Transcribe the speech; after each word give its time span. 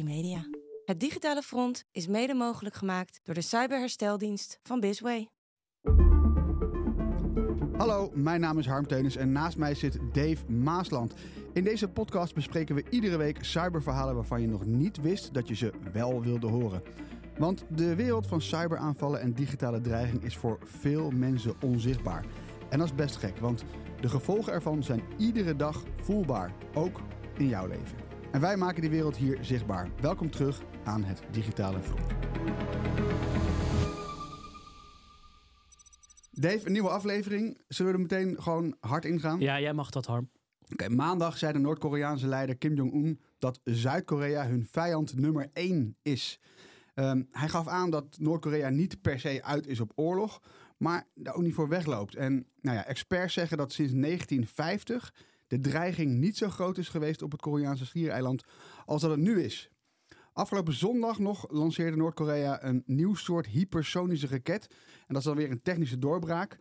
Media. 0.00 0.46
Het 0.84 1.00
digitale 1.00 1.42
front 1.42 1.84
is 1.90 2.06
mede 2.06 2.34
mogelijk 2.34 2.74
gemaakt 2.74 3.20
door 3.22 3.34
de 3.34 3.40
cyberhersteldienst 3.40 4.58
van 4.62 4.80
Bisway. 4.80 5.28
Hallo, 7.76 8.10
mijn 8.14 8.40
naam 8.40 8.58
is 8.58 8.66
Harm 8.66 8.86
Teunis 8.86 9.16
en 9.16 9.32
naast 9.32 9.56
mij 9.56 9.74
zit 9.74 9.98
Dave 10.12 10.52
Maasland. 10.52 11.14
In 11.52 11.64
deze 11.64 11.88
podcast 11.88 12.34
bespreken 12.34 12.74
we 12.74 12.84
iedere 12.90 13.16
week 13.16 13.44
cyberverhalen 13.44 14.14
waarvan 14.14 14.40
je 14.40 14.46
nog 14.46 14.64
niet 14.64 15.00
wist 15.00 15.34
dat 15.34 15.48
je 15.48 15.54
ze 15.54 15.72
wel 15.92 16.22
wilde 16.22 16.46
horen. 16.46 16.82
Want 17.38 17.64
de 17.68 17.94
wereld 17.94 18.26
van 18.26 18.40
cyberaanvallen 18.40 19.20
en 19.20 19.32
digitale 19.32 19.80
dreiging 19.80 20.22
is 20.24 20.36
voor 20.36 20.58
veel 20.64 21.10
mensen 21.10 21.54
onzichtbaar. 21.62 22.24
En 22.68 22.78
dat 22.78 22.86
is 22.86 22.94
best 22.94 23.16
gek, 23.16 23.38
want 23.38 23.64
de 24.00 24.08
gevolgen 24.08 24.52
ervan 24.52 24.82
zijn 24.82 25.02
iedere 25.16 25.56
dag 25.56 25.82
voelbaar, 26.02 26.52
ook 26.74 27.00
in 27.36 27.48
jouw 27.48 27.66
leven. 27.66 28.01
En 28.32 28.40
wij 28.40 28.56
maken 28.56 28.80
die 28.80 28.90
wereld 28.90 29.16
hier 29.16 29.38
zichtbaar. 29.40 29.88
Welkom 30.00 30.30
terug 30.30 30.62
aan 30.84 31.04
het 31.04 31.22
digitale 31.30 31.80
front. 31.80 32.06
Dave, 36.30 36.66
een 36.66 36.72
nieuwe 36.72 36.88
aflevering. 36.88 37.60
Zullen 37.68 37.92
we 37.92 37.98
er 37.98 38.04
meteen 38.04 38.42
gewoon 38.42 38.76
hard 38.80 39.04
ingaan? 39.04 39.40
Ja, 39.40 39.60
jij 39.60 39.72
mag 39.72 39.90
dat, 39.90 40.06
Harm. 40.06 40.30
Oké, 40.72 40.88
maandag 40.88 41.38
zei 41.38 41.52
de 41.52 41.58
Noord-Koreaanse 41.58 42.26
leider 42.26 42.56
Kim 42.56 42.74
Jong-un 42.74 43.20
dat 43.38 43.60
Zuid-Korea 43.64 44.46
hun 44.46 44.66
vijand 44.70 45.18
nummer 45.18 45.48
één 45.52 45.96
is. 46.02 46.40
Ehm, 46.94 47.22
hij 47.30 47.48
gaf 47.48 47.68
aan 47.68 47.90
dat 47.90 48.18
Noord-Korea 48.18 48.68
niet 48.68 49.00
per 49.02 49.20
se 49.20 49.42
uit 49.42 49.66
is 49.66 49.80
op 49.80 49.92
oorlog, 49.94 50.42
maar 50.76 51.06
daar 51.14 51.34
ook 51.34 51.42
niet 51.42 51.54
voor 51.54 51.68
wegloopt. 51.68 52.14
En 52.14 52.46
nou 52.60 52.76
ja, 52.76 52.86
experts 52.86 53.34
zeggen 53.34 53.56
dat 53.56 53.72
sinds 53.72 53.92
1950 53.92 55.12
de 55.52 55.60
dreiging 55.60 56.18
niet 56.18 56.36
zo 56.36 56.48
groot 56.48 56.78
is 56.78 56.88
geweest 56.88 57.22
op 57.22 57.32
het 57.32 57.40
Koreaanse 57.40 57.86
schiereiland 57.86 58.44
als 58.84 59.02
dat 59.02 59.10
het 59.10 59.20
nu 59.20 59.42
is. 59.42 59.70
Afgelopen 60.32 60.72
zondag 60.72 61.18
nog 61.18 61.50
lanceerde 61.50 61.96
Noord-Korea 61.96 62.64
een 62.64 62.82
nieuw 62.86 63.14
soort 63.14 63.46
hypersonische 63.46 64.26
raket. 64.26 64.66
En 64.70 65.06
dat 65.06 65.16
is 65.16 65.24
dan 65.24 65.36
weer 65.36 65.50
een 65.50 65.62
technische 65.62 65.98
doorbraak. 65.98 66.58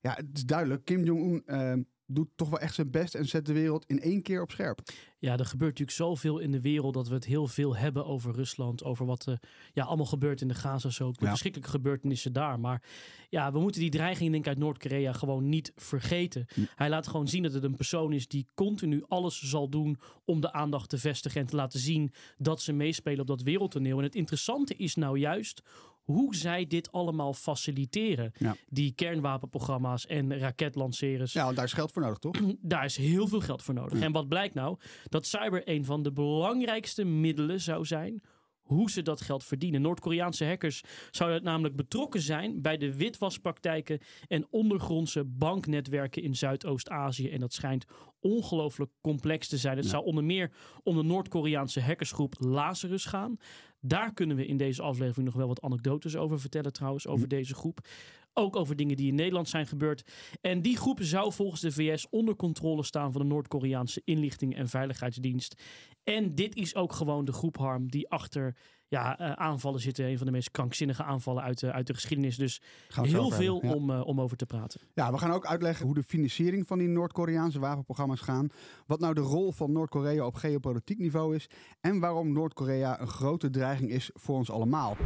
Ja, 0.00 0.14
het 0.14 0.26
is 0.32 0.44
duidelijk. 0.44 0.84
Kim 0.84 1.04
Jong-un 1.04 1.42
uh, 1.46 1.84
doet 2.14 2.28
toch 2.36 2.48
wel 2.48 2.58
echt 2.58 2.74
zijn 2.74 2.90
best 2.90 3.14
en 3.14 3.26
zet 3.26 3.46
de 3.46 3.52
wereld 3.52 3.86
in 3.86 4.00
één 4.00 4.22
keer 4.22 4.42
op 4.42 4.50
scherp. 4.50 4.80
Ja, 5.18 5.32
er 5.38 5.46
gebeurt 5.46 5.70
natuurlijk 5.70 5.96
zoveel 5.96 6.38
in 6.38 6.50
de 6.50 6.60
wereld 6.60 6.94
dat 6.94 7.08
we 7.08 7.14
het 7.14 7.24
heel 7.24 7.46
veel 7.46 7.76
hebben 7.76 8.06
over 8.06 8.34
Rusland. 8.34 8.84
Over 8.84 9.06
wat 9.06 9.26
er 9.26 9.40
ja, 9.72 9.84
allemaal 9.84 10.06
gebeurt 10.06 10.40
in 10.40 10.48
de 10.48 10.54
Gazastrook. 10.54 11.18
De 11.18 11.24
ja. 11.24 11.28
verschrikkelijke 11.28 11.72
gebeurtenissen 11.74 12.32
daar. 12.32 12.60
Maar 12.60 12.82
ja, 13.28 13.52
we 13.52 13.60
moeten 13.60 13.80
die 13.80 13.90
dreiging 13.90 14.30
denk 14.30 14.44
ik 14.44 14.48
uit 14.48 14.58
Noord-Korea 14.58 15.12
gewoon 15.12 15.48
niet 15.48 15.72
vergeten. 15.76 16.46
Hm. 16.54 16.60
Hij 16.74 16.88
laat 16.88 17.06
gewoon 17.06 17.28
zien 17.28 17.42
dat 17.42 17.52
het 17.52 17.64
een 17.64 17.76
persoon 17.76 18.12
is 18.12 18.28
die 18.28 18.46
continu 18.54 19.04
alles 19.08 19.42
zal 19.42 19.68
doen 19.68 19.98
om 20.24 20.40
de 20.40 20.52
aandacht 20.52 20.88
te 20.88 20.98
vestigen. 20.98 21.40
En 21.40 21.46
te 21.46 21.56
laten 21.56 21.80
zien 21.80 22.12
dat 22.38 22.60
ze 22.60 22.72
meespelen 22.72 23.20
op 23.20 23.26
dat 23.26 23.42
wereldtoneel. 23.42 23.98
En 23.98 24.04
het 24.04 24.14
interessante 24.14 24.76
is 24.76 24.94
nou 24.94 25.18
juist 25.18 25.62
hoe 26.02 26.34
zij 26.34 26.66
dit 26.66 26.92
allemaal 26.92 27.34
faciliteren. 27.34 28.32
Ja. 28.38 28.56
Die 28.68 28.92
kernwapenprogramma's 28.92 30.06
en 30.06 30.38
raketlanceerders. 30.38 31.32
Ja, 31.32 31.44
want 31.44 31.56
daar 31.56 31.64
is 31.64 31.72
geld 31.72 31.92
voor 31.92 32.02
nodig, 32.02 32.18
toch? 32.18 32.36
daar 32.60 32.84
is 32.84 32.96
heel 32.96 33.28
veel 33.28 33.40
geld 33.40 33.62
voor 33.62 33.74
nodig. 33.74 33.98
Ja. 33.98 34.04
En 34.04 34.12
wat 34.12 34.28
blijkt 34.28 34.54
nou? 34.54 34.78
Dat 35.08 35.26
cyber 35.26 35.68
een 35.68 35.84
van 35.84 36.02
de 36.02 36.12
belangrijkste 36.12 37.04
middelen 37.04 37.60
zou 37.60 37.84
zijn 37.84 38.22
hoe 38.62 38.90
ze 38.90 39.02
dat 39.02 39.20
geld 39.20 39.44
verdienen. 39.44 39.82
Noord-Koreaanse 39.82 40.44
hackers 40.44 40.82
zouden 41.10 41.42
namelijk 41.42 41.76
betrokken 41.76 42.20
zijn 42.20 42.62
bij 42.62 42.76
de 42.76 42.96
witwaspraktijken 42.96 44.00
en 44.28 44.46
ondergrondse 44.50 45.24
banknetwerken 45.24 46.22
in 46.22 46.36
Zuidoost-Azië. 46.36 47.30
En 47.30 47.40
dat 47.40 47.52
schijnt 47.52 47.84
ongelooflijk 48.22 48.90
complex 49.00 49.48
te 49.48 49.56
zijn. 49.56 49.76
Het 49.76 49.84
ja. 49.84 49.90
zou 49.90 50.04
onder 50.04 50.24
meer 50.24 50.52
om 50.82 50.96
de 50.96 51.02
Noord-Koreaanse 51.02 51.80
hackersgroep 51.80 52.34
Lazarus 52.38 53.04
gaan. 53.04 53.36
Daar 53.80 54.12
kunnen 54.12 54.36
we 54.36 54.46
in 54.46 54.56
deze 54.56 54.82
aflevering 54.82 55.26
nog 55.26 55.36
wel 55.36 55.46
wat 55.46 55.62
anekdotes 55.62 56.16
over 56.16 56.40
vertellen 56.40 56.72
trouwens, 56.72 57.06
over 57.06 57.28
deze 57.28 57.54
groep. 57.54 57.88
Ook 58.34 58.56
over 58.56 58.76
dingen 58.76 58.96
die 58.96 59.08
in 59.08 59.14
Nederland 59.14 59.48
zijn 59.48 59.66
gebeurd. 59.66 60.10
En 60.40 60.62
die 60.62 60.76
groep 60.76 60.98
zou 61.02 61.32
volgens 61.32 61.60
de 61.60 61.72
VS 61.72 62.08
onder 62.08 62.36
controle 62.36 62.82
staan 62.82 63.12
van 63.12 63.20
de 63.20 63.26
Noord-Koreaanse 63.26 64.02
inlichting 64.04 64.56
en 64.56 64.68
veiligheidsdienst. 64.68 65.62
En 66.04 66.34
dit 66.34 66.56
is 66.56 66.74
ook 66.74 66.92
gewoon 66.92 67.24
de 67.24 67.32
groep 67.32 67.56
Harm 67.56 67.90
die 67.90 68.08
achter 68.08 68.56
ja, 68.92 69.20
uh, 69.20 69.32
aanvallen 69.32 69.80
zitten. 69.80 70.04
Een 70.04 70.16
van 70.16 70.26
de 70.26 70.32
meest 70.32 70.50
krankzinnige 70.50 71.02
aanvallen 71.02 71.42
uit, 71.42 71.62
uh, 71.62 71.70
uit 71.70 71.86
de 71.86 71.94
geschiedenis. 71.94 72.36
Dus 72.36 72.60
heel 72.88 73.30
veel 73.30 73.58
om, 73.58 73.90
uh, 73.90 74.06
om 74.06 74.20
over 74.20 74.36
te 74.36 74.46
praten. 74.46 74.80
Ja, 74.94 75.12
we 75.12 75.18
gaan 75.18 75.30
ook 75.30 75.46
uitleggen 75.46 75.86
hoe 75.86 75.94
de 75.94 76.02
financiering 76.02 76.66
van 76.66 76.78
die 76.78 76.88
Noord-Koreaanse 76.88 77.58
wapenprogramma's 77.58 78.20
gaan. 78.20 78.48
Wat 78.86 79.00
nou 79.00 79.14
de 79.14 79.20
rol 79.20 79.52
van 79.52 79.72
Noord-Korea 79.72 80.26
op 80.26 80.34
geopolitiek 80.34 80.98
niveau 80.98 81.34
is. 81.34 81.46
En 81.80 82.00
waarom 82.00 82.32
Noord-Korea 82.32 83.00
een 83.00 83.08
grote 83.08 83.50
dreiging 83.50 83.90
is 83.90 84.10
voor 84.14 84.36
ons 84.36 84.50
allemaal. 84.50 84.96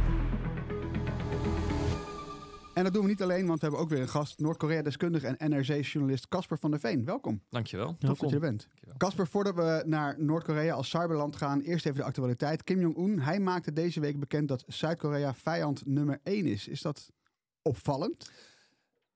En 2.77 2.83
dat 2.83 2.93
doen 2.93 3.01
we 3.01 3.09
niet 3.09 3.21
alleen, 3.21 3.47
want 3.47 3.59
we 3.59 3.65
hebben 3.65 3.83
ook 3.83 3.89
weer 3.89 4.01
een 4.01 4.09
gast, 4.09 4.39
Noord-Korea-deskundige 4.39 5.27
en 5.27 5.49
NRC-journalist 5.49 6.27
Casper 6.27 6.57
van 6.57 6.71
der 6.71 6.79
Veen. 6.79 7.05
Welkom. 7.05 7.41
Dankjewel. 7.49 7.87
Tof 7.87 7.99
Welkom. 7.99 8.19
dat 8.19 8.29
je 8.29 8.35
er 8.35 8.41
bent. 8.41 8.67
Casper, 8.97 9.27
voordat 9.27 9.55
we 9.55 9.83
naar 9.85 10.15
Noord-Korea 10.17 10.73
als 10.73 10.89
cyberland 10.89 11.35
gaan, 11.35 11.61
eerst 11.61 11.85
even 11.85 11.97
de 11.97 12.03
actualiteit. 12.03 12.63
Kim 12.63 12.79
Jong-un, 12.79 13.19
hij 13.19 13.39
maakte 13.39 13.73
deze 13.73 13.99
week 13.99 14.19
bekend 14.19 14.47
dat 14.47 14.63
Zuid-Korea 14.67 15.33
vijand 15.33 15.85
nummer 15.85 16.19
1 16.23 16.45
is. 16.45 16.67
Is 16.67 16.81
dat 16.81 17.11
opvallend? 17.61 18.31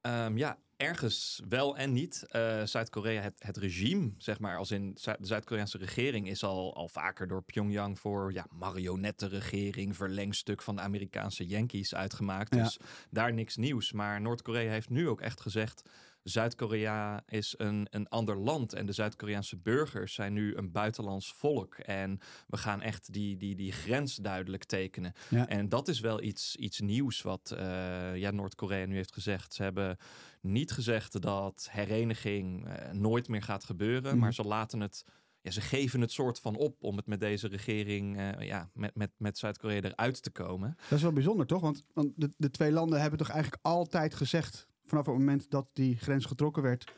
Um, 0.02 0.38
ja, 0.38 0.58
ergens 0.82 1.42
wel 1.50 1.78
en 1.78 1.94
niet. 1.94 2.26
Uh, 2.32 2.64
Zuid-Korea, 2.64 3.22
het, 3.22 3.34
het 3.38 3.58
regime, 3.58 4.12
zeg 4.18 4.40
maar, 4.40 4.58
als 4.58 4.72
in 4.72 4.94
de 4.94 5.18
Zuid-Koreaanse 5.22 5.78
regering, 5.78 6.28
is 6.28 6.44
al, 6.44 6.76
al 6.76 6.88
vaker 6.88 7.28
door 7.28 7.44
Pyongyang 7.44 8.00
voor 8.00 8.34
ja, 8.34 8.46
marionettenregering, 8.50 9.96
verlengstuk 9.96 10.62
van 10.62 10.76
de 10.76 10.82
Amerikaanse 10.82 11.46
Yankees 11.46 11.96
uitgemaakt. 11.96 12.56
Ja. 12.56 12.64
Dus 12.64 12.80
daar 13.10 13.34
niks 13.34 13.58
nieuws. 13.58 13.92
Maar 13.92 14.22
Noord-Korea 14.22 14.72
heeft 14.72 14.90
nu 14.90 15.10
ook 15.10 15.22
echt 15.22 15.42
gezegd. 15.42 15.84
Zuid-Korea 16.24 17.24
is 17.28 17.54
een, 17.58 17.88
een 17.90 18.08
ander 18.08 18.38
land 18.38 18.74
en 18.74 18.86
de 18.86 18.92
Zuid-Koreaanse 18.92 19.58
burgers 19.58 20.14
zijn 20.14 20.34
nu 20.34 20.56
een 20.56 20.72
buitenlands 20.72 21.34
volk. 21.34 21.76
En 21.76 22.20
we 22.48 22.58
gaan 22.58 22.82
echt 22.82 23.14
die, 23.14 23.38
die, 23.38 23.56
die 23.56 23.72
grens 23.72 24.16
duidelijk 24.16 24.64
tekenen. 24.64 25.14
Ja. 25.30 25.48
En 25.48 25.70
dat 25.70 25.88
is 25.88 26.00
wel 26.00 26.22
iets, 26.22 26.56
iets 26.56 26.80
nieuws 26.80 27.22
wat 27.22 27.52
uh, 27.54 28.16
ja, 28.16 28.32
Noord-Korea 28.32 28.86
nu 28.86 28.96
heeft 28.96 29.14
gezegd. 29.14 29.54
Ze 29.54 29.64
hebben 29.64 29.98
niet 30.42 30.72
gezegd 30.72 31.22
dat 31.22 31.68
hereniging 31.72 32.68
uh, 32.68 32.92
nooit 32.92 33.28
meer 33.28 33.44
gaat 33.44 33.64
gebeuren, 33.64 34.14
mm. 34.14 34.20
maar 34.20 34.34
ze 34.34 34.44
laten 34.44 34.80
het. 34.80 35.06
Ja, 35.44 35.52
ze 35.52 35.62
geven 35.62 36.02
het 36.02 36.12
soort 36.12 36.40
van 36.40 36.56
op 36.56 36.84
om 36.84 36.98
het 36.98 37.06
met 37.06 37.20
deze 37.20 37.48
regering, 37.48 38.18
uh, 38.18 38.32
ja, 38.40 38.70
met, 38.74 38.96
met, 38.96 39.12
met 39.18 39.38
Zuid-Korea 39.38 39.82
eruit 39.82 40.24
te 40.24 40.32
komen. 40.32 40.76
Dat 40.90 40.98
is 40.98 41.04
wel 41.04 41.14
bijzonder, 41.14 41.46
toch? 41.46 41.62
Want, 41.62 41.86
want 41.94 42.12
de, 42.16 42.30
de 42.38 42.52
twee 42.52 42.72
landen 42.72 43.02
hebben 43.02 43.20
toch 43.20 43.30
eigenlijk 43.30 43.66
altijd 43.66 44.16
gezegd 44.16 44.70
vanaf 44.92 45.06
het 45.06 45.16
moment 45.16 45.50
dat 45.50 45.68
die 45.74 45.98
grens 45.98 46.26
getrokken 46.26 46.64
werd, 46.64 46.94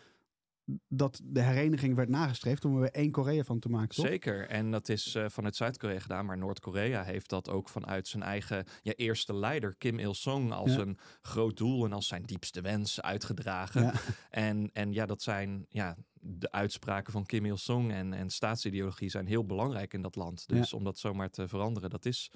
dat 0.87 1.21
de 1.23 1.41
hereniging 1.41 1.95
werd 1.95 2.09
nagestreefd 2.09 2.65
om 2.65 2.81
er 2.83 2.91
één 2.91 3.11
Korea 3.11 3.43
van 3.43 3.59
te 3.59 3.69
maken. 3.69 3.95
Toch? 3.95 4.05
Zeker, 4.05 4.47
en 4.47 4.71
dat 4.71 4.89
is 4.89 5.15
uh, 5.15 5.25
vanuit 5.29 5.55
Zuid-Korea 5.55 5.99
gedaan, 5.99 6.25
maar 6.25 6.37
Noord-Korea 6.37 7.03
heeft 7.03 7.29
dat 7.29 7.49
ook 7.49 7.69
vanuit 7.69 8.07
zijn 8.07 8.23
eigen 8.23 8.65
ja, 8.81 8.93
eerste 8.93 9.35
leider, 9.35 9.75
Kim 9.75 9.99
Il-sung, 9.99 10.51
als 10.51 10.73
ja. 10.73 10.79
een 10.79 10.97
groot 11.21 11.57
doel 11.57 11.85
en 11.85 11.93
als 11.93 12.07
zijn 12.07 12.23
diepste 12.23 12.61
wens 12.61 13.01
uitgedragen. 13.01 13.83
Ja. 13.83 13.93
En, 14.29 14.69
en 14.73 14.93
ja, 14.93 15.05
dat 15.05 15.21
zijn 15.21 15.65
ja, 15.69 15.97
de 16.13 16.51
uitspraken 16.51 17.11
van 17.11 17.25
Kim 17.25 17.45
Il-sung 17.45 17.91
en, 17.91 18.13
en 18.13 18.29
staatsideologie 18.29 19.09
zijn 19.09 19.27
heel 19.27 19.45
belangrijk 19.45 19.93
in 19.93 20.01
dat 20.01 20.15
land. 20.15 20.47
Dus 20.47 20.73
om 20.73 20.83
dat 20.83 20.99
zomaar 20.99 21.29
te 21.29 21.47
veranderen, 21.47 21.89
dat 21.89 22.05
is 22.05 22.31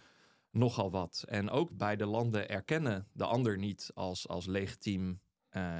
nogal 0.51 0.91
wat. 0.91 1.23
En 1.27 1.49
ook 1.49 1.77
beide 1.77 2.05
landen 2.05 2.49
erkennen 2.49 3.07
de 3.11 3.25
ander 3.25 3.57
niet 3.57 3.91
als, 3.93 4.27
als 4.27 4.45
legitiem 4.45 5.19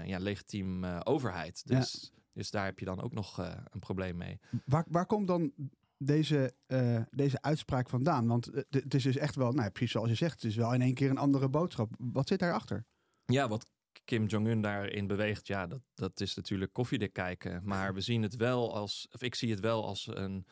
ja, 0.06 0.18
legitiem 0.20 0.84
uh, 0.84 1.00
overheid. 1.04 1.68
Dus, 1.68 2.12
ja. 2.14 2.20
dus 2.34 2.52
daar 2.52 2.66
heb 2.66 2.80
je 2.80 2.86
dan 2.86 3.02
ook 3.02 3.14
nog 3.14 3.40
uh, 3.40 3.54
een 3.70 3.80
probleem 3.80 4.18
mee. 4.18 4.40
Waar, 4.66 4.86
waar 4.90 5.06
komt 5.06 5.28
dan 5.28 5.52
deze, 5.98 6.54
deze 7.10 7.42
uitspraak 7.42 7.90
vandaan? 7.90 8.28
Want 8.28 8.46
het 8.70 8.94
is 8.94 9.04
dus 9.04 9.18
echt 9.18 9.36
wel, 9.36 9.52
nou, 9.52 9.70
precies 9.70 9.92
zoals 9.92 10.10
je 10.10 10.16
zegt, 10.16 10.34
het 10.34 10.44
is 10.44 10.56
wel 10.56 10.74
in 10.74 10.82
één 10.82 10.94
keer 10.94 11.10
een 11.10 11.18
andere 11.18 11.50
boodschap. 11.50 11.92
Wat 11.98 12.28
zit 12.28 12.40
daarachter? 12.40 12.86
Ja, 13.26 13.48
wat 13.48 13.66
Kim 14.06 14.26
Jong-un 14.26 14.62
daarin 14.62 15.08
beweegt, 15.08 15.48
ja, 15.48 15.68
dat, 15.68 15.82
dat 15.94 16.20
is 16.20 16.36
natuurlijk 16.36 16.74
koffiedik 16.74 17.14
kijken. 17.14 17.62
Maar 17.64 17.94
we 17.94 18.02
zien 18.02 18.22
het 18.22 18.36
wel 18.36 18.76
als, 18.76 19.08
of 19.12 19.22
ik 19.22 19.36
zie 19.36 19.52
het 19.52 19.60
wel 19.60 19.86
als 19.86 20.08
een 20.14 20.48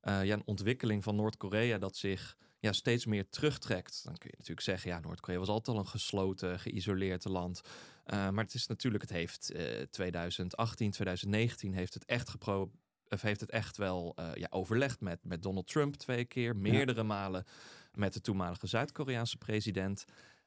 ja, 0.00 0.22
een 0.22 0.46
ontwikkeling 0.46 1.02
van 1.02 1.16
Noord-Korea 1.16 1.78
dat 1.78 1.96
zich 1.96 2.36
ja, 2.64 2.72
steeds 2.72 3.06
meer 3.06 3.28
terugtrekt. 3.28 4.00
Dan 4.04 4.16
kun 4.16 4.28
je 4.30 4.36
natuurlijk 4.36 4.66
zeggen, 4.66 4.90
ja, 4.90 5.00
Noord-Korea 5.00 5.38
was 5.38 5.48
altijd 5.48 5.76
al 5.76 5.82
een 5.82 5.88
gesloten, 5.88 6.58
geïsoleerd 6.58 7.24
land. 7.24 7.60
maar 8.06 8.44
het 8.44 8.54
is 8.54 8.66
natuurlijk, 8.66 9.02
het 9.02 9.12
heeft 9.12 9.52
2018, 9.90 10.90
2019 10.90 11.74
heeft 11.74 11.94
het 11.94 12.04
echt 12.04 12.28
gepro 12.28 12.70
of 13.08 13.22
heeft 13.22 13.40
het 13.40 13.50
echt 13.50 13.76
wel 13.76 14.16
ja, 14.34 14.46
overlegd 14.50 15.00
met, 15.00 15.24
met 15.24 15.42
Donald 15.42 15.66
Trump 15.66 15.94
twee 15.94 16.24
keer, 16.24 16.56
meerdere 16.56 17.02
malen 17.02 17.44
met 17.92 18.12
de 18.12 18.20
toenmalige 18.20 18.66
Zuid-Koreaanse 18.66 19.36
president. 19.36 20.04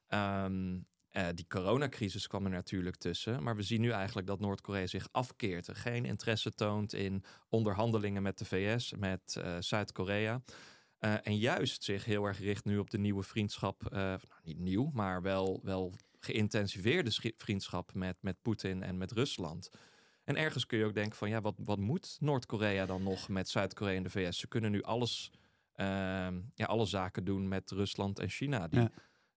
Um, 0.08 0.86
uh, 1.12 1.26
die 1.34 1.46
coronacrisis 1.48 2.26
kwam 2.26 2.44
er 2.44 2.50
natuurlijk 2.50 2.96
tussen. 2.96 3.42
Maar 3.42 3.56
we 3.56 3.62
zien 3.62 3.80
nu 3.80 3.90
eigenlijk 3.90 4.26
dat 4.26 4.40
Noord-Korea 4.40 4.86
zich 4.86 5.08
afkeert. 5.12 5.68
Geen 5.72 6.04
interesse 6.04 6.52
toont 6.52 6.92
in 6.92 7.24
onderhandelingen 7.48 8.22
met 8.22 8.38
de 8.38 8.44
VS, 8.44 8.94
met 8.98 9.36
uh, 9.38 9.56
Zuid-Korea. 9.60 10.42
Uh, 11.00 11.26
en 11.26 11.38
juist 11.38 11.84
zich 11.84 12.04
heel 12.04 12.24
erg 12.24 12.38
richt 12.38 12.64
nu 12.64 12.78
op 12.78 12.90
de 12.90 12.98
nieuwe 12.98 13.22
vriendschap. 13.22 13.90
nou, 13.90 14.18
niet 14.42 14.58
nieuw, 14.58 14.90
maar 14.92 15.22
wel, 15.22 15.60
wel 15.62 15.92
geïntensiveerde 16.18 17.32
vriendschap 17.36 17.94
met, 17.94 18.16
met 18.20 18.42
Poetin 18.42 18.82
en 18.82 18.98
met 18.98 19.12
Rusland. 19.12 19.70
En 20.24 20.36
ergens 20.36 20.66
kun 20.66 20.78
je 20.78 20.84
ook 20.84 20.94
denken 20.94 21.18
van 21.18 21.28
ja, 21.28 21.40
wat, 21.40 21.54
wat 21.64 21.78
moet 21.78 22.16
Noord-Korea 22.20 22.86
dan 22.86 23.02
nog 23.02 23.28
met 23.28 23.48
Zuid-Korea 23.48 23.96
en 23.96 24.02
de 24.02 24.10
VS? 24.10 24.38
Ze 24.38 24.48
kunnen 24.48 24.70
nu 24.70 24.82
alles 24.82 25.30
Ehm, 25.78 26.40
ja, 26.54 26.66
alle 26.66 26.86
zaken 26.86 27.24
doen 27.24 27.48
met 27.48 27.70
Rusland 27.70 28.18
en 28.18 28.28
China. 28.28 28.68
Die, 28.68 28.88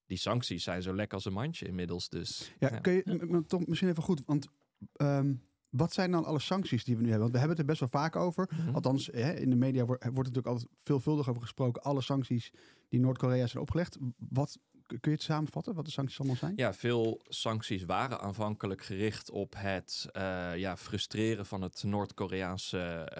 die 0.05 0.17
sancties 0.17 0.63
zijn 0.63 0.81
zo 0.81 0.95
lekker 0.95 1.15
als 1.15 1.25
een 1.25 1.33
mandje 1.33 1.67
inmiddels. 1.67 2.09
Dus, 2.09 2.53
ja, 2.59 2.69
kun 2.69 2.93
je 2.93 3.43
toch 3.47 3.67
misschien 3.67 3.89
even 3.89 4.03
goed, 4.03 4.21
want 4.25 4.47
ehm, 4.93 5.33
wat 5.71 5.93
zijn 5.93 6.11
dan 6.11 6.25
alle 6.25 6.39
sancties 6.39 6.83
die 6.83 6.95
we 6.95 7.01
nu 7.01 7.09
hebben? 7.09 7.31
Want 7.31 7.33
we 7.33 7.39
hebben 7.39 7.57
het 7.57 7.67
er 7.67 7.75
best 7.75 7.91
wel 7.91 8.01
vaak 8.01 8.15
over. 8.15 8.49
Mhm. 8.51 8.75
Althans, 8.75 9.09
hè, 9.11 9.33
in 9.33 9.49
de 9.49 9.55
media 9.55 9.85
wordt, 9.85 10.03
wordt 10.03 10.17
natuurlijk 10.17 10.47
altijd 10.47 10.67
veelvuldig 10.83 11.29
over 11.29 11.41
gesproken. 11.41 11.81
Alle 11.81 12.01
sancties 12.01 12.51
die 12.89 12.99
Noord-Korea 12.99 13.47
zijn 13.47 13.63
opgelegd. 13.63 13.97
Wat, 14.17 14.57
kun 14.85 14.99
je 15.01 15.09
het 15.09 15.21
samenvatten, 15.21 15.73
wat 15.73 15.85
de 15.85 15.91
sancties 15.91 16.19
allemaal 16.19 16.37
zijn? 16.37 16.53
Ja, 16.55 16.73
veel 16.73 17.21
sancties 17.23 17.83
waren 17.83 18.19
aanvankelijk 18.19 18.83
gericht 18.83 19.29
op 19.29 19.53
het 19.57 20.09
uh, 20.17 20.57
ja, 20.57 20.77
frustreren 20.77 21.45
van 21.45 21.61
het 21.61 21.83
Noord-Koreaanse 21.83 23.11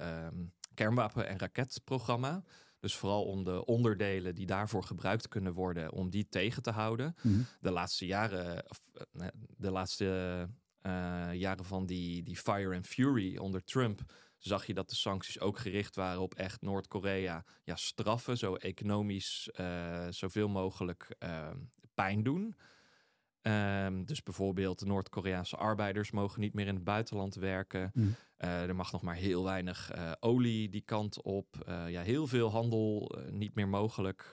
uh, 0.00 0.26
um, 0.26 0.52
kernwapen- 0.74 1.28
en 1.28 1.38
raketprogramma. 1.38 2.42
Dus 2.80 2.96
vooral 2.96 3.24
om 3.24 3.44
de 3.44 3.64
onderdelen 3.64 4.34
die 4.34 4.46
daarvoor 4.46 4.82
gebruikt 4.82 5.28
kunnen 5.28 5.52
worden, 5.52 5.92
om 5.92 6.10
die 6.10 6.28
tegen 6.28 6.62
te 6.62 6.70
houden. 6.70 7.14
Mhm. 7.22 7.40
De 7.60 7.70
laatste 7.70 8.06
jaren, 8.06 8.64
of, 8.68 8.80
eh, 9.12 9.26
de 9.56 9.70
laatste 9.70 10.48
uh, 10.88 11.28
jaren 11.32 11.64
van 11.64 11.86
die, 11.86 12.22
die 12.22 12.36
Fire 12.36 12.74
and 12.74 12.86
Fury 12.86 13.36
onder 13.36 13.64
Trump, 13.64 14.00
zag 14.38 14.66
je 14.66 14.74
dat 14.74 14.88
de 14.88 14.96
sancties 14.96 15.40
ook 15.40 15.58
gericht 15.58 15.96
waren 15.96 16.20
op 16.20 16.34
echt 16.34 16.62
Noord-Korea 16.62 17.44
ja, 17.64 17.76
straffen, 17.76 18.36
zo 18.36 18.54
economisch 18.54 19.50
uh, 19.60 20.06
zoveel 20.10 20.48
mogelijk 20.48 21.16
uh, 21.18 21.50
pijn 21.94 22.22
doen. 22.22 22.56
Um, 23.42 24.04
dus 24.04 24.22
bijvoorbeeld 24.22 24.84
Noord-Koreaanse 24.84 25.56
arbeiders 25.56 26.10
mogen 26.10 26.40
niet 26.40 26.54
meer 26.54 26.66
in 26.66 26.74
het 26.74 26.84
buitenland 26.84 27.34
werken. 27.34 27.90
Mm. 27.94 28.14
Uh, 28.38 28.62
er 28.62 28.74
mag 28.74 28.92
nog 28.92 29.02
maar 29.02 29.14
heel 29.14 29.44
weinig 29.44 29.96
uh, 29.96 30.12
olie 30.20 30.68
die 30.68 30.80
kant 30.80 31.22
op. 31.22 31.64
Uh, 31.68 31.90
ja, 31.90 32.02
heel 32.02 32.26
veel 32.26 32.50
handel 32.50 33.18
niet 33.30 33.54
meer 33.54 33.68
mogelijk. 33.68 34.32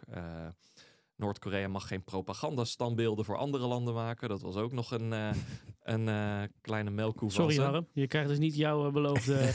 Noord-Korea 1.15 1.67
mag 1.67 1.87
geen 1.87 2.03
propagandastandbeelden 2.03 3.25
voor 3.25 3.37
andere 3.37 3.67
landen 3.67 3.93
maken. 3.93 4.29
Dat 4.29 4.41
was 4.41 4.55
ook 4.55 4.71
nog 4.71 4.91
een, 4.91 5.11
een 5.81 6.51
kleine 6.61 6.89
melkkoe. 6.89 7.31
Sorry 7.31 7.55
Harm, 7.55 7.87
je 7.93 8.07
krijgt 8.07 8.29
dus 8.29 8.39
niet 8.39 8.55
jouw 8.55 8.91
beloofde... 8.91 9.53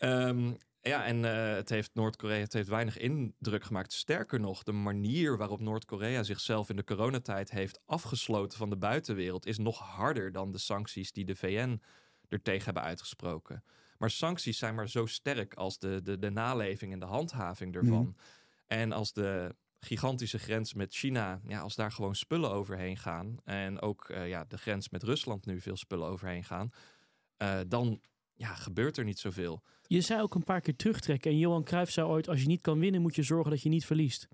um, 0.00 0.56
Ja, 0.82 1.04
en 1.04 1.16
uh, 1.16 1.54
het 1.54 1.68
heeft 1.68 1.90
Noord-Korea 1.94 2.38
het 2.38 2.52
heeft 2.52 2.68
weinig 2.68 2.98
indruk 2.98 3.64
gemaakt. 3.64 3.92
Sterker 3.92 4.40
nog, 4.40 4.62
de 4.62 4.72
manier 4.72 5.36
waarop 5.36 5.60
Noord-Korea 5.60 6.22
zichzelf 6.22 6.70
in 6.70 6.76
de 6.76 6.84
coronatijd 6.84 7.50
heeft 7.50 7.80
afgesloten 7.86 8.58
van 8.58 8.70
de 8.70 8.76
buitenwereld 8.76 9.46
is 9.46 9.58
nog 9.58 9.78
harder 9.78 10.32
dan 10.32 10.52
de 10.52 10.58
sancties 10.58 11.12
die 11.12 11.24
de 11.24 11.36
VN 11.36 11.80
er 12.28 12.42
tegen 12.42 12.64
hebben 12.64 12.82
uitgesproken. 12.82 13.64
Maar 13.98 14.10
sancties 14.10 14.58
zijn 14.58 14.74
maar 14.74 14.88
zo 14.88 15.06
sterk 15.06 15.54
als 15.54 15.78
de, 15.78 16.02
de, 16.02 16.18
de 16.18 16.30
naleving 16.30 16.92
en 16.92 16.98
de 16.98 17.06
handhaving 17.06 17.74
ervan. 17.74 18.02
Mhm. 18.02 18.12
En 18.66 18.92
als 18.92 19.12
de 19.12 19.54
gigantische 19.84 20.38
grens 20.38 20.74
met 20.74 20.94
China, 20.94 21.40
ja, 21.46 21.60
als 21.60 21.74
daar 21.74 21.92
gewoon 21.92 22.14
spullen 22.14 22.50
overheen 22.50 22.96
gaan. 22.96 23.36
En 23.44 23.80
ook 23.80 24.08
uh, 24.08 24.28
ja, 24.28 24.44
de 24.44 24.58
grens 24.58 24.88
met 24.88 25.02
Rusland 25.02 25.46
nu 25.46 25.60
veel 25.60 25.76
spullen 25.76 26.08
overheen 26.08 26.44
gaan. 26.44 26.70
Uh, 27.42 27.60
dan 27.68 28.00
ja, 28.34 28.54
gebeurt 28.54 28.96
er 28.96 29.04
niet 29.04 29.18
zoveel. 29.18 29.62
Je 29.86 30.00
zei 30.00 30.22
ook 30.22 30.34
een 30.34 30.44
paar 30.44 30.60
keer 30.60 30.76
terugtrekken. 30.76 31.30
En 31.30 31.38
Johan 31.38 31.64
Cruijff 31.64 31.92
zei 31.92 32.06
ooit, 32.06 32.28
als 32.28 32.40
je 32.40 32.46
niet 32.46 32.60
kan 32.60 32.78
winnen, 32.78 33.02
moet 33.02 33.14
je 33.14 33.22
zorgen 33.22 33.50
dat 33.50 33.62
je 33.62 33.68
niet 33.68 33.86
verliest. 33.86 34.28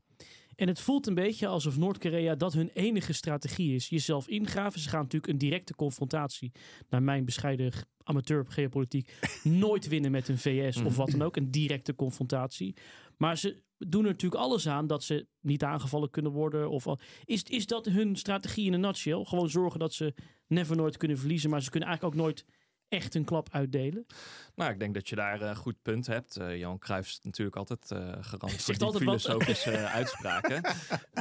En 0.55 0.69
het 0.69 0.81
voelt 0.81 1.06
een 1.06 1.15
beetje 1.15 1.47
alsof 1.47 1.77
Noord-Korea 1.77 2.35
dat 2.35 2.53
hun 2.53 2.71
enige 2.73 3.12
strategie 3.12 3.75
is. 3.75 3.89
Jezelf 3.89 4.29
ingraven. 4.29 4.81
Ze 4.81 4.89
gaan 4.89 5.03
natuurlijk 5.03 5.33
een 5.33 5.39
directe 5.39 5.75
confrontatie, 5.75 6.53
naar 6.89 7.03
mijn 7.03 7.25
bescheiden 7.25 7.73
amateur 8.03 8.45
geopolitiek, 8.49 9.19
nooit 9.43 9.89
winnen 9.89 10.11
met 10.11 10.29
een 10.29 10.39
VS 10.39 10.77
of 10.77 10.97
wat 10.97 11.11
dan 11.11 11.23
ook. 11.23 11.37
Een 11.37 11.50
directe 11.50 11.95
confrontatie. 11.95 12.75
Maar 13.17 13.39
ze 13.39 13.62
doen 13.79 14.05
er 14.05 14.11
natuurlijk 14.11 14.43
alles 14.43 14.69
aan 14.69 14.87
dat 14.87 15.03
ze 15.03 15.27
niet 15.41 15.65
aangevallen 15.65 16.11
kunnen 16.11 16.33
worden. 16.33 16.71
Of, 16.71 16.87
is, 17.25 17.43
is 17.43 17.67
dat 17.67 17.87
hun 17.87 18.17
strategie 18.17 18.67
in 18.67 18.73
een 18.73 18.81
nutshell? 18.81 19.25
Gewoon 19.25 19.51
zorgen 19.51 19.81
dat 19.81 19.93
ze 19.93 20.15
never 20.47 20.77
nooit 20.77 20.97
kunnen 20.97 21.19
verliezen, 21.19 21.51
maar 21.51 21.63
ze 21.63 21.71
kunnen 21.71 21.89
eigenlijk 21.89 22.17
ook 22.17 22.25
nooit 22.25 22.45
echt 22.89 23.15
een 23.15 23.25
klap 23.25 23.49
uitdelen? 23.51 24.07
Nou, 24.55 24.73
ik 24.73 24.79
denk 24.79 24.95
dat 24.95 25.09
je 25.09 25.17
daar 25.17 25.43
een 25.43 25.57
goed 25.57 25.83
punt 25.83 26.07
hebt. 26.07 26.39
Uh, 26.39 26.57
Johan 26.57 26.79
Cruijff 26.79 27.09
is 27.09 27.21
natuurlijk 27.23 27.57
altijd 27.57 27.91
uh, 27.93 27.99
garant 28.21 28.63
voor 28.63 28.75
die 28.79 28.93
filosofische 28.93 29.77
uitspraken. 29.99 30.63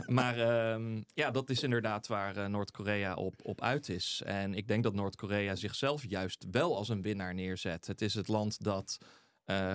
maar 0.05 0.37
uh, 0.37 1.01
ja, 1.13 1.31
dat 1.31 1.49
is 1.49 1.63
inderdaad 1.63 2.07
waar 2.07 2.49
Noord-Korea 2.49 3.13
op, 3.13 3.39
op 3.43 3.61
uit 3.61 3.89
is. 3.89 4.21
En 4.25 4.53
ik 4.53 4.67
denk 4.67 4.83
dat 4.83 4.93
Noord-Korea 4.93 5.55
zichzelf 5.55 6.09
juist 6.09 6.45
wel 6.51 6.75
als 6.75 6.89
een 6.89 7.01
winnaar 7.01 7.33
neerzet. 7.33 7.87
Het 7.87 8.01
is 8.01 8.13
het 8.13 8.27
land 8.27 8.63
dat 8.63 8.97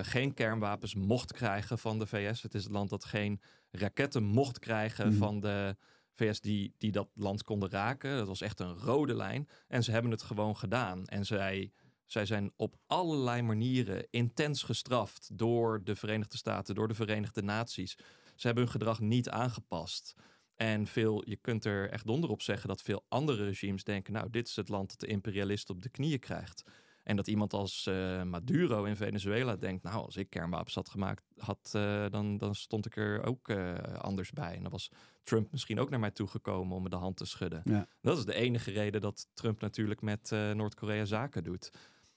geen 0.01 0.33
kernwapens 0.33 0.95
mocht 0.95 1.33
krijgen 1.33 1.77
van 1.77 1.99
de 1.99 2.07
VS. 2.07 2.41
Het 2.41 2.53
is 2.53 2.63
het 2.63 2.71
land 2.71 2.89
dat 2.89 3.05
geen 3.05 3.41
raketten 3.71 4.23
mocht 4.23 4.59
krijgen 4.59 5.07
mhm. 5.07 5.17
van 5.17 5.39
de 5.39 5.75
VS 6.15 6.41
die, 6.41 6.75
die 6.77 6.91
dat 6.91 7.09
land 7.13 7.43
konden 7.43 7.69
raken. 7.69 8.17
Dat 8.17 8.27
was 8.27 8.41
echt 8.41 8.59
een 8.59 8.77
rode 8.77 9.15
lijn. 9.15 9.47
En 9.67 9.83
ze 9.83 9.91
hebben 9.91 10.11
het 10.11 10.21
gewoon 10.21 10.57
gedaan. 10.57 11.05
En 11.05 11.25
zij 11.25 11.71
zij 12.05 12.25
zijn 12.25 12.51
op 12.55 12.75
allerlei 12.87 13.41
manieren 13.41 14.07
intens 14.09 14.63
gestraft 14.63 15.37
door 15.37 15.83
de 15.83 15.95
Verenigde 15.95 16.37
Staten, 16.37 16.75
door 16.75 16.87
de 16.87 16.93
Verenigde 16.93 17.41
Naties. 17.41 17.97
Ze 18.35 18.45
hebben 18.45 18.63
hun 18.63 18.71
gedrag 18.71 18.99
niet 18.99 19.29
aangepast. 19.29 20.13
En 20.55 20.87
veel, 20.87 21.29
je 21.29 21.35
kunt 21.35 21.65
er 21.65 21.89
echt 21.89 22.05
donder 22.05 22.29
op 22.29 22.41
zeggen 22.41 22.67
dat 22.67 22.81
veel 22.81 23.05
andere 23.07 23.43
regimes 23.43 23.83
denken: 23.83 24.13
nou, 24.13 24.29
dit 24.29 24.47
is 24.47 24.55
het 24.55 24.69
land 24.69 24.89
dat 24.89 24.99
de 24.99 25.07
imperialisten 25.07 25.75
op 25.75 25.81
de 25.81 25.89
knieën 25.89 26.19
krijgt. 26.19 26.63
En 27.03 27.15
dat 27.15 27.27
iemand 27.27 27.53
als 27.53 27.87
uh, 27.89 28.23
Maduro 28.23 28.83
in 28.83 28.95
Venezuela 28.95 29.55
denkt: 29.55 29.83
nou, 29.83 30.05
als 30.05 30.17
ik 30.17 30.29
kernwapens 30.29 30.75
had 30.75 30.89
gemaakt, 30.89 31.23
had, 31.37 31.73
uh, 31.75 32.05
dan, 32.09 32.37
dan 32.37 32.55
stond 32.55 32.85
ik 32.85 32.97
er 32.97 33.23
ook 33.23 33.47
uh, 33.47 33.73
anders 33.97 34.31
bij. 34.31 34.55
En 34.55 34.61
dan 34.61 34.71
was 34.71 34.91
Trump 35.23 35.51
misschien 35.51 35.79
ook 35.79 35.89
naar 35.89 35.99
mij 35.99 36.11
toegekomen 36.11 36.75
om 36.75 36.83
me 36.83 36.89
de 36.89 36.95
hand 36.95 37.17
te 37.17 37.25
schudden. 37.25 37.61
Ja. 37.63 37.87
Dat 38.01 38.17
is 38.17 38.25
de 38.25 38.33
enige 38.33 38.71
reden 38.71 39.01
dat 39.01 39.27
Trump 39.33 39.61
natuurlijk 39.61 40.01
met 40.01 40.31
Noord-Korea 40.53 41.05
zaken 41.05 41.43
doet. 41.43 41.71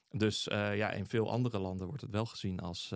Dus 0.09 0.43
ja, 0.53 0.91
in 0.91 1.05
veel 1.05 1.31
andere 1.31 1.59
landen 1.59 1.87
wordt 1.87 2.01
het 2.01 2.11
wel 2.11 2.25
gezien 2.25 2.59
als, 2.59 2.93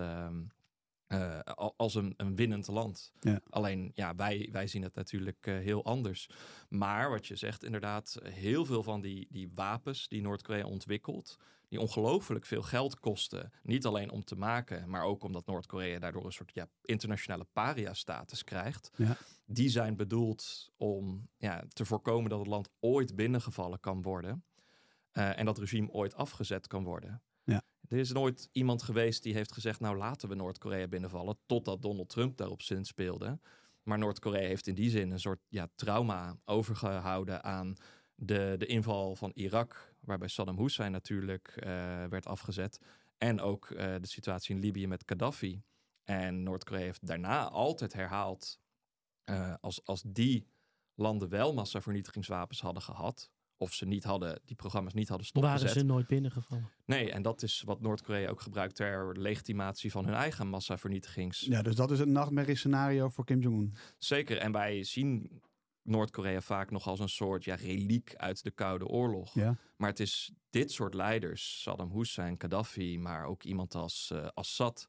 uh, 1.11 1.19
uh, 1.19 1.69
als 1.77 1.95
een, 1.95 2.13
een 2.17 2.35
winnend 2.35 2.67
land. 2.67 3.11
Ja. 3.19 3.41
Alleen 3.49 3.91
ja, 3.93 4.15
wij, 4.15 4.49
wij 4.51 4.67
zien 4.67 4.83
het 4.83 4.95
natuurlijk 4.95 5.45
heel 5.45 5.85
anders. 5.85 6.29
Maar 6.69 7.09
wat 7.09 7.27
je 7.27 7.35
zegt, 7.35 7.63
inderdaad, 7.63 8.17
heel 8.23 8.65
veel 8.65 8.83
van 8.83 9.01
die, 9.01 9.27
die 9.29 9.49
wapens 9.53 10.07
die 10.07 10.21
Noord-Korea 10.21 10.65
ontwikkelt, 10.65 11.37
die 11.67 11.79
ongelooflijk 11.79 12.45
veel 12.45 12.61
geld 12.61 12.99
kosten. 12.99 13.51
Niet 13.63 13.85
alleen 13.85 14.11
om 14.11 14.23
te 14.23 14.35
maken, 14.35 14.89
maar 14.89 15.03
ook 15.03 15.23
omdat 15.23 15.45
Noord-Korea 15.45 15.99
daardoor 15.99 16.25
een 16.25 16.31
soort 16.31 16.53
ja, 16.53 16.67
internationale 16.81 17.47
paria-status 17.53 18.43
krijgt. 18.43 18.91
Ja. 18.95 19.17
Die 19.45 19.69
zijn 19.69 19.95
bedoeld 19.95 20.71
om 20.77 21.29
ja, 21.37 21.63
te 21.69 21.85
voorkomen 21.85 22.29
dat 22.29 22.39
het 22.39 22.47
land 22.47 22.69
ooit 22.79 23.15
binnengevallen 23.15 23.79
kan 23.79 24.01
worden. 24.01 24.43
Uh, 25.13 25.39
en 25.39 25.45
dat 25.45 25.57
regime 25.57 25.89
ooit 25.89 26.15
afgezet 26.15 26.67
kan 26.67 26.83
worden. 26.83 27.21
Er 27.91 27.97
is 27.97 28.11
nooit 28.11 28.49
iemand 28.51 28.83
geweest 28.83 29.23
die 29.23 29.33
heeft 29.33 29.51
gezegd: 29.51 29.79
Nou, 29.79 29.97
laten 29.97 30.29
we 30.29 30.35
Noord-Korea 30.35 30.87
binnenvallen. 30.87 31.37
Totdat 31.45 31.81
Donald 31.81 32.09
Trump 32.09 32.37
daarop 32.37 32.61
zin 32.61 32.85
speelde. 32.85 33.39
Maar 33.83 33.97
Noord-Korea 33.97 34.47
heeft 34.47 34.67
in 34.67 34.75
die 34.75 34.89
zin 34.89 35.11
een 35.11 35.19
soort 35.19 35.39
ja, 35.47 35.67
trauma 35.75 36.37
overgehouden 36.45 37.43
aan 37.43 37.75
de, 38.15 38.55
de 38.57 38.65
inval 38.65 39.15
van 39.15 39.31
Irak. 39.33 39.95
Waarbij 39.99 40.27
Saddam 40.27 40.57
Hussein 40.57 40.91
natuurlijk 40.91 41.53
uh, 41.57 41.63
werd 42.05 42.25
afgezet. 42.25 42.79
En 43.17 43.41
ook 43.41 43.69
uh, 43.69 43.77
de 43.77 44.07
situatie 44.07 44.55
in 44.55 44.61
Libië 44.61 44.87
met 44.87 45.03
Gaddafi. 45.05 45.63
En 46.03 46.43
Noord-Korea 46.43 46.83
heeft 46.83 47.07
daarna 47.07 47.49
altijd 47.49 47.93
herhaald. 47.93 48.59
als, 49.59 49.85
als 49.85 50.03
die 50.05 50.47
landen 50.95 51.29
wel 51.29 51.53
massavernietigingswapens 51.53 52.61
hadden 52.61 52.83
gehad 52.83 53.31
of 53.61 53.73
ze 53.73 53.85
niet 53.85 54.03
hadden, 54.03 54.41
die 54.45 54.55
programma's 54.55 54.93
niet 54.93 55.09
hadden 55.09 55.27
Waren 55.33 55.49
stopgezet. 55.49 55.79
ze 55.81 55.85
nooit 55.85 56.07
binnengevallen. 56.07 56.69
Nee, 56.85 57.11
en 57.11 57.21
dat 57.21 57.43
is 57.43 57.61
wat 57.65 57.81
Noord-Korea 57.81 58.29
ook 58.29 58.41
gebruikt 58.41 58.75
ter 58.75 59.19
legitimatie 59.19 59.91
van 59.91 60.05
hun 60.05 60.13
eigen 60.13 60.47
massavernietigings. 60.47 61.39
Ja, 61.39 61.61
dus 61.61 61.75
dat 61.75 61.91
is 61.91 61.99
het 61.99 62.07
nachtmerriescenario 62.07 63.09
voor 63.09 63.25
Kim 63.25 63.39
Jong-un. 63.39 63.75
Zeker, 63.97 64.37
en 64.37 64.51
wij 64.51 64.83
zien 64.83 65.41
Noord-Korea 65.81 66.41
vaak 66.41 66.71
nog 66.71 66.87
als 66.87 66.99
een 66.99 67.09
soort 67.09 67.43
ja, 67.43 67.55
reliek 67.55 68.15
uit 68.15 68.43
de 68.43 68.51
Koude 68.51 68.85
Oorlog. 68.85 69.33
Ja. 69.33 69.55
Maar 69.75 69.89
het 69.89 69.99
is 69.99 70.31
dit 70.49 70.71
soort 70.71 70.93
leiders, 70.93 71.61
Saddam 71.61 71.91
Hussein, 71.91 72.39
Gaddafi, 72.39 72.99
maar 72.99 73.25
ook 73.25 73.43
iemand 73.43 73.75
als 73.75 74.13
Assad, 74.33 74.87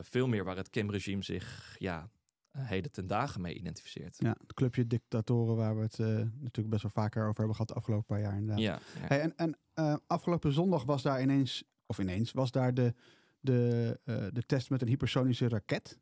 veel 0.00 0.28
meer 0.28 0.44
waar 0.44 0.56
het 0.56 0.70
Kim-regime 0.70 1.22
zich 1.22 1.76
ja, 1.78 2.10
heden 2.58 2.90
ten 2.90 3.06
dagen 3.06 3.40
mee 3.40 3.54
identificeert. 3.54 4.16
Ja, 4.18 4.36
het 4.40 4.54
clubje 4.54 4.86
dictatoren 4.86 5.56
waar 5.56 5.76
we 5.76 5.82
het 5.82 5.98
eh, 5.98 6.06
natuurlijk 6.40 6.68
best 6.70 6.82
wel 6.82 6.90
vaker 7.04 7.22
over 7.22 7.36
hebben 7.36 7.52
gehad 7.54 7.68
de 7.68 7.74
afgelopen 7.74 8.06
paar 8.06 8.20
jaar 8.20 8.32
inderdaad. 8.36 8.58
Ja, 8.58 8.78
ja. 9.00 9.06
Hey, 9.06 9.20
en 9.20 9.36
en 9.36 9.58
eh, 9.74 9.96
afgelopen 10.06 10.52
zondag 10.52 10.84
was 10.84 11.02
daar 11.02 11.22
ineens, 11.22 11.64
of 11.86 11.98
ineens, 11.98 12.32
was 12.32 12.50
daar 12.50 12.74
de, 12.74 12.94
de, 13.40 14.00
eh, 14.04 14.26
de 14.32 14.42
test 14.46 14.70
met 14.70 14.82
een 14.82 14.88
hypersonische 14.88 15.48
raket. 15.48 15.98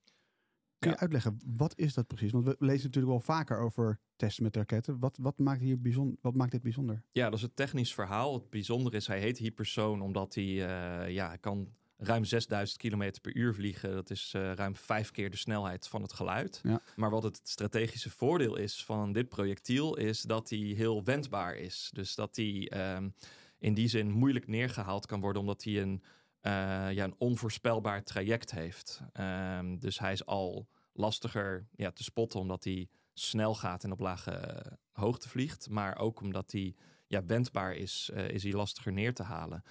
Kun 0.79 0.91
je 0.91 0.97
Ja. 0.97 1.01
uitleggen, 1.03 1.41
wat 1.57 1.79
is 1.79 1.95
dat 1.95 2.07
precies? 2.07 2.33
Want 2.33 2.45
we 2.45 2.57
lezen 2.59 2.85
natuurlijk 2.85 3.13
wel 3.13 3.21
vaker 3.21 3.59
over 3.59 4.01
testen 4.17 4.43
met 4.45 4.57
raketten. 4.57 4.99
Wat, 4.99 5.19
wat, 5.21 5.39
maakt, 5.39 5.61
hier 5.61 5.81
bijzonder, 5.81 6.17
wat 6.21 6.35
maakt 6.35 6.51
dit 6.51 6.63
bijzonder? 6.63 7.03
Ja, 7.13 7.25
dat 7.25 7.35
is 7.35 7.43
het 7.43 7.57
technisch 7.57 7.95
verhaal. 7.95 8.35
Het 8.35 8.51
bijzondere 8.51 8.97
is, 8.97 9.07
hij 9.07 9.21
heet 9.21 9.39
hypersoon 9.39 10.01
omdat 10.03 10.35
hij, 10.35 10.45
eh, 10.45 11.11
ja, 11.15 11.29
hij 11.29 11.39
kan 11.39 11.69
ruim 11.99 12.25
6000 12.25 12.81
km 12.81 13.11
per 13.23 13.37
uur 13.37 13.55
vliegen. 13.55 13.93
Dat 13.93 14.11
is 14.11 14.33
eh, 14.35 14.53
ruim 14.53 14.77
vijf 14.77 15.11
keer 15.11 15.31
de 15.31 15.37
snelheid 15.37 15.89
van 15.89 16.03
het 16.03 16.13
geluid. 16.13 16.61
Ja. 16.63 16.83
Maar 16.97 17.11
wat 17.11 17.23
het 17.23 17.41
strategische 17.43 18.11
voordeel 18.11 18.57
is 18.57 18.85
van 18.85 19.13
dit 19.13 19.29
projectiel, 19.29 19.97
is 19.97 20.23
dat 20.23 20.51
hij 20.51 20.59
heel 20.59 21.05
wendbaar 21.05 21.57
is. 21.57 21.91
Dus 21.93 22.15
dat 22.15 22.37
hij 22.37 22.69
ehm, 22.69 23.09
in 23.59 23.75
die 23.75 23.89
zin 23.89 24.11
moeilijk 24.11 24.47
neergehaald 24.47 25.07
kan 25.07 25.21
worden, 25.21 25.41
omdat 25.41 25.65
hij 25.65 25.83
een, 25.83 26.03
eh, 26.41 26.53
ja, 26.93 27.05
een 27.05 27.15
onvoorspelbaar 27.19 28.05
traject 28.05 28.51
heeft. 28.51 29.01
Ehm, 29.13 29.79
dus 29.79 29.99
hij 29.99 30.13
is 30.13 30.27
al 30.27 30.69
lastiger 30.93 31.69
ja, 31.77 31.91
te 31.91 32.03
spotten, 32.03 32.41
omdat 32.41 32.65
hij 32.65 32.89
snel 33.15 33.55
gaat 33.55 33.85
en 33.85 33.93
op 33.93 34.01
lage 34.01 34.31
eh, 34.31 34.73
hoogte 34.93 35.29
vliegt. 35.29 35.71
Maar 35.71 35.99
ook 35.99 36.21
omdat 36.21 36.53
hij 36.53 36.75
ja, 37.07 37.25
wendbaar 37.25 37.75
is, 37.75 38.11
is 38.15 38.43
hij 38.43 38.53
lastiger 38.53 38.93
neer 38.93 39.15
te 39.15 39.23
halen. 39.23 39.63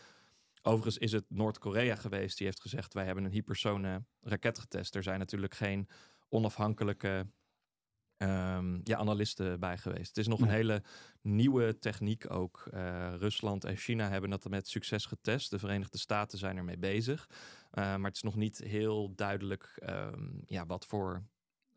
Overigens 0.62 0.98
is 0.98 1.12
het 1.12 1.26
Noord-Korea 1.28 1.96
geweest 1.96 2.38
die 2.38 2.48
heeft 2.48 2.62
gezegd: 2.62 2.94
wij 2.94 3.06
hebben 3.06 3.24
een 3.24 3.32
hypersone 3.32 4.06
raket 4.22 4.60
getest. 4.60 4.96
Er 4.96 5.04
zijn 5.04 5.20
natuurlijk 5.20 5.54
geen 5.54 5.90
onafhankelijke 6.30 7.28
ehm, 8.18 8.80
ja, 8.84 8.98
analisten 8.98 9.60
bij 9.60 9.78
geweest. 9.78 10.08
Het 10.08 10.18
is 10.18 10.28
nog 10.28 10.40
Nee. 10.40 10.50
een 10.50 10.56
hele 10.56 10.84
nieuwe 11.22 11.80
techniek 11.80 12.32
ook. 12.32 12.68
Eh, 12.72 13.14
Rusland 13.18 13.64
en 13.64 13.76
China 13.76 14.10
hebben 14.10 14.30
dat 14.30 14.50
met 14.50 14.68
succes 14.68 15.06
getest. 15.06 15.50
De 15.50 15.60
Verenigde 15.60 15.98
Staten 15.98 16.38
zijn 16.38 16.58
ermee 16.58 16.78
bezig. 16.78 17.30
Eh, 17.72 17.84
maar 17.84 18.06
het 18.06 18.16
is 18.16 18.22
nog 18.22 18.36
niet 18.36 18.58
heel 18.58 19.16
duidelijk 19.16 19.74
ehm, 19.76 20.30
ja, 20.46 20.66
wat 20.66 20.86
voor 20.86 21.24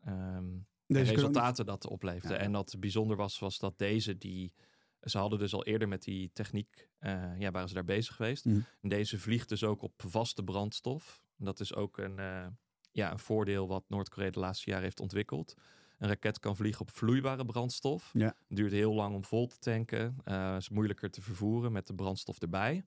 ehm, 0.03 0.57
Deze 0.87 1.13
resultaten 1.13 1.65
dat 1.65 1.87
opleverde. 1.87 2.33
Ja. 2.35 2.39
En 2.39 2.51
dat 2.51 2.75
bijzonder 2.79 3.17
was, 3.17 3.39
was 3.39 3.59
dat 3.59 3.77
deze 3.77 4.17
die. 4.17 4.53
Ze 5.01 5.17
hadden 5.17 5.39
dus 5.39 5.53
al 5.53 5.65
eerder 5.65 5.87
met 5.87 6.03
die 6.03 6.29
techniek, 6.33 6.89
eh, 6.99 7.39
ja, 7.39 7.51
waren 7.51 7.67
ze 7.67 7.73
daar 7.73 7.83
bezig 7.85 8.15
geweest. 8.15 8.45
Mhm. 8.45 8.59
En 8.81 8.89
deze 8.89 9.19
vliegt 9.19 9.49
dus 9.49 9.63
ook 9.63 9.81
op 9.81 9.93
vaste 10.07 10.43
brandstof. 10.43 11.23
En 11.37 11.45
dat 11.45 11.59
is 11.59 11.75
ook 11.75 11.97
een, 11.97 12.19
eh, 12.19 12.47
ja, 12.91 13.11
een 13.11 13.19
voordeel 13.19 13.67
wat 13.67 13.83
Noord-Korea 13.87 14.29
de 14.29 14.39
laatste 14.39 14.69
jaren 14.69 14.83
heeft 14.85 14.99
ontwikkeld. 14.99 15.55
Een 15.97 16.07
raket 16.07 16.39
kan 16.39 16.55
vliegen 16.55 16.81
op 16.81 16.89
vloeibare 16.91 17.45
brandstof. 17.45 18.09
Ja. 18.13 18.35
Duurt 18.47 18.71
heel 18.71 18.93
lang 18.93 19.15
om 19.15 19.23
vol 19.23 19.47
te 19.47 19.57
tanken. 19.59 20.17
Eh, 20.23 20.55
is 20.57 20.69
moeilijker 20.69 21.09
te 21.11 21.21
vervoeren 21.21 21.71
met 21.71 21.87
de 21.87 21.93
brandstof 21.93 22.39
erbij. 22.39 22.83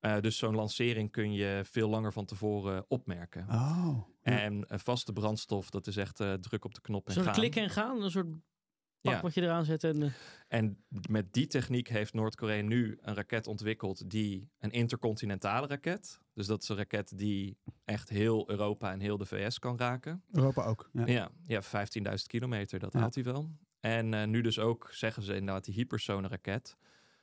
Eh, 0.00 0.20
dus 0.20 0.36
zo'n 0.38 0.54
lancering 0.54 1.10
kun 1.10 1.32
je 1.32 1.60
veel 1.64 1.88
langer 1.88 2.12
van 2.12 2.24
tevoren 2.24 2.84
opmerken. 2.88 3.46
Oh. 3.48 3.98
ja. 4.22 4.38
En 4.40 4.64
een 4.66 4.80
vaste 4.80 5.12
brandstof, 5.12 5.70
dat 5.70 5.86
is 5.86 5.96
echt 5.96 6.20
eh, 6.20 6.32
druk 6.32 6.64
op 6.64 6.74
de 6.74 6.80
knop 6.80 7.06
en 7.06 7.12
Zo'n 7.12 7.22
gaan. 7.24 7.32
klikken 7.32 7.62
en 7.62 7.70
gaan, 7.70 8.02
een 8.02 8.10
soort 8.10 8.26
pak 9.00 9.12
Ja. 9.14 9.20
wat 9.20 9.34
je 9.34 9.42
eraan 9.42 9.64
zet. 9.64 9.84
En, 9.84 10.02
eh, 10.02 10.10
En 10.48 10.84
met 11.08 11.32
die 11.32 11.46
techniek 11.46 11.88
heeft 11.88 12.14
Noord-Korea 12.14 12.62
nu 12.62 12.98
een 13.00 13.14
raket 13.14 13.46
ontwikkeld 13.46 14.10
die 14.10 14.50
een 14.58 14.70
intercontinentale 14.70 15.66
raket. 15.66 16.20
Dus 16.34 16.46
dat 16.46 16.62
is 16.62 16.68
een 16.68 16.76
raket 16.76 17.18
die 17.18 17.58
echt 17.84 18.08
heel 18.08 18.50
Europa 18.50 18.92
en 18.92 19.00
heel 19.00 19.16
de 19.16 19.26
VS 19.26 19.58
kan 19.58 19.78
raken. 19.78 20.22
Europa 20.32 20.64
ook. 20.64 20.90
Ja. 20.92 21.06
Ja, 21.06 21.28
ja 21.46 21.62
15.000 21.62 22.26
kilometer, 22.26 22.78
dat 22.78 22.92
Ja. 22.92 22.98
haalt 22.98 23.14
hij 23.14 23.24
wel. 23.24 23.50
En 23.80 24.14
eh, 24.14 24.26
nu 24.26 24.40
dus 24.40 24.58
ook, 24.58 24.88
zeggen 24.92 25.22
ze 25.22 25.34
inderdaad, 25.34 25.64
die 25.64 25.74
hypersone 25.74 26.28
raket. 26.28 26.76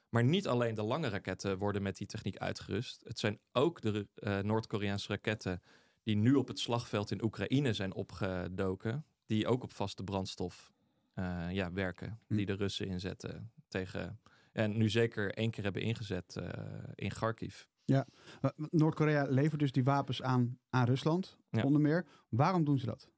Maar 0.10 0.24
niet 0.24 0.48
alleen 0.48 0.76
de 0.76 0.84
lange 0.84 1.08
raketten 1.10 1.58
worden 1.58 1.82
met 1.82 1.98
die 1.98 2.08
techniek 2.08 2.38
uitgerust. 2.38 3.02
Het 3.04 3.20
zijn 3.20 3.40
ook 3.52 3.82
de 3.82 4.08
eh, 4.16 4.40
Noord-Koreaanse 4.40 5.08
raketten 5.08 5.62
die 6.04 6.16
nu 6.16 6.34
op 6.34 6.48
het 6.48 6.60
slagveld 6.60 7.12
in 7.12 7.24
Oekraïne 7.24 7.74
zijn 7.74 7.94
opgedoken. 7.94 9.06
Die 9.26 9.48
ook 9.48 9.64
op 9.64 9.72
vaste 9.74 10.04
brandstof 10.04 10.73
eh, 11.14 11.48
ja, 11.52 11.72
werken. 11.72 12.20
Hm. 12.28 12.36
Die 12.36 12.46
de 12.46 12.54
Russen 12.54 12.88
inzetten 12.88 13.52
tegen... 13.68 14.20
En 14.52 14.78
nu 14.78 14.90
zeker 14.90 15.34
één 15.34 15.52
keer 15.52 15.64
hebben 15.64 15.82
ingezet 15.82 16.36
eh, 16.36 16.64
in 16.96 17.10
Kharkiv. 17.10 17.64
Uh, 17.86 18.50
Noord-Korea 18.56 19.26
levert 19.30 19.60
dus 19.60 19.72
die 19.72 19.84
wapens 19.84 20.22
aan, 20.22 20.60
aan 20.70 20.86
Rusland, 20.86 21.38
Ja. 21.50 21.64
onder 21.64 21.82
meer. 21.82 22.06
Waarom 22.30 22.64
doen 22.64 22.80
ze 22.80 22.86
dat? 22.86 23.10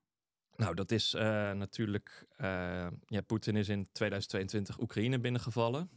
Nou, 0.56 0.76
dat 0.76 0.92
is 0.92 1.14
eh, 1.14 1.24
natuurlijk. 1.52 2.28
ja, 3.06 3.22
Poetin 3.26 3.56
is 3.56 3.70
in 3.70 3.90
2022 3.92 4.80
Oekraïne 4.80 5.20
binnengevallen. 5.20 5.90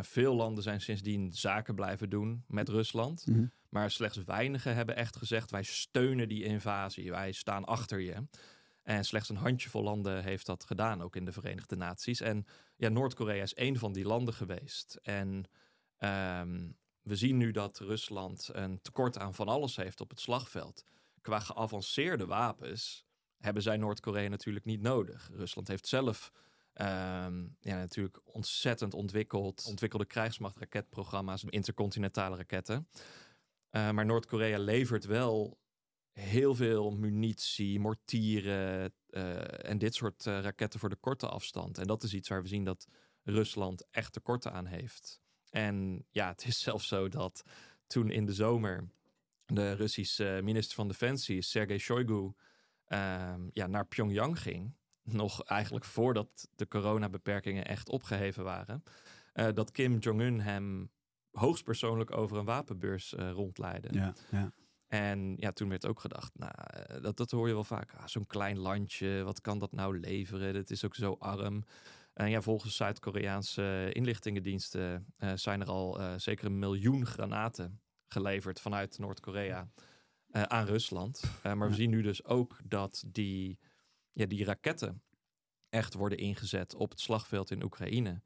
Veel 0.00 0.34
landen 0.34 0.62
zijn 0.62 0.80
sindsdien 0.80 1.32
zaken 1.32 1.74
blijven 1.74 2.10
doen 2.10 2.44
met 2.46 2.68
Rusland. 2.68 3.26
Maar 3.68 3.90
slechts 3.90 4.24
weinigen 4.24 4.74
hebben 4.74 4.96
echt 4.96 5.16
gezegd: 5.16 5.50
wij 5.50 5.62
steunen 5.62 6.28
die 6.28 6.44
invasie, 6.44 7.10
wij 7.10 7.32
staan 7.32 7.64
achter 7.64 8.00
je. 8.00 8.26
En 8.88 9.04
slechts 9.04 9.28
een 9.28 9.36
handjevol 9.36 9.82
landen 9.82 10.22
heeft 10.22 10.46
dat 10.46 10.64
gedaan, 10.64 11.02
ook 11.02 11.16
in 11.16 11.24
de 11.24 11.32
Verenigde 11.32 11.76
Naties. 11.76 12.20
En 12.20 12.46
ja, 12.76 12.88
Noord-Korea 12.88 13.42
is 13.42 13.54
één 13.54 13.76
van 13.76 13.92
die 13.92 14.04
landen 14.04 14.34
geweest. 14.34 14.98
En 15.02 15.44
ehm, 15.96 16.68
we 17.02 17.16
zien 17.16 17.36
nu 17.36 17.50
dat 17.50 17.78
Rusland 17.78 18.48
een 18.52 18.80
tekort 18.82 19.18
aan 19.18 19.34
van 19.34 19.48
alles 19.48 19.76
heeft 19.76 20.00
op 20.00 20.10
het 20.10 20.20
slagveld. 20.20 20.84
Qua 21.20 21.38
geavanceerde 21.38 22.26
wapens 22.26 23.04
hebben 23.38 23.62
zij 23.62 23.76
Noord-Korea 23.76 24.28
natuurlijk 24.28 24.64
niet 24.64 24.80
nodig. 24.80 25.30
Rusland 25.32 25.68
heeft 25.68 25.86
zelf 25.86 26.32
ehm, 26.72 27.46
ja, 27.60 27.76
natuurlijk 27.76 28.20
ontzettend 28.24 28.94
ontwikkeld, 28.94 29.64
ontwikkelde 29.66 30.06
krijgsmacht 30.06 30.58
raketprogramma's, 30.58 31.44
intercontinentale 31.44 32.36
raketten. 32.36 32.88
Uh, 33.70 33.90
maar 33.90 34.06
Noord-Korea 34.06 34.58
levert 34.58 35.04
wel 35.04 35.58
heel 36.12 36.54
veel 36.54 36.90
munitie, 36.90 37.80
mortieren 37.80 38.92
uh, 39.10 39.68
en 39.68 39.78
dit 39.78 39.94
soort 39.94 40.26
uh, 40.26 40.40
raketten 40.40 40.80
voor 40.80 40.88
de 40.88 40.96
korte 40.96 41.28
afstand. 41.28 41.78
En 41.78 41.86
dat 41.86 42.02
is 42.02 42.14
iets 42.14 42.28
waar 42.28 42.42
we 42.42 42.48
zien 42.48 42.64
dat 42.64 42.86
Rusland 43.22 43.86
echt 43.90 44.12
tekorten 44.12 44.52
aan 44.52 44.66
heeft. 44.66 45.20
En 45.50 46.06
ja, 46.10 46.28
het 46.28 46.44
is 46.46 46.58
zelfs 46.68 46.88
zo 46.88 47.08
dat 47.08 47.42
toen 47.86 48.10
in 48.10 48.26
de 48.26 48.32
zomer 48.32 48.88
de 49.46 49.72
Russische 49.72 50.40
minister 50.42 50.74
van 50.74 50.88
Defensie, 50.88 51.42
Sergei 51.42 51.78
Shoigu, 51.78 52.32
um, 52.88 53.50
ja, 53.52 53.66
naar 53.66 53.86
Pyongyang 53.86 54.40
ging, 54.40 54.74
nog 55.02 55.44
eigenlijk 55.44 55.84
voordat 55.84 56.48
de 56.54 56.68
coronabeperkingen 56.68 57.66
echt 57.66 57.88
opgeheven 57.88 58.44
waren, 58.44 58.82
uh, 59.34 59.48
dat 59.54 59.70
Kim 59.70 59.98
Jong-un 59.98 60.40
hem 60.40 60.90
hoogstpersoonlijk 61.30 62.16
over 62.16 62.36
een 62.36 62.44
wapenbeurs 62.44 63.12
rondleidde. 63.12 63.88
Ja, 63.92 64.14
ja. 64.30 64.52
En 64.88 65.34
ja, 65.36 65.52
toen 65.52 65.68
werd 65.68 65.86
ook 65.86 66.00
gedacht, 66.00 66.38
nou, 66.38 66.52
dat, 67.00 67.16
dat 67.16 67.30
hoor 67.30 67.48
je 67.48 67.54
wel 67.54 67.64
vaak. 67.64 67.94
Ah, 67.94 68.06
Zo'n 68.06 68.26
klein 68.26 68.58
landje, 68.58 69.22
wat 69.22 69.40
kan 69.40 69.58
dat 69.58 69.72
nou 69.72 70.00
leveren? 70.00 70.54
Het 70.54 70.70
is 70.70 70.84
ook 70.84 70.94
zo 70.94 71.16
arm. 71.18 71.64
En 72.12 72.30
ja, 72.30 72.40
volgens 72.40 72.76
Zuid-Koreaanse 72.76 73.90
inlichtingendiensten 73.92 75.06
uh, 75.18 75.32
zijn 75.34 75.60
er 75.60 75.66
al 75.66 76.00
uh, 76.00 76.12
zeker 76.16 76.46
een 76.46 76.58
miljoen 76.58 77.06
granaten 77.06 77.80
geleverd 78.06 78.60
vanuit 78.60 78.98
Noord-Korea 78.98 79.68
uh, 80.30 80.42
aan 80.42 80.66
Rusland. 80.66 81.22
Maar 81.42 81.68
we 81.68 81.74
zien 81.74 81.90
nu 81.90 82.02
dus 82.02 82.24
ook 82.24 82.58
dat 82.64 83.04
die, 83.06 83.58
ja, 84.12 84.26
die 84.26 84.44
raketten 84.44 85.02
echt 85.68 85.94
worden 85.94 86.18
ingezet 86.18 86.74
op 86.74 86.90
het 86.90 87.00
slagveld 87.00 87.50
in 87.50 87.62
Oekraïne. 87.62 88.22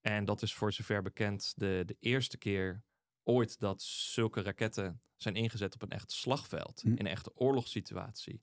En 0.00 0.24
dat 0.24 0.42
is 0.42 0.54
voor 0.54 0.72
zover 0.72 1.02
bekend 1.02 1.52
de, 1.56 1.82
de 1.86 1.96
eerste 2.00 2.38
keer 2.38 2.82
ooit 3.28 3.60
dat 3.60 3.82
zulke 3.82 4.42
raketten 4.42 5.00
zijn 5.16 5.34
ingezet 5.34 5.74
op 5.74 5.82
een 5.82 5.90
echt 5.90 6.12
slagveld, 6.12 6.80
Hm. 6.80 6.88
in 6.88 6.98
een 6.98 7.06
echte 7.06 7.32
oorlogssituatie. 7.34 8.42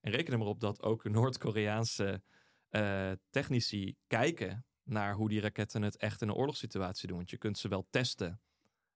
En 0.00 0.12
reken 0.12 0.32
er 0.32 0.38
maar 0.38 0.48
op 0.48 0.60
dat 0.60 0.82
ook 0.82 1.04
Noord-Koreaanse 1.04 2.22
uh, 2.70 3.12
technici 3.30 3.96
kijken 4.06 4.64
naar 4.82 5.14
hoe 5.14 5.28
die 5.28 5.40
raketten 5.40 5.82
het 5.82 5.96
echt 5.96 6.22
in 6.22 6.28
een 6.28 6.34
oorlogssituatie 6.34 7.08
doen. 7.08 7.16
Want 7.16 7.30
je 7.30 7.38
kunt 7.38 7.58
ze 7.58 7.68
wel 7.68 7.86
testen 7.90 8.40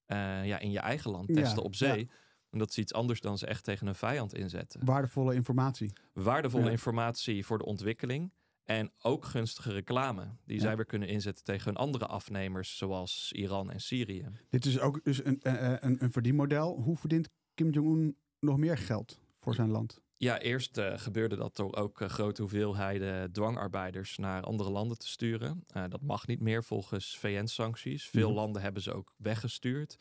uh, 0.06 0.46
ja, 0.46 0.58
in 0.58 0.70
je 0.70 0.78
eigen 0.78 1.10
land, 1.10 1.26
testen 1.34 1.58
Ja, 1.58 1.62
op 1.64 1.74
zee. 1.74 1.98
ja. 1.98 2.12
En 2.50 2.58
dat 2.58 2.70
is 2.70 2.78
iets 2.78 2.92
anders 2.92 3.20
dan 3.20 3.38
ze 3.38 3.46
echt 3.46 3.64
tegen 3.64 3.86
een 3.86 3.94
vijand 3.94 4.34
inzetten. 4.34 4.84
Waardevolle 4.84 5.34
informatie. 5.34 5.92
Waardevolle 6.12 6.64
Ja. 6.64 6.70
informatie 6.70 7.46
voor 7.46 7.58
de 7.58 7.64
ontwikkeling. 7.64 8.32
En 8.68 8.92
ook 9.02 9.24
gunstige 9.24 9.72
reclame, 9.72 10.28
die 10.44 10.60
zij 10.60 10.76
weer 10.76 10.84
kunnen 10.84 11.08
inzetten 11.08 11.44
tegen 11.44 11.64
hun 11.64 11.76
andere 11.76 12.06
afnemers, 12.06 12.76
zoals 12.76 13.32
Iran 13.32 13.70
en 13.70 13.80
Syrië. 13.80 14.24
Dit 14.50 14.64
is 14.64 14.80
ook 14.80 15.04
dus 15.04 15.24
een, 15.24 15.40
eh, 15.42 15.72
eh, 15.72 15.76
een, 15.80 16.02
een 16.02 16.12
verdienmodel. 16.12 16.80
Hoe 16.80 16.96
verdient 16.96 17.28
Kim 17.54 17.70
Jong-un 17.70 18.16
nog 18.40 18.56
meer 18.56 18.78
geld 18.78 19.20
voor 19.40 19.54
zijn 19.54 19.70
land? 19.70 20.00
Ja, 20.16 20.38
eerst 20.38 20.78
uh, 20.78 20.98
gebeurde 20.98 21.36
dat 21.36 21.56
door 21.56 21.76
ook 21.76 22.00
uh, 22.00 22.08
grote 22.08 22.40
hoeveelheden 22.40 23.32
dwangarbeiders 23.32 24.16
naar 24.16 24.42
andere 24.42 24.70
landen 24.70 24.98
te 24.98 25.08
sturen. 25.08 25.64
Uh, 25.76 25.84
dat 25.88 26.02
mag 26.02 26.26
niet 26.26 26.40
meer 26.40 26.64
volgens 26.64 27.18
VN-sancties. 27.18 28.08
Veel 28.08 28.28
mm. 28.28 28.34
landen 28.34 28.62
hebben 28.62 28.82
ze 28.82 28.92
ook 28.92 29.14
weggestuurd. 29.16 29.96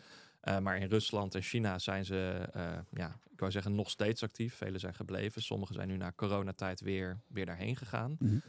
maar 0.62 0.78
in 0.78 0.88
Rusland 0.88 1.36
en 1.36 1.42
China 1.42 1.80
zijn 1.80 2.06
ze, 2.06 2.50
ja, 2.92 3.20
ik 3.32 3.40
wou 3.40 3.52
zeggen, 3.52 3.76
nog 3.76 3.90
steeds 3.90 4.24
actief. 4.24 4.56
Velen 4.56 4.80
zijn 4.80 4.96
gebleven. 4.96 5.42
Sommigen 5.42 5.76
zijn 5.76 5.88
nu 5.88 5.98
na 5.98 6.12
coronatijd 6.16 6.82
weer, 6.82 7.22
weer 7.28 7.46
daarheen 7.46 7.76
gegaan. 7.76 8.16
Mm. 8.20 8.42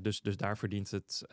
Dus, 0.00 0.20
dus 0.20 0.36
daar 0.36 0.58
verdient 0.58 0.90
het 0.90 1.24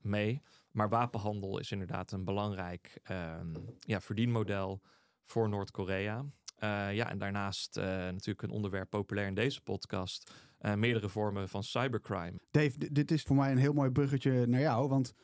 mee. 0.00 0.42
Maar 0.70 0.88
wapenhandel 0.88 1.58
is 1.58 1.72
inderdaad 1.72 2.12
een 2.12 2.24
belangrijk 2.24 3.00
ehm, 3.02 3.54
ja, 3.78 4.00
verdienmodel 4.00 4.80
voor 5.24 5.48
Noord-Korea. 5.48 6.24
Uh, 6.64 6.94
ja, 6.94 7.10
en 7.10 7.18
daarnaast 7.18 7.76
uh, 7.76 7.84
natuurlijk 7.84 8.42
een 8.42 8.50
onderwerp 8.50 8.90
populair 8.90 9.26
in 9.26 9.34
deze 9.34 9.62
podcast. 9.62 10.32
Uh, 10.60 10.74
meerdere 10.74 11.08
vormen 11.08 11.48
van 11.48 11.64
cybercrime. 11.64 12.40
Dave, 12.50 12.92
dit 12.92 13.10
is 13.10 13.22
voor 13.22 13.36
mij 13.36 13.50
een 13.50 13.58
heel 13.58 13.72
mooi 13.72 13.90
bruggetje 13.90 14.46
naar 14.46 14.60
jou. 14.60 14.88
Want 14.88 15.14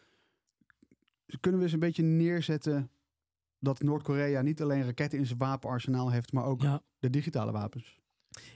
kunnen 1.40 1.60
we 1.60 1.66
eens 1.66 1.74
een 1.74 1.80
beetje 1.80 2.02
neerzetten 2.02 2.90
dat 3.58 3.82
Noord-Korea 3.82 4.42
niet 4.42 4.62
alleen 4.62 4.84
raketten 4.84 5.18
in 5.18 5.26
zijn 5.26 5.38
wapenarsenaal 5.38 6.10
heeft, 6.10 6.32
maar 6.32 6.44
ook 6.44 6.62
ja. 6.62 6.82
de 6.98 7.10
digitale 7.10 7.52
wapens? 7.52 8.00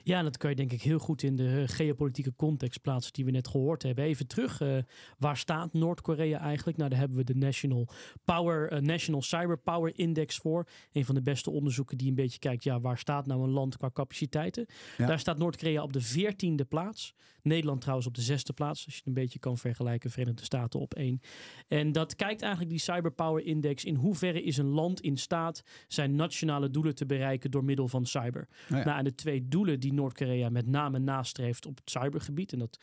Ja, 0.02 0.18
en 0.18 0.24
dat 0.24 0.36
kan 0.36 0.50
je 0.50 0.56
denk 0.56 0.72
ik 0.72 0.82
heel 0.82 0.98
goed 0.98 1.22
in 1.22 1.36
de 1.36 1.68
geopolitieke 1.68 2.34
context 2.36 2.80
plaatsen 2.80 3.12
die 3.12 3.24
we 3.24 3.30
net 3.30 3.48
gehoord 3.48 3.82
hebben. 3.82 4.04
Even 4.04 4.26
terug, 4.26 4.60
uh, 4.60 4.78
waar 5.18 5.36
staat 5.36 5.72
Noord-Korea 5.72 6.40
eigenlijk? 6.40 6.78
Nou, 6.78 6.90
daar 6.90 6.98
hebben 6.98 7.16
we 7.16 7.24
de 7.24 7.34
National, 7.34 7.88
Power, 8.24 8.72
uh, 8.72 8.78
National 8.78 9.22
Cyber 9.22 9.58
Power 9.58 9.98
Index 9.98 10.36
voor. 10.36 10.68
Een 10.92 11.04
van 11.04 11.14
de 11.14 11.22
beste 11.22 11.50
onderzoeken 11.50 11.98
die 11.98 12.08
een 12.08 12.14
beetje 12.14 12.38
kijkt, 12.38 12.64
ja, 12.64 12.80
waar 12.80 12.98
staat 12.98 13.26
nou 13.26 13.42
een 13.42 13.50
land 13.50 13.76
qua 13.76 13.90
capaciteiten? 13.92 14.66
Daar 14.96 15.18
staat 15.18 15.38
Noord-Korea 15.38 15.82
op 15.82 15.92
de 15.92 16.00
veertiende 16.00 16.64
plaats. 16.64 17.14
Nederland 17.42 17.80
trouwens 17.80 18.08
op 18.08 18.14
de 18.14 18.22
zesde 18.22 18.52
plaats, 18.52 18.84
als 18.84 18.94
je 18.94 18.98
het 18.98 19.06
een 19.06 19.22
beetje 19.22 19.38
kan 19.38 19.58
vergelijken. 19.58 20.10
Verenigde 20.10 20.44
Staten 20.44 20.80
op 20.80 20.94
één. 20.94 21.20
En 21.68 21.92
dat 21.92 22.16
kijkt 22.16 22.40
eigenlijk 22.42 22.70
die 22.70 22.80
Cyber 22.80 23.12
Power 23.12 23.44
Index 23.44 23.84
in 23.84 23.94
hoeverre 23.94 24.42
is 24.42 24.56
een 24.56 24.68
land 24.68 25.00
in 25.00 25.16
staat 25.16 25.62
zijn 25.88 26.14
nationale 26.14 26.70
doelen 26.70 26.94
te 26.94 27.06
bereiken 27.06 27.50
door 27.50 27.64
middel 27.64 27.88
van 27.88 28.06
cyber. 28.06 28.48
Nou, 28.68 28.98
en 28.98 29.04
de 29.04 29.14
twee 29.14 29.48
doelen 29.48 29.80
die 29.80 29.92
Noord-Korea 30.00 30.48
met 30.48 30.66
name 30.66 30.98
nastreeft 30.98 31.66
op 31.66 31.76
het 31.76 31.90
cybergebied. 31.90 32.52
En 32.52 32.58
dat 32.58 32.78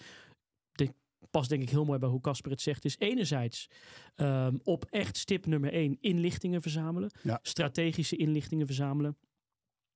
past 1.32 1.50
denk 1.50 1.62
ik 1.62 1.70
heel 1.70 1.86
mooi 1.86 2.00
bij 2.00 2.10
hoe 2.10 2.22
Casper 2.22 2.52
het 2.52 2.62
zegt. 2.62 2.86
Is 2.86 2.98
enerzijds 2.98 3.70
um, 4.16 4.60
op 4.64 4.86
echt 4.90 5.18
stip 5.18 5.46
nummer 5.46 5.74
één 5.74 5.98
inlichtingen 6.02 6.62
verzamelen. 6.62 7.12
Strategische 7.42 8.16
inlichtingen 8.16 8.66
verzamelen. 8.66 9.18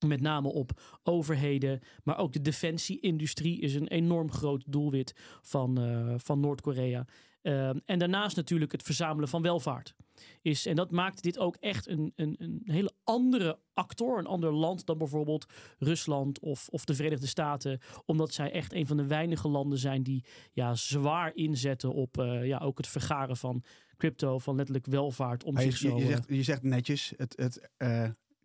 Met 0.05 0.21
name 0.21 0.47
op 0.47 0.99
overheden, 1.03 1.79
maar 2.03 2.17
ook 2.17 2.33
de 2.33 2.41
defensie-industrie 2.41 3.59
is 3.59 3.75
een 3.75 3.87
enorm 3.87 4.31
groot 4.31 4.63
doelwit 4.67 5.13
van, 5.41 5.79
uh, 5.79 6.13
van 6.17 6.39
Noord-Korea. 6.39 7.05
Uh, 7.41 7.69
en 7.85 7.99
daarnaast 7.99 8.35
natuurlijk 8.35 8.71
het 8.71 8.83
verzamelen 8.83 9.29
van 9.29 9.41
welvaart. 9.41 9.95
Is, 10.41 10.65
en 10.65 10.75
dat 10.75 10.91
maakt 10.91 11.23
dit 11.23 11.39
ook 11.39 11.55
echt 11.55 11.87
een, 11.87 12.11
een, 12.15 12.35
een 12.39 12.61
hele 12.65 12.91
andere 13.03 13.59
actor, 13.73 14.17
een 14.17 14.25
ander 14.25 14.53
land 14.53 14.85
dan 14.85 14.97
bijvoorbeeld 14.97 15.45
Rusland 15.77 16.39
of, 16.39 16.67
of 16.69 16.85
de 16.85 16.93
Verenigde 16.93 17.27
Staten. 17.27 17.79
Omdat 18.05 18.33
zij 18.33 18.51
echt 18.51 18.73
een 18.73 18.87
van 18.87 18.97
de 18.97 19.05
weinige 19.05 19.47
landen 19.47 19.77
zijn 19.77 20.03
die 20.03 20.25
ja, 20.51 20.75
zwaar 20.75 21.35
inzetten 21.35 21.93
op 21.93 22.17
uh, 22.17 22.45
ja, 22.45 22.57
ook 22.57 22.77
het 22.77 22.87
vergaren 22.87 23.37
van 23.37 23.63
crypto, 23.97 24.39
van 24.39 24.55
letterlijk 24.55 24.85
welvaart. 24.85 25.43
Om 25.43 25.57
je, 25.57 25.61
zich 25.61 25.77
zo, 25.77 25.97
je, 25.97 26.05
zegt, 26.05 26.29
je 26.29 26.43
zegt 26.43 26.63
netjes, 26.63 27.13
het, 27.17 27.37
het 27.37 27.69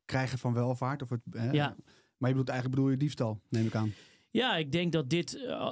krijgen 0.04 0.38
van 0.38 0.52
welvaart. 0.52 1.02
Of 1.02 1.10
het, 1.10 1.20
ja. 1.52 1.76
Maar 2.16 2.28
je 2.28 2.36
bedoelt 2.36 2.48
eigenlijk 2.48 2.78
bedoel 2.78 2.90
je 2.90 2.96
diefstal, 2.96 3.40
neem 3.48 3.66
ik 3.66 3.74
aan. 3.74 3.92
Ja, 4.36 4.56
ik 4.56 4.72
denk 4.72 4.92
dat 4.92 5.10
dit 5.10 5.34
uh, 5.34 5.70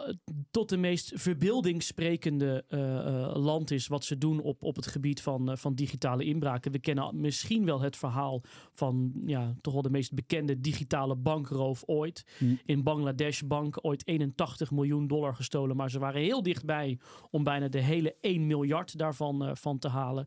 tot 0.50 0.68
de 0.68 0.76
meest 0.76 1.12
verbeeldingssprekende 1.14 2.64
uh, 2.68 3.34
land 3.34 3.70
is 3.70 3.86
wat 3.86 4.04
ze 4.04 4.18
doen 4.18 4.40
op, 4.40 4.62
op 4.62 4.76
het 4.76 4.86
gebied 4.86 5.20
van, 5.20 5.58
van 5.58 5.74
digitale 5.74 6.24
inbraken. 6.24 6.72
We 6.72 6.78
kennen 6.78 7.20
misschien 7.20 7.64
wel 7.64 7.80
het 7.80 7.96
verhaal 7.96 8.42
van 8.72 9.12
ja, 9.26 9.54
toch 9.60 9.72
wel 9.72 9.82
de 9.82 9.90
meest 9.90 10.14
bekende 10.14 10.60
digitale 10.60 11.16
bankroof 11.16 11.82
ooit. 11.86 12.26
Hm. 12.38 12.54
In 12.64 12.82
Bangladesh 12.82 13.40
Bank 13.40 13.78
ooit 13.82 14.06
81 14.06 14.70
miljoen 14.70 15.06
dollar 15.06 15.34
gestolen, 15.34 15.76
maar 15.76 15.90
ze 15.90 15.98
waren 15.98 16.20
heel 16.20 16.42
dichtbij 16.42 16.98
om 17.30 17.44
bijna 17.44 17.68
de 17.68 17.80
hele 17.80 18.16
1 18.20 18.46
miljard 18.46 18.98
daarvan 18.98 19.56
van 19.56 19.78
te 19.78 19.88
halen. 19.88 20.26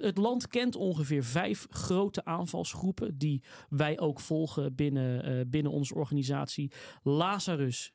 het 0.00 0.18
land 0.18 0.48
kent 0.48 0.76
ongeveer 0.76 1.24
vijf 1.24 1.66
grote 1.70 2.24
aanvalsgroepen 2.24 3.18
die 3.18 3.42
wij 3.68 3.98
ook 3.98 4.20
volgen 4.20 4.74
binnen, 4.74 5.50
binnen 5.50 5.72
onze 5.72 5.94
organisatie. 5.94 6.72
Laat 7.02 7.42
Lazarus. 7.46 7.90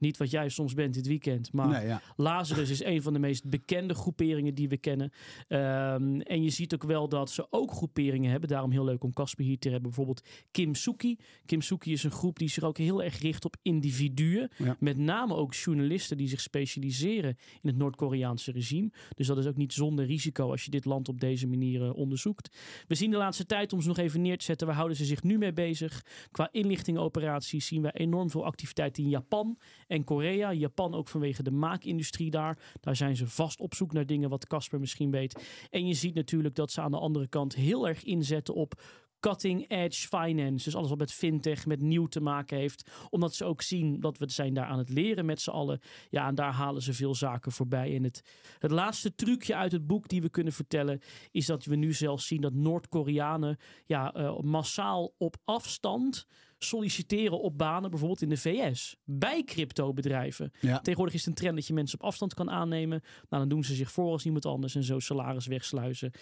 Niet 0.00 0.16
wat 0.16 0.30
jij 0.30 0.48
soms 0.48 0.74
bent 0.74 0.94
dit 0.94 1.06
weekend. 1.06 1.52
Maar 1.52 2.02
Lazarus 2.16 2.70
is 2.70 2.84
een 2.84 3.02
van 3.02 3.12
de 3.12 3.18
meest 3.18 3.50
bekende 3.50 3.94
groeperingen 3.94 4.54
die 4.54 4.68
we 4.68 4.76
kennen. 4.76 5.12
Um, 5.48 6.20
en 6.20 6.42
je 6.42 6.50
ziet 6.50 6.74
ook 6.74 6.82
wel 6.82 7.08
dat 7.08 7.30
ze 7.30 7.46
ook 7.50 7.72
groeperingen 7.72 8.30
hebben. 8.30 8.48
Daarom 8.48 8.70
heel 8.70 8.84
leuk 8.84 9.04
om 9.04 9.12
Casper 9.12 9.44
hier 9.44 9.58
te 9.58 9.68
hebben. 9.68 9.88
Bijvoorbeeld 9.88 10.22
Kim 10.50 10.74
Suki. 10.74 11.18
Kim 11.46 11.60
Suki 11.60 11.92
is 11.92 12.04
een 12.04 12.10
groep 12.10 12.38
die 12.38 12.48
zich 12.48 12.62
ook 12.62 12.78
heel 12.78 13.02
erg 13.02 13.18
richt 13.18 13.44
op 13.44 13.56
individuen. 13.62 14.50
Met 14.78 14.96
name 14.96 15.34
ook 15.34 15.54
journalisten 15.54 16.16
die 16.16 16.28
zich 16.28 16.40
specialiseren 16.40 17.36
in 17.62 17.68
het 17.68 17.76
Noord-Koreaanse 17.76 18.52
regime. 18.52 18.90
Dus 19.14 19.26
dat 19.26 19.38
is 19.38 19.46
ook 19.46 19.56
niet 19.56 19.72
zonder 19.72 20.04
risico 20.06 20.50
als 20.50 20.64
je 20.64 20.70
dit 20.70 20.84
land 20.84 21.08
op 21.08 21.20
deze 21.20 21.46
manier 21.46 21.82
uh, 21.82 21.94
onderzoekt. 21.94 22.56
We 22.88 22.94
zien 22.94 23.10
de 23.10 23.16
laatste 23.16 23.46
tijd, 23.46 23.72
om 23.72 23.80
ze 23.80 23.88
nog 23.88 23.98
even 23.98 24.20
neer 24.20 24.38
te 24.38 24.44
zetten, 24.44 24.66
waar 24.66 24.76
houden 24.76 24.96
ze 24.96 25.04
zich 25.04 25.22
nu 25.22 25.38
mee 25.38 25.52
bezig? 25.52 26.04
Qua 26.30 26.48
inlichtingoperaties 26.52 27.66
zien 27.66 27.82
we 27.82 27.92
enorm 27.92 28.30
veel 28.30 28.44
activiteit 28.44 28.98
in 28.98 29.08
Japan 29.08 29.58
en 29.90 30.04
Korea. 30.04 30.52
Japan 30.52 30.94
ook 30.94 31.08
vanwege 31.08 31.42
de 31.42 31.50
maakindustrie 31.50 32.30
daar. 32.30 32.58
Daar 32.80 32.96
zijn 32.96 33.16
ze 33.16 33.26
vast 33.26 33.60
op 33.60 33.74
zoek 33.74 33.92
naar 33.92 34.06
dingen 34.06 34.30
wat 34.30 34.46
Casper 34.46 34.80
misschien 34.80 35.10
weet. 35.10 35.66
En 35.70 35.86
je 35.86 35.94
ziet 35.94 36.14
natuurlijk 36.14 36.54
dat 36.54 36.70
ze 36.70 36.80
aan 36.80 36.90
de 36.90 36.98
andere 36.98 37.28
kant 37.28 37.54
heel 37.54 37.88
erg 37.88 38.04
inzetten 38.04 38.54
op 38.54 38.82
cutting 39.20 39.68
edge 39.68 40.08
finance. 40.08 40.64
Dus 40.64 40.76
alles 40.76 40.88
wat 40.88 40.98
met 40.98 41.12
fintech, 41.12 41.66
met 41.66 41.80
nieuw 41.80 42.06
te 42.06 42.20
maken 42.20 42.56
heeft. 42.56 42.90
Omdat 43.10 43.34
ze 43.34 43.44
ook 43.44 43.62
zien 43.62 44.00
dat 44.00 44.18
we 44.18 44.30
zijn 44.30 44.54
daar 44.54 44.66
aan 44.66 44.78
het 44.78 44.88
leren 44.88 45.26
met 45.26 45.40
z'n 45.40 45.50
allen. 45.50 45.80
Ja, 46.10 46.26
en 46.26 46.34
daar 46.34 46.52
halen 46.52 46.82
ze 46.82 46.92
veel 46.92 47.14
zaken 47.14 47.52
voorbij. 47.52 47.96
En 47.96 48.04
het, 48.04 48.22
het 48.58 48.70
laatste 48.70 49.14
trucje 49.14 49.54
uit 49.54 49.72
het 49.72 49.86
boek 49.86 50.08
die 50.08 50.22
we 50.22 50.30
kunnen 50.30 50.52
vertellen... 50.52 51.00
is 51.30 51.46
dat 51.46 51.64
we 51.64 51.76
nu 51.76 51.92
zelfs 51.92 52.26
zien 52.26 52.40
dat 52.40 52.52
Noord-Koreanen 52.52 53.58
ja, 53.84 54.16
uh, 54.16 54.38
massaal 54.38 55.14
op 55.18 55.36
afstand 55.44 56.26
solliciteren 56.64 57.40
op 57.40 57.58
banen, 57.58 57.90
bijvoorbeeld 57.90 58.22
in 58.22 58.28
de 58.28 58.36
VS, 58.36 58.96
bij 59.04 59.44
cryptobedrijven. 59.44 60.52
Ja. 60.60 60.78
Tegenwoordig 60.78 61.14
is 61.14 61.20
het 61.20 61.28
een 61.28 61.34
trend 61.34 61.54
dat 61.54 61.66
je 61.66 61.74
mensen 61.74 61.98
op 62.00 62.06
afstand 62.06 62.34
kan 62.34 62.50
aannemen. 62.50 63.00
Nou, 63.00 63.42
dan 63.42 63.48
doen 63.48 63.64
ze 63.64 63.74
zich 63.74 63.92
voor 63.92 64.10
als 64.10 64.24
iemand 64.24 64.46
anders 64.46 64.74
en 64.74 64.84
zo 64.84 64.98
salaris 64.98 65.46
wegsluizen. 65.46 66.12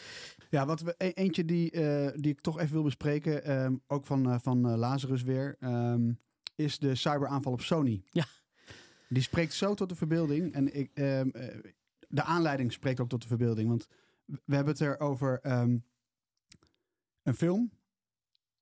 Ja, 0.50 0.66
wat 0.66 0.80
we, 0.80 0.94
e-, 0.98 1.08
eentje 1.08 1.44
die, 1.44 1.72
uh, 1.72 2.08
die 2.14 2.32
ik 2.32 2.40
toch 2.40 2.58
even 2.58 2.72
wil 2.72 2.82
bespreken, 2.82 3.62
um, 3.64 3.82
ook 3.86 4.06
van, 4.06 4.28
uh, 4.28 4.38
van 4.38 4.70
uh, 4.70 4.76
Lazarus 4.76 5.22
weer, 5.22 5.56
um, 5.60 6.18
is 6.54 6.78
de 6.78 6.94
cyberaanval 6.94 7.52
op 7.52 7.60
Sony. 7.60 8.02
Ja. 8.10 8.24
Die 9.08 9.22
spreekt 9.22 9.52
zo 9.52 9.74
tot 9.74 9.88
de 9.88 9.94
verbeelding. 9.94 10.52
En 10.52 10.74
ik, 10.74 10.90
um, 10.94 11.32
de 12.08 12.22
aanleiding 12.22 12.72
spreekt 12.72 13.00
ook 13.00 13.08
tot 13.08 13.22
de 13.22 13.28
verbeelding. 13.28 13.68
Want 13.68 13.88
we 14.24 14.54
hebben 14.54 14.72
het 14.72 14.82
er 14.82 15.00
over 15.00 15.38
een 17.22 17.34
film 17.34 17.77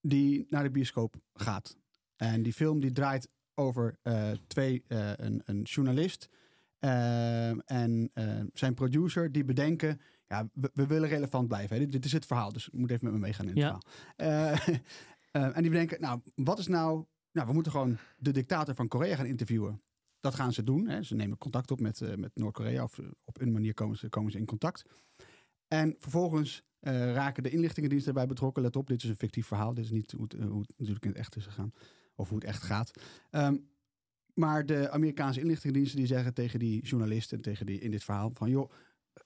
die 0.08 0.46
naar 0.48 0.62
de 0.62 0.70
bioscoop 0.70 1.16
gaat. 1.34 1.76
En 2.16 2.42
die 2.42 2.52
film 2.52 2.80
die 2.80 2.92
draait 2.92 3.28
over 3.54 3.98
uh, 4.02 4.30
twee, 4.46 4.84
uh, 4.88 5.10
een, 5.16 5.42
een, 5.44 5.62
journalist 5.62 6.28
uh, 6.80 7.70
en 7.70 8.10
zijn 8.52 8.74
producer 8.74 9.32
die 9.32 9.44
bedenken, 9.44 10.00
ja, 10.26 10.48
we, 10.52 10.70
we 10.74 10.86
willen 10.86 11.08
relevant 11.08 11.48
blijven. 11.48 11.76
Hè. 11.76 11.82
Dit, 11.82 11.92
dit, 11.92 12.04
is 12.04 12.12
het 12.12 12.26
verhaal, 12.26 12.52
dus 12.52 12.70
moet 12.70 12.90
even 12.90 13.04
met 13.04 13.12
me 13.12 13.18
meegaan 13.18 13.48
in 13.48 13.56
het 13.56 13.60
ja. 13.62 13.80
verhaal. 14.16 14.54
en 15.56 15.62
die 15.62 15.70
bedenken, 15.70 16.00
nou, 16.00 16.20
wat 16.34 16.58
is 16.58 16.66
nou, 16.66 17.04
nou, 17.32 17.46
we 17.46 17.52
moeten 17.52 17.72
gewoon 17.72 17.98
de 18.16 18.30
dictator 18.30 18.74
van 18.74 18.88
Korea 18.88 19.16
gaan 19.16 19.26
interviewen. 19.26 19.82
Dat 20.20 20.34
gaan 20.34 20.52
ze 20.52 20.62
doen. 20.62 20.88
Hè. 20.88 21.02
Ze 21.02 21.14
nemen 21.14 21.38
contact 21.38 21.70
op 21.70 21.80
met, 21.80 22.16
met 22.16 22.30
Noord-Korea 22.34 22.82
of 22.82 23.00
op 23.24 23.40
een 23.40 23.52
manier 23.52 23.74
komen 23.74 23.96
ze, 23.96 24.08
komen 24.08 24.32
ze 24.32 24.38
in 24.38 24.46
contact. 24.46 24.84
En 25.68 25.96
vervolgens 25.98 26.64
uh, 26.86 27.12
raken 27.12 27.42
de 27.42 27.50
inlichtingendiensten 27.50 28.12
erbij 28.12 28.26
betrokken. 28.26 28.62
Let 28.62 28.76
op, 28.76 28.86
dit 28.86 29.02
is 29.02 29.08
een 29.08 29.16
fictief 29.16 29.46
verhaal. 29.46 29.74
Dit 29.74 29.84
is 29.84 29.90
niet 29.90 30.12
hoe 30.12 30.22
het, 30.22 30.32
hoe 30.32 30.60
het 30.60 30.74
natuurlijk 30.76 31.04
in 31.04 31.10
het 31.10 31.18
echt 31.18 31.36
is 31.36 31.44
gegaan. 31.44 31.72
Of 32.14 32.28
hoe 32.28 32.38
het 32.38 32.46
echt 32.46 32.62
gaat. 32.62 32.90
Um, 33.30 33.68
maar 34.34 34.66
de 34.66 34.90
Amerikaanse 34.90 35.40
inlichtingendiensten 35.40 35.98
die 35.98 36.06
zeggen 36.06 36.34
tegen 36.34 36.58
die 36.58 36.82
journalisten, 36.82 37.40
tegen 37.40 37.66
die 37.66 37.80
in 37.80 37.90
dit 37.90 38.04
verhaal, 38.04 38.30
van 38.34 38.50
joh, 38.50 38.70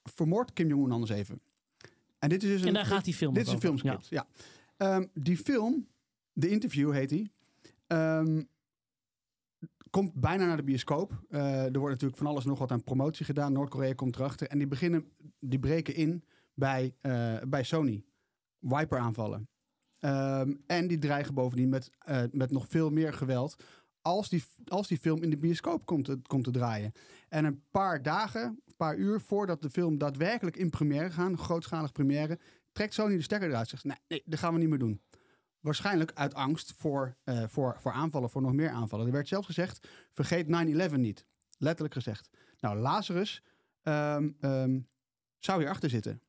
vermoord 0.02 0.52
Kim 0.52 0.68
Jong-un 0.68 0.92
anders 0.92 1.10
even. 1.10 1.40
En, 2.18 2.28
dit 2.28 2.42
is 2.42 2.48
dus 2.48 2.60
een, 2.60 2.66
en 2.66 2.74
daar 2.74 2.86
gaat 2.86 3.04
die 3.04 3.14
film 3.14 3.34
Dit 3.34 3.46
is 3.46 3.52
een 3.52 3.60
filmscript, 3.60 4.08
ja. 4.08 4.26
ja. 4.78 4.96
Um, 4.96 5.10
die 5.14 5.36
film, 5.36 5.86
de 6.32 6.48
interview 6.48 6.92
heet 6.92 7.08
die. 7.08 7.32
Um, 7.86 8.48
komt 9.90 10.14
bijna 10.14 10.46
naar 10.46 10.56
de 10.56 10.62
bioscoop. 10.62 11.22
Eh, 11.28 11.64
er 11.64 11.78
wordt 11.78 11.90
natuurlijk 11.90 12.16
van 12.16 12.26
alles 12.26 12.44
nog 12.44 12.58
wat 12.58 12.70
aan 12.70 12.84
promotie 12.84 13.24
gedaan. 13.24 13.52
Noord-Korea 13.52 13.92
komt 13.92 14.16
erachter. 14.16 14.46
En 14.46 14.58
die 14.58 14.66
beginnen, 14.66 15.04
die 15.38 15.58
breken 15.58 15.94
in 15.94 16.24
bij, 16.54 16.94
eh, 17.00 17.36
bij 17.48 17.62
Sony. 17.62 18.04
Wiper 18.58 18.98
aanvallen. 18.98 19.48
Ehm, 19.98 20.54
en 20.66 20.88
die 20.88 20.98
dreigen 20.98 21.34
bovendien 21.34 21.68
met, 21.68 21.90
eh, 21.98 22.22
met 22.30 22.50
nog 22.50 22.66
veel 22.68 22.90
meer 22.90 23.12
geweld. 23.12 23.62
Als 24.02 24.28
die, 24.28 24.44
als 24.64 24.88
die 24.88 24.98
film 24.98 25.22
in 25.22 25.30
de 25.30 25.38
bioscoop 25.38 25.86
komt, 25.86 26.04
te- 26.04 26.20
komt 26.26 26.44
te 26.44 26.50
draaien. 26.50 26.92
En 27.28 27.44
een 27.44 27.62
paar 27.70 28.02
dagen, 28.02 28.42
een 28.66 28.76
paar 28.76 28.96
uur 28.96 29.20
voordat 29.20 29.62
de 29.62 29.70
film 29.70 29.98
daadwerkelijk 29.98 30.56
in 30.56 30.70
première 30.70 31.10
gaat, 31.10 31.38
grootschalig 31.38 31.92
première, 31.92 32.38
trekt 32.72 32.94
Sony 32.94 33.16
de 33.16 33.22
stekker 33.22 33.48
eruit. 33.48 33.68
Zegt: 33.68 33.84
nee, 33.84 33.96
nee, 34.08 34.22
dat 34.24 34.38
gaan 34.38 34.52
we 34.52 34.58
niet 34.58 34.68
meer 34.68 34.78
doen. 34.78 35.02
Waarschijnlijk 35.60 36.12
uit 36.14 36.34
angst 36.34 36.72
voor, 36.76 37.16
eh, 37.24 37.44
voor, 37.48 37.76
voor 37.80 37.92
aanvallen, 37.92 38.30
voor 38.30 38.42
nog 38.42 38.52
meer 38.52 38.70
aanvallen. 38.70 39.06
Er 39.06 39.12
werd 39.12 39.28
zelfs 39.28 39.46
gezegd: 39.46 39.88
vergeet 40.12 40.46
9-11 40.48 40.96
niet. 40.96 41.26
Letterlijk 41.58 41.94
gezegd. 41.94 42.30
Nou, 42.60 42.78
Lazarus 42.78 43.42
ehm, 43.82 44.30
ehm, 44.40 44.80
zou 45.38 45.58
hierachter 45.58 45.90
zitten. 45.90 46.22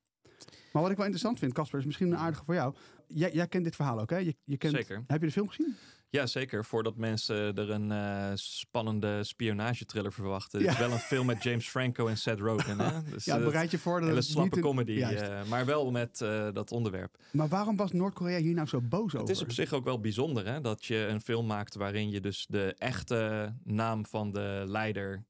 Maar 0.73 0.81
wat 0.81 0.91
ik 0.91 0.97
wel 0.97 1.05
interessant 1.05 1.39
vind, 1.39 1.53
Casper, 1.53 1.79
is 1.79 1.85
misschien 1.85 2.11
een 2.11 2.17
aardige 2.17 2.43
voor 2.45 2.53
jou. 2.53 2.73
Jij, 3.07 3.31
jij 3.33 3.47
kent 3.47 3.63
dit 3.63 3.75
verhaal 3.75 3.99
ook, 3.99 4.09
hè? 4.09 4.17
Je, 4.17 4.35
je 4.43 4.57
kent, 4.57 4.75
Zeker. 4.75 5.03
Heb 5.07 5.19
je 5.19 5.25
de 5.25 5.31
film 5.33 5.47
gezien? 5.47 5.75
Ja, 6.09 6.25
zeker. 6.25 6.65
Voordat 6.65 6.97
mensen 6.97 7.55
er 7.55 7.69
een 7.69 7.91
eh, 7.91 8.31
spannende 8.35 9.23
spionagetriller 9.23 10.13
verwachten. 10.13 10.59
Het 10.59 10.67
Ja. 10.67 10.73
is 10.73 10.79
wel 10.79 10.91
een 10.91 10.99
film 10.99 11.25
met 11.25 11.43
James 11.43 11.69
Franco 11.69 12.07
en 12.07 12.17
Seth 12.17 12.39
Rogen. 12.39 12.79
Hè? 12.79 13.01
Dus, 13.11 13.25
Ja, 13.25 13.37
eh, 13.37 13.43
bereid 13.43 13.71
je 13.71 13.77
voor 13.77 13.93
dat 13.99 14.03
Hele 14.07 14.19
het 14.19 14.25
slappe 14.29 14.55
een- 14.55 14.61
comedy, 14.61 15.01
eh, 15.01 15.43
maar 15.49 15.65
wel 15.65 15.91
met 15.91 16.17
dat 16.53 16.71
onderwerp. 16.71 17.17
Maar 17.31 17.47
waarom 17.47 17.75
was 17.75 17.91
Noord-Korea 17.91 18.37
hier 18.39 18.53
nou 18.53 18.67
zo 18.67 18.81
boos 18.81 19.05
over? 19.15 19.19
Het 19.19 19.29
is 19.29 19.41
op 19.41 19.51
zich 19.51 19.73
ook 19.73 19.83
wel 19.83 19.99
bijzonder 19.99 20.45
hè, 20.45 20.61
dat 20.61 20.85
je 20.85 20.95
een 20.97 21.21
film 21.21 21.45
maakt 21.45 21.75
waarin 21.75 22.09
je 22.09 22.19
dus 22.21 22.45
de 22.49 22.75
echte 22.77 23.53
naam 23.63 24.05
van 24.05 24.31
de 24.31 24.63
leider 24.67 25.23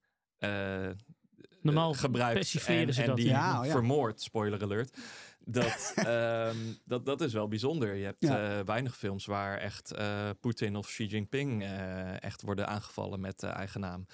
Normaal 1.61 1.93
eh, 1.93 1.99
gebruikt 1.99 2.39
en, 2.65 2.93
ze 2.93 3.01
en 3.01 3.07
dat. 3.07 3.17
die 3.17 3.27
Ja, 3.27 3.63
ja. 3.63 3.71
vermoordt, 3.71 4.21
spoiler 4.21 4.61
alert. 4.63 4.97
Dat, 5.45 5.93
ehm, 5.95 6.55
dat, 6.85 7.05
dat 7.05 7.21
is 7.21 7.33
wel 7.33 7.47
bijzonder. 7.47 7.95
Je 7.95 8.03
hebt 8.05 8.23
Ja. 8.23 8.57
eh, 8.59 8.65
weinig 8.65 8.97
films 8.97 9.25
waar 9.25 9.57
echt 9.57 9.91
eh 9.91 10.29
Poetin 10.39 10.75
of 10.75 10.87
Xi 10.87 11.05
Jinping 11.05 11.63
eh, 11.63 12.23
echt 12.23 12.41
worden 12.41 12.67
aangevallen 12.67 13.19
met 13.19 13.39
de 13.39 13.47
eigen 13.47 13.79
naam. 13.79 14.05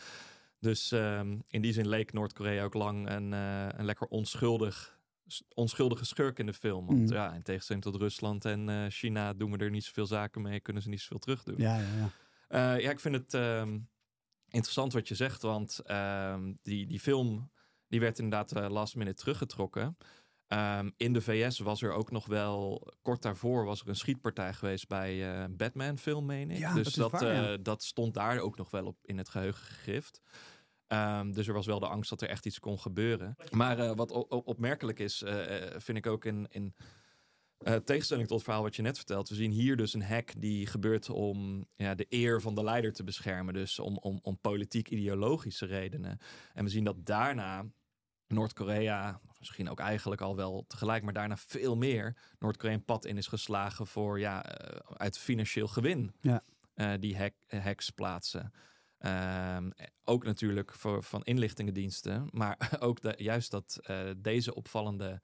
Dus 0.60 0.92
ehm, 0.92 1.38
in 1.48 1.62
die 1.62 1.74
zin 1.74 1.88
leek 1.88 2.14
Noord-Korea 2.14 2.64
ook 2.64 2.74
lang 2.74 3.10
een, 3.10 3.34
eh, 3.34 3.68
een 3.70 3.86
lekker 3.86 4.08
onschuldig, 4.08 5.00
onschuldige 5.54 6.06
schurk 6.06 6.40
in 6.40 6.46
de 6.46 6.54
film. 6.54 6.86
Want 6.86 7.00
Mhm. 7.00 7.14
ja, 7.14 7.34
in 7.34 7.42
tegenstelling 7.44 7.84
tot 7.84 7.96
Rusland 7.96 8.46
en 8.46 8.70
eh, 8.70 8.86
China 8.90 9.34
doen 9.34 9.52
we 9.52 9.58
er 9.58 9.70
niet 9.70 9.84
zoveel 9.86 10.06
zaken 10.06 10.42
mee, 10.42 10.60
kunnen 10.60 10.82
ze 10.84 10.90
niet 10.90 11.02
zoveel 11.02 11.20
terug 11.20 11.44
doen. 11.44 11.56
Ja, 11.58 11.78
ja, 11.78 11.84
ja. 11.98 12.10
Eh, 12.76 12.82
ja, 12.84 12.90
ik 12.92 13.00
vind 13.00 13.16
het 13.16 13.34
ehm, 13.34 13.78
interessant 14.50 14.94
wat 14.94 15.08
je 15.08 15.16
zegt, 15.16 15.42
want 15.42 15.80
ehm, 15.80 16.54
die, 16.62 16.88
die 16.88 17.00
film 17.00 17.50
die 17.88 18.00
werd 18.00 18.20
inderdaad 18.20 18.52
eh, 18.52 18.70
last 18.70 18.96
minute 18.96 19.22
teruggetrokken. 19.22 19.98
Ehm, 20.48 20.90
in 20.98 21.14
de 21.14 21.22
VS 21.22 21.60
was 21.60 21.82
er 21.82 21.92
ook 21.92 22.12
nog 22.12 22.26
wel, 22.26 22.88
kort 23.02 23.22
daarvoor 23.22 23.66
was 23.66 23.82
er 23.82 23.88
een 23.88 23.96
schietpartij 23.96 24.54
geweest 24.54 24.88
bij 24.88 25.42
eh, 25.42 25.46
Batman 25.50 25.98
film, 25.98 26.26
meen 26.26 26.52
ik. 26.52 26.58
Ja, 26.58 26.74
dus 26.74 26.94
dat 26.94 27.12
dat, 27.12 27.22
waar, 27.22 27.34
ja. 27.34 27.52
eh, 27.52 27.58
dat 27.62 27.84
stond 27.84 28.14
daar 28.14 28.40
ook 28.40 28.58
nog 28.58 28.72
wel 28.72 28.86
op 28.86 28.98
in 29.02 29.18
het 29.18 29.30
geheugen 29.30 29.66
gegrift. 29.66 30.22
Ehm, 30.88 31.32
dus 31.32 31.48
er 31.48 31.54
was 31.54 31.66
wel 31.66 31.80
de 31.80 31.88
angst 31.88 32.10
dat 32.10 32.22
er 32.22 32.30
echt 32.30 32.46
iets 32.46 32.60
kon 32.60 32.80
gebeuren. 32.80 33.36
Maar 33.52 33.96
wat 33.96 34.12
opmerkelijk 34.30 35.00
is, 35.00 35.24
vind 35.78 35.98
ik 35.98 36.08
ook 36.08 36.26
in, 36.26 36.48
in 36.50 36.76
eh, 37.58 37.76
tegenstelling 37.76 38.28
tot 38.28 38.38
het 38.38 38.46
verhaal 38.46 38.64
wat 38.64 38.76
je 38.76 38.82
net 38.82 38.98
vertelt. 38.98 39.30
We 39.30 39.36
zien 39.36 39.52
hier 39.52 39.78
dus 39.78 39.94
een 39.94 40.04
hack 40.04 40.34
die 40.38 40.68
gebeurt 40.68 41.10
om 41.10 41.68
ja, 41.76 41.96
de 41.96 42.06
eer 42.10 42.42
van 42.42 42.56
de 42.56 42.64
leider 42.64 42.94
te 42.94 43.04
beschermen. 43.04 43.54
Dus 43.54 43.80
om, 43.80 43.98
om, 43.98 44.20
om 44.22 44.40
politiek-ideologische 44.40 45.66
redenen. 45.66 46.20
En 46.54 46.64
we 46.64 46.70
zien 46.70 46.84
dat 46.84 47.06
daarna 47.06 47.66
Noord-Korea, 48.28 49.22
misschien 49.40 49.70
ook 49.70 49.80
eigenlijk 49.80 50.22
al 50.22 50.36
wel 50.36 50.66
tegelijk, 50.68 51.04
maar 51.04 51.14
daarna 51.14 51.38
veel 51.38 51.76
meer 51.78 52.18
Noord-Korea 52.40 52.76
een 52.76 52.86
pad 52.86 53.06
in 53.06 53.18
is 53.18 53.28
geslagen 53.28 53.88
voor 53.88 54.20
ja, 54.20 54.46
eh, 54.46 54.96
uit 54.98 55.18
financieel 55.18 55.68
gewin. 55.68 56.14
Ja. 56.22 56.44
eh, 56.74 56.94
die 57.00 57.18
hack, 57.18 57.34
hacks 57.48 57.90
plaatsen. 57.90 58.54
Ehm, 58.98 59.70
ook 60.04 60.24
natuurlijk 60.24 60.74
voor, 60.74 61.04
van 61.04 61.24
inlichtingendiensten, 61.24 62.30
maar 62.32 62.58
ook 62.80 63.02
de, 63.02 63.14
juist 63.18 63.52
dat 63.52 63.80
deze 64.18 64.56
opvallende 64.56 65.22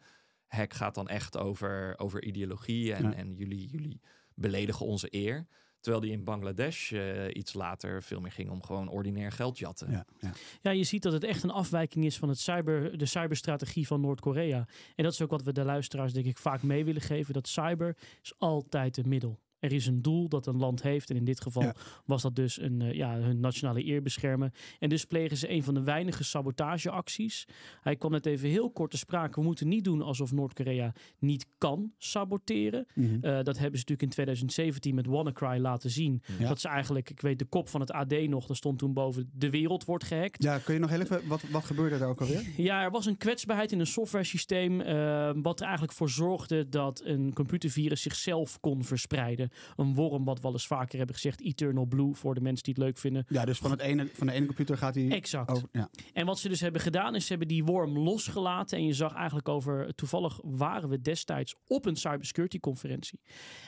hack 0.56 0.74
gaat 0.74 0.96
dan 0.96 1.08
echt 1.08 1.38
over, 1.38 1.94
over 1.98 2.24
ideologie 2.24 2.94
en, 2.94 3.04
Ja. 3.04 3.13
en 3.13 3.36
jullie, 3.36 3.68
jullie 3.68 4.02
beledigen 4.36 4.86
onze 4.86 5.08
eer. 5.10 5.48
Terwijl 5.80 6.04
die 6.04 6.13
in 6.13 6.24
Bangladesh 6.24 6.92
eh, 6.94 7.28
iets 7.36 7.54
later 7.54 8.04
veel 8.04 8.20
meer 8.20 8.32
ging 8.32 8.50
om 8.50 8.63
gewoon 8.63 8.88
ordinair 8.89 9.32
geld 9.32 9.58
jatten. 9.58 9.92
ja, 9.92 10.06
ja. 10.20 10.32
Ja, 10.62 10.72
je 10.72 10.84
ziet 10.84 11.04
dat 11.04 11.13
het 11.13 11.24
echt 11.24 11.44
een 11.44 11.52
afwijking 11.52 12.06
is 12.06 12.18
van 12.18 12.30
het 12.30 12.39
cyber, 12.39 12.98
de 12.98 13.06
cyberstrategie 13.06 13.88
van 13.88 14.02
Noord-Korea. 14.02 14.68
En 14.96 15.04
dat 15.04 15.13
is 15.13 15.22
ook 15.22 15.30
wat 15.30 15.44
we 15.44 15.52
de 15.54 15.63
luisteraars 15.63 16.13
denk 16.13 16.26
ik 16.26 16.38
vaak 16.38 16.62
mee 16.63 16.86
willen 16.86 17.02
geven. 17.02 17.34
Dat 17.34 17.48
cyber 17.48 17.98
is 18.22 18.34
altijd 18.38 18.98
een 18.98 19.10
middel. 19.10 19.39
Er 19.63 19.71
is 19.73 19.86
een 19.88 20.02
doel 20.02 20.30
dat 20.30 20.45
een 20.47 20.58
land 20.58 20.82
heeft. 20.82 21.10
En 21.10 21.15
in 21.15 21.23
dit 21.23 21.41
geval 21.41 21.63
Ja. 21.63 21.76
was 22.06 22.21
dat 22.21 22.36
dus 22.36 22.62
een, 22.62 22.82
eh, 22.82 22.93
ja, 22.93 23.15
hun 23.19 23.39
nationale 23.39 23.86
eer 23.86 24.02
beschermen. 24.02 24.52
En 24.80 24.89
dus 24.89 25.06
plegen 25.06 25.38
ze 25.38 25.49
een 25.52 25.63
van 25.63 25.73
de 25.73 25.84
weinige 25.84 26.23
sabotageacties. 26.23 27.47
Hij 27.82 27.95
kwam 27.95 28.12
net 28.12 28.26
even 28.26 28.49
heel 28.49 28.71
kort 28.71 28.91
te 28.91 28.97
sprake. 28.97 29.39
We 29.39 29.45
moeten 29.45 29.67
niet 29.67 29.84
doen 29.84 30.02
alsof 30.02 30.32
Noord-Korea 30.32 30.93
niet 31.19 31.45
kan 31.58 31.91
saboteren. 31.97 32.86
Mhm. 32.95 33.13
Eh, 33.13 33.21
dat 33.21 33.58
hebben 33.58 33.80
ze 33.80 33.86
natuurlijk 33.88 34.02
in 34.02 34.10
2017 34.10 34.95
met 34.95 35.06
WannaCry 35.06 35.60
laten 35.60 35.89
zien. 35.89 36.21
Ja. 36.39 36.47
Dat 36.47 36.60
ze 36.60 36.67
eigenlijk, 36.67 37.10
ik 37.10 37.21
weet 37.21 37.39
de 37.39 37.45
kop 37.45 37.69
van 37.69 37.80
het 37.82 37.91
AD 37.91 38.28
nog, 38.28 38.45
daar 38.45 38.56
stond 38.56 38.80
toen 38.80 38.93
boven 38.93 39.30
de 39.34 39.49
wereld 39.49 39.86
wordt 39.86 40.04
gehackt. 40.04 40.43
ja, 40.43 40.58
kun 40.58 40.73
je 40.73 40.80
nog 40.80 40.89
heel 40.89 41.02
even, 41.02 41.28
wat, 41.28 41.41
wat 41.52 41.63
gebeurde 41.63 41.97
daar 41.97 42.10
ook 42.10 42.21
alweer? 42.21 42.41
Ja, 42.58 42.84
er 42.84 42.91
was 42.91 43.06
een 43.06 43.17
kwetsbaarheid 43.17 43.71
in 43.71 43.80
een 43.80 43.86
softwaresysteem. 43.88 44.82
eh, 44.82 45.32
wat 45.41 45.60
er 45.60 45.63
eigenlijk 45.65 45.93
voor 45.97 46.10
zorgde 46.10 46.69
dat 46.69 47.02
een 47.06 47.34
computervirus 47.34 48.02
zichzelf 48.02 48.60
kon 48.60 48.84
verspreiden. 48.84 49.49
Een 49.76 49.94
worm, 49.96 50.24
wat 50.26 50.39
we 50.39 50.48
al 50.48 50.54
eens 50.54 50.68
vaker 50.68 50.98
hebben 50.98 51.16
gezegd, 51.16 51.42
Eternal 51.42 51.86
Blue, 51.86 52.13
voor 52.13 52.34
de 52.34 52.42
mensen 52.42 52.63
die 52.63 52.74
het 52.74 52.84
leuk 52.84 52.98
vinden. 52.98 53.26
Ja, 53.28 53.46
dus 53.46 53.58
van, 53.58 53.72
het 53.72 53.80
ene, 53.80 54.08
van 54.13 54.28
de 54.28 54.34
ene 54.34 54.46
computer 54.46 54.78
gaat 54.78 54.96
hij 54.96 55.10
Exact. 55.12 55.50
over... 55.52 55.68
Ja. 55.72 55.89
En 56.13 56.26
wat 56.26 56.39
ze 56.39 56.50
dus 56.50 56.60
hebben 56.60 56.82
gedaan, 56.82 57.16
is 57.16 57.24
ze 57.24 57.30
hebben 57.30 57.48
die 57.48 57.63
worm 57.63 57.98
losgelaten. 57.98 58.78
En 58.78 58.86
je 58.86 58.94
zag 58.94 59.13
eigenlijk 59.13 59.50
over, 59.50 59.96
toevallig 59.96 60.39
waren 60.44 60.89
we 60.89 61.02
destijds 61.02 61.56
op 61.68 61.86
een 61.86 61.96
cybersecurity 61.96 62.60
conferentie. 62.60 63.20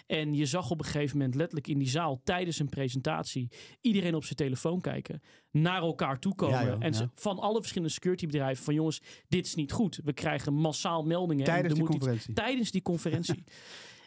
En 0.08 0.34
je 0.34 0.46
zag 0.46 0.72
op 0.72 0.80
een 0.80 0.86
gegeven 0.86 1.18
moment 1.18 1.36
letterlijk 1.36 1.68
in 1.68 1.78
die 1.78 1.90
zaal 1.90 2.22
tijdens 2.24 2.60
een 2.60 2.70
presentatie 2.70 3.52
iedereen 3.82 4.16
op 4.16 4.24
zijn 4.24 4.36
telefoon 4.36 4.82
kijken. 4.82 5.22
Naar 5.52 5.82
elkaar 5.82 6.20
toe 6.20 6.36
komen. 6.36 6.60
Ja, 6.60 6.66
joh, 6.66 6.76
en 6.84 6.94
ze- 6.94 7.02
ja. 7.04 7.10
van 7.14 7.40
alle 7.40 7.60
verschillende 7.60 7.94
security 7.94 8.26
bedrijven 8.26 8.64
van 8.64 8.74
jongens, 8.74 9.02
dit 9.28 9.46
is 9.46 9.56
niet 9.56 9.72
goed. 9.72 10.00
We 10.04 10.14
krijgen 10.14 10.54
massaal 10.54 11.04
meldingen. 11.04 11.46
en 11.46 11.52
Tijdens 11.52 11.74
die 11.74 11.84
moet 11.84 11.92
iets- 11.94 12.00
conferentie. 12.00 12.34
tijdens 12.34 12.72
die 12.72 12.82
conferentie. 12.82 13.44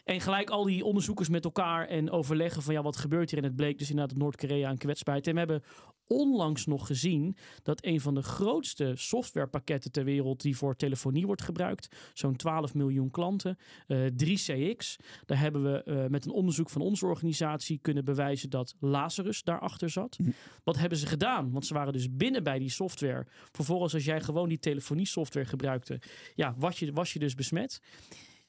En 0.09 0.21
gelijk 0.21 0.49
al 0.49 0.63
die 0.63 0.85
onderzoekers 0.85 1.29
met 1.29 1.43
elkaar 1.43 1.87
en 1.87 2.11
overleggen 2.11 2.61
van 2.61 2.73
ja, 2.73 2.81
wat 2.81 2.97
gebeurt 2.97 3.29
hier? 3.29 3.39
En 3.39 3.45
het 3.45 3.55
bleek 3.55 3.77
dus 3.77 3.89
inderdaad 3.89 4.17
Noord-Korea 4.17 4.69
een 4.69 4.77
kwetsbaarheid. 4.77 5.27
En 5.27 5.33
we 5.33 5.39
hebben 5.39 5.63
onlangs 6.07 6.65
nog 6.65 6.87
gezien 6.87 7.37
dat 7.63 7.85
een 7.85 8.01
van 8.01 8.13
de 8.13 8.21
grootste 8.21 8.91
softwarepakketten 8.95 9.91
ter 9.91 10.03
wereld 10.03 10.41
die 10.41 10.57
voor 10.57 10.75
telefonie 10.75 11.25
wordt 11.25 11.41
gebruikt, 11.41 11.95
zo'n 12.13 12.35
12 12.35 12.73
miljoen 12.73 13.11
klanten, 13.11 13.57
eh 13.87 13.97
3CX, 13.97 14.95
daar 15.25 15.39
hebben 15.39 15.63
we 15.63 15.83
eh, 15.83 16.05
met 16.07 16.25
een 16.25 16.31
onderzoek 16.31 16.69
van 16.69 16.81
onze 16.81 17.05
organisatie 17.05 17.79
kunnen 17.81 18.05
bewijzen 18.05 18.49
dat 18.49 18.75
Lazarus 18.79 19.43
daarachter 19.43 19.89
zat. 19.89 20.17
Mhm. 20.19 20.29
Wat 20.63 20.77
hebben 20.77 20.97
ze 20.97 21.07
gedaan? 21.07 21.51
Want 21.51 21.65
ze 21.65 21.73
waren 21.73 21.93
dus 21.93 22.15
binnen 22.15 22.43
bij 22.43 22.59
die 22.59 22.69
software. 22.69 23.27
Vervolgens, 23.51 23.93
als 23.93 24.05
jij 24.05 24.21
gewoon 24.21 24.49
die 24.49 24.59
telefonie 24.59 25.07
software 25.07 25.45
gebruikte, 25.45 26.01
ja, 26.35 26.55
was 26.57 26.79
je, 26.79 26.91
was 26.91 27.13
je 27.13 27.19
dus 27.19 27.35
besmet. 27.35 27.81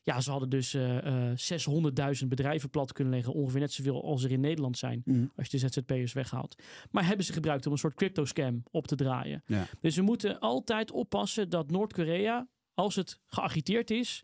Ja, 0.03 0.21
ze 0.21 0.31
hadden 0.31 0.49
dus 0.49 0.75
eh, 0.75 1.31
eh, 1.31 1.39
600.000 2.23 2.29
bedrijven 2.29 2.71
plat 2.71 2.93
kunnen 2.93 3.13
leggen. 3.13 3.33
Ongeveer 3.33 3.61
net 3.61 3.73
zoveel 3.73 4.05
als 4.05 4.25
er 4.25 4.31
in 4.31 4.41
Nederland 4.41 4.79
zijn. 4.79 5.03
Mhm. 5.05 5.27
Als 5.37 5.49
je 5.49 5.59
de 5.59 5.69
ZZP'ers 5.69 6.13
weghaalt. 6.13 6.63
Maar 6.91 7.07
hebben 7.07 7.25
ze 7.25 7.33
gebruikt 7.33 7.67
om 7.67 7.73
een 7.73 7.79
soort 7.79 7.95
crypto 7.95 8.25
scam 8.25 8.63
op 8.71 8.87
te 8.87 8.97
draaien. 8.97 9.43
Ja. 9.47 9.67
Dus 9.81 9.97
we 9.97 10.03
moeten 10.03 10.39
altijd 10.39 10.91
oppassen 10.91 11.49
dat 11.49 11.71
Noord-Korea, 11.71 12.49
als 12.75 12.95
het 12.95 13.21
geagiteerd 13.27 13.91
is, 13.91 14.23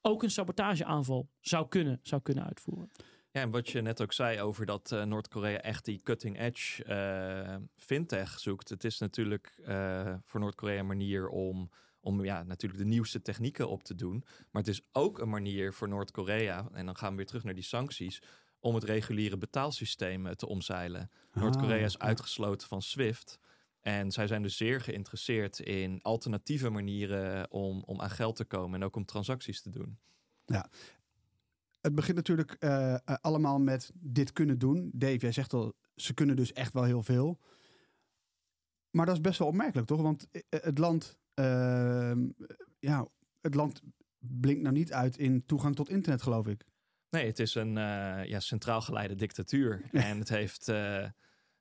ook 0.00 0.22
een 0.22 0.30
sabotageaanval 0.30 1.28
zou 1.40 1.68
kunnen, 1.68 2.00
zou 2.02 2.22
kunnen 2.22 2.44
uitvoeren. 2.44 2.90
Ja, 3.36 3.42
en 3.42 3.50
wat 3.50 3.68
je 3.68 3.80
net 3.80 4.02
ook 4.02 4.12
zei 4.12 4.40
over 4.40 4.66
dat 4.66 4.92
eh, 4.92 5.02
Noord-Korea 5.02 5.60
echt 5.60 5.84
die 5.84 6.00
cutting 6.02 6.38
edge 6.38 6.84
eh, 6.84 7.56
fintech 7.76 8.40
zoekt. 8.40 8.68
Het 8.68 8.84
is 8.84 8.98
natuurlijk 8.98 9.58
eh, 9.64 10.14
voor 10.24 10.40
Noord-Korea 10.40 10.78
een 10.78 10.86
manier 10.86 11.28
om, 11.28 11.70
om 12.06 12.24
ja, 12.24 12.42
natuurlijk 12.42 12.82
de 12.82 12.88
nieuwste 12.88 13.22
technieken 13.22 13.68
op 13.68 13.82
te 13.82 13.94
doen. 13.94 14.24
Maar 14.50 14.62
het 14.62 14.68
is 14.68 14.88
ook 14.92 15.18
een 15.18 15.28
manier 15.28 15.72
voor 15.72 15.88
Noord-Korea, 15.88 16.68
en 16.72 16.86
dan 16.86 16.96
gaan 16.96 17.10
we 17.10 17.16
weer 17.16 17.26
terug 17.26 17.44
naar 17.44 17.54
die 17.54 17.62
sancties, 17.62 18.22
om 18.60 18.74
het 18.74 18.84
reguliere 18.84 19.38
betaalsysteem 19.38 20.26
eh, 20.26 20.32
te 20.32 20.46
omzeilen. 20.46 21.10
Noord-Korea 21.32 21.84
is 21.84 21.98
Ah, 21.98 22.06
uitgesloten 22.06 22.68
van 22.68 22.82
SWIFT. 22.82 23.38
En 23.80 24.12
zij 24.12 24.26
zijn 24.26 24.42
dus 24.42 24.56
zeer 24.56 24.80
geïnteresseerd 24.80 25.58
in 25.58 26.02
alternatieve 26.02 26.70
manieren 26.70 27.50
om, 27.50 27.82
om 27.86 28.00
aan 28.00 28.10
geld 28.10 28.36
te 28.36 28.44
komen 28.44 28.80
en 28.80 28.86
ook 28.86 28.96
om 28.96 29.04
transacties 29.04 29.62
te 29.62 29.70
doen. 29.70 29.98
Het 31.80 31.94
begint 31.94 32.16
natuurlijk 32.16 32.56
eh, 32.58 32.94
eh, 32.94 33.00
allemaal 33.20 33.58
met 33.58 33.90
dit 33.94 34.32
kunnen 34.32 34.58
doen. 34.58 34.90
Dave, 34.92 35.16
jij 35.16 35.32
zegt 35.32 35.52
al, 35.52 35.74
ze 35.94 36.14
kunnen 36.14 36.36
dus 36.36 36.52
echt 36.52 36.72
wel 36.72 36.84
heel 36.84 37.02
veel. 37.02 37.38
Maar 38.90 39.06
dat 39.06 39.14
is 39.14 39.20
best 39.20 39.38
wel 39.38 39.48
opmerkelijk, 39.48 39.86
toch? 39.86 40.02
Want 40.02 40.28
eh, 40.30 40.40
het 40.48 40.78
land, 40.78 41.18
ja, 42.78 43.08
het 43.40 43.54
land 43.54 43.82
blinkt 44.18 44.62
nou 44.62 44.74
niet 44.74 44.92
uit 44.92 45.18
in 45.18 45.46
toegang 45.46 45.76
tot 45.76 45.88
internet, 45.88 46.22
geloof 46.22 46.46
ik. 46.46 46.64
Nee, 47.10 47.26
het 47.26 47.38
is 47.38 47.54
een 47.54 47.78
eh, 47.78 48.24
ja, 48.24 48.40
centraal 48.40 48.80
geleide 48.80 49.14
dictatuur. 49.14 49.88
en 49.92 50.18
het 50.18 50.28
heeft 50.28 50.68
eh, 50.68 51.04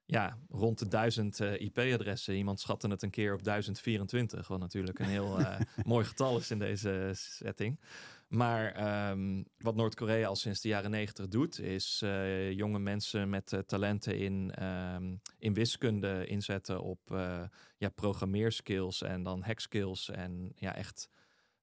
ja, 0.05 0.37
rond 0.49 0.79
de 0.79 0.87
duizend 0.87 1.39
eh, 1.39 1.61
IP-adressen. 1.61 2.35
Iemand 2.35 2.59
schatte 2.59 2.87
het 2.87 3.01
een 3.01 3.09
keer 3.09 3.33
op 3.33 3.43
1024, 3.43 4.47
wat 4.47 4.59
natuurlijk 4.59 4.99
een 4.99 5.05
heel 5.05 5.39
mooi 5.85 6.05
getal 6.05 6.37
is 6.37 6.51
in 6.51 6.59
deze 6.59 7.11
setting. 7.13 7.79
Maar 8.27 8.71
ehm, 8.71 9.43
wat 9.57 9.75
Noord-Korea 9.75 10.27
al 10.27 10.35
sinds 10.35 10.61
de 10.61 10.67
jaren 10.67 10.91
negentig 10.91 11.27
doet, 11.27 11.59
is 11.59 12.01
eh, 12.03 12.51
jonge 12.51 12.79
mensen 12.79 13.29
met 13.29 13.53
eh, 13.53 13.59
talenten 13.59 14.17
in, 14.17 14.51
ehm, 14.55 15.15
in 15.39 15.53
wiskunde 15.53 16.25
inzetten 16.25 16.81
op 16.81 17.11
eh, 17.11 17.43
ja, 17.77 17.89
programmeerskills 17.89 19.01
en 19.01 19.23
dan 19.23 19.43
hackskills. 19.43 20.09
En 20.09 20.51
ja, 20.55 20.75
echt 20.75 21.09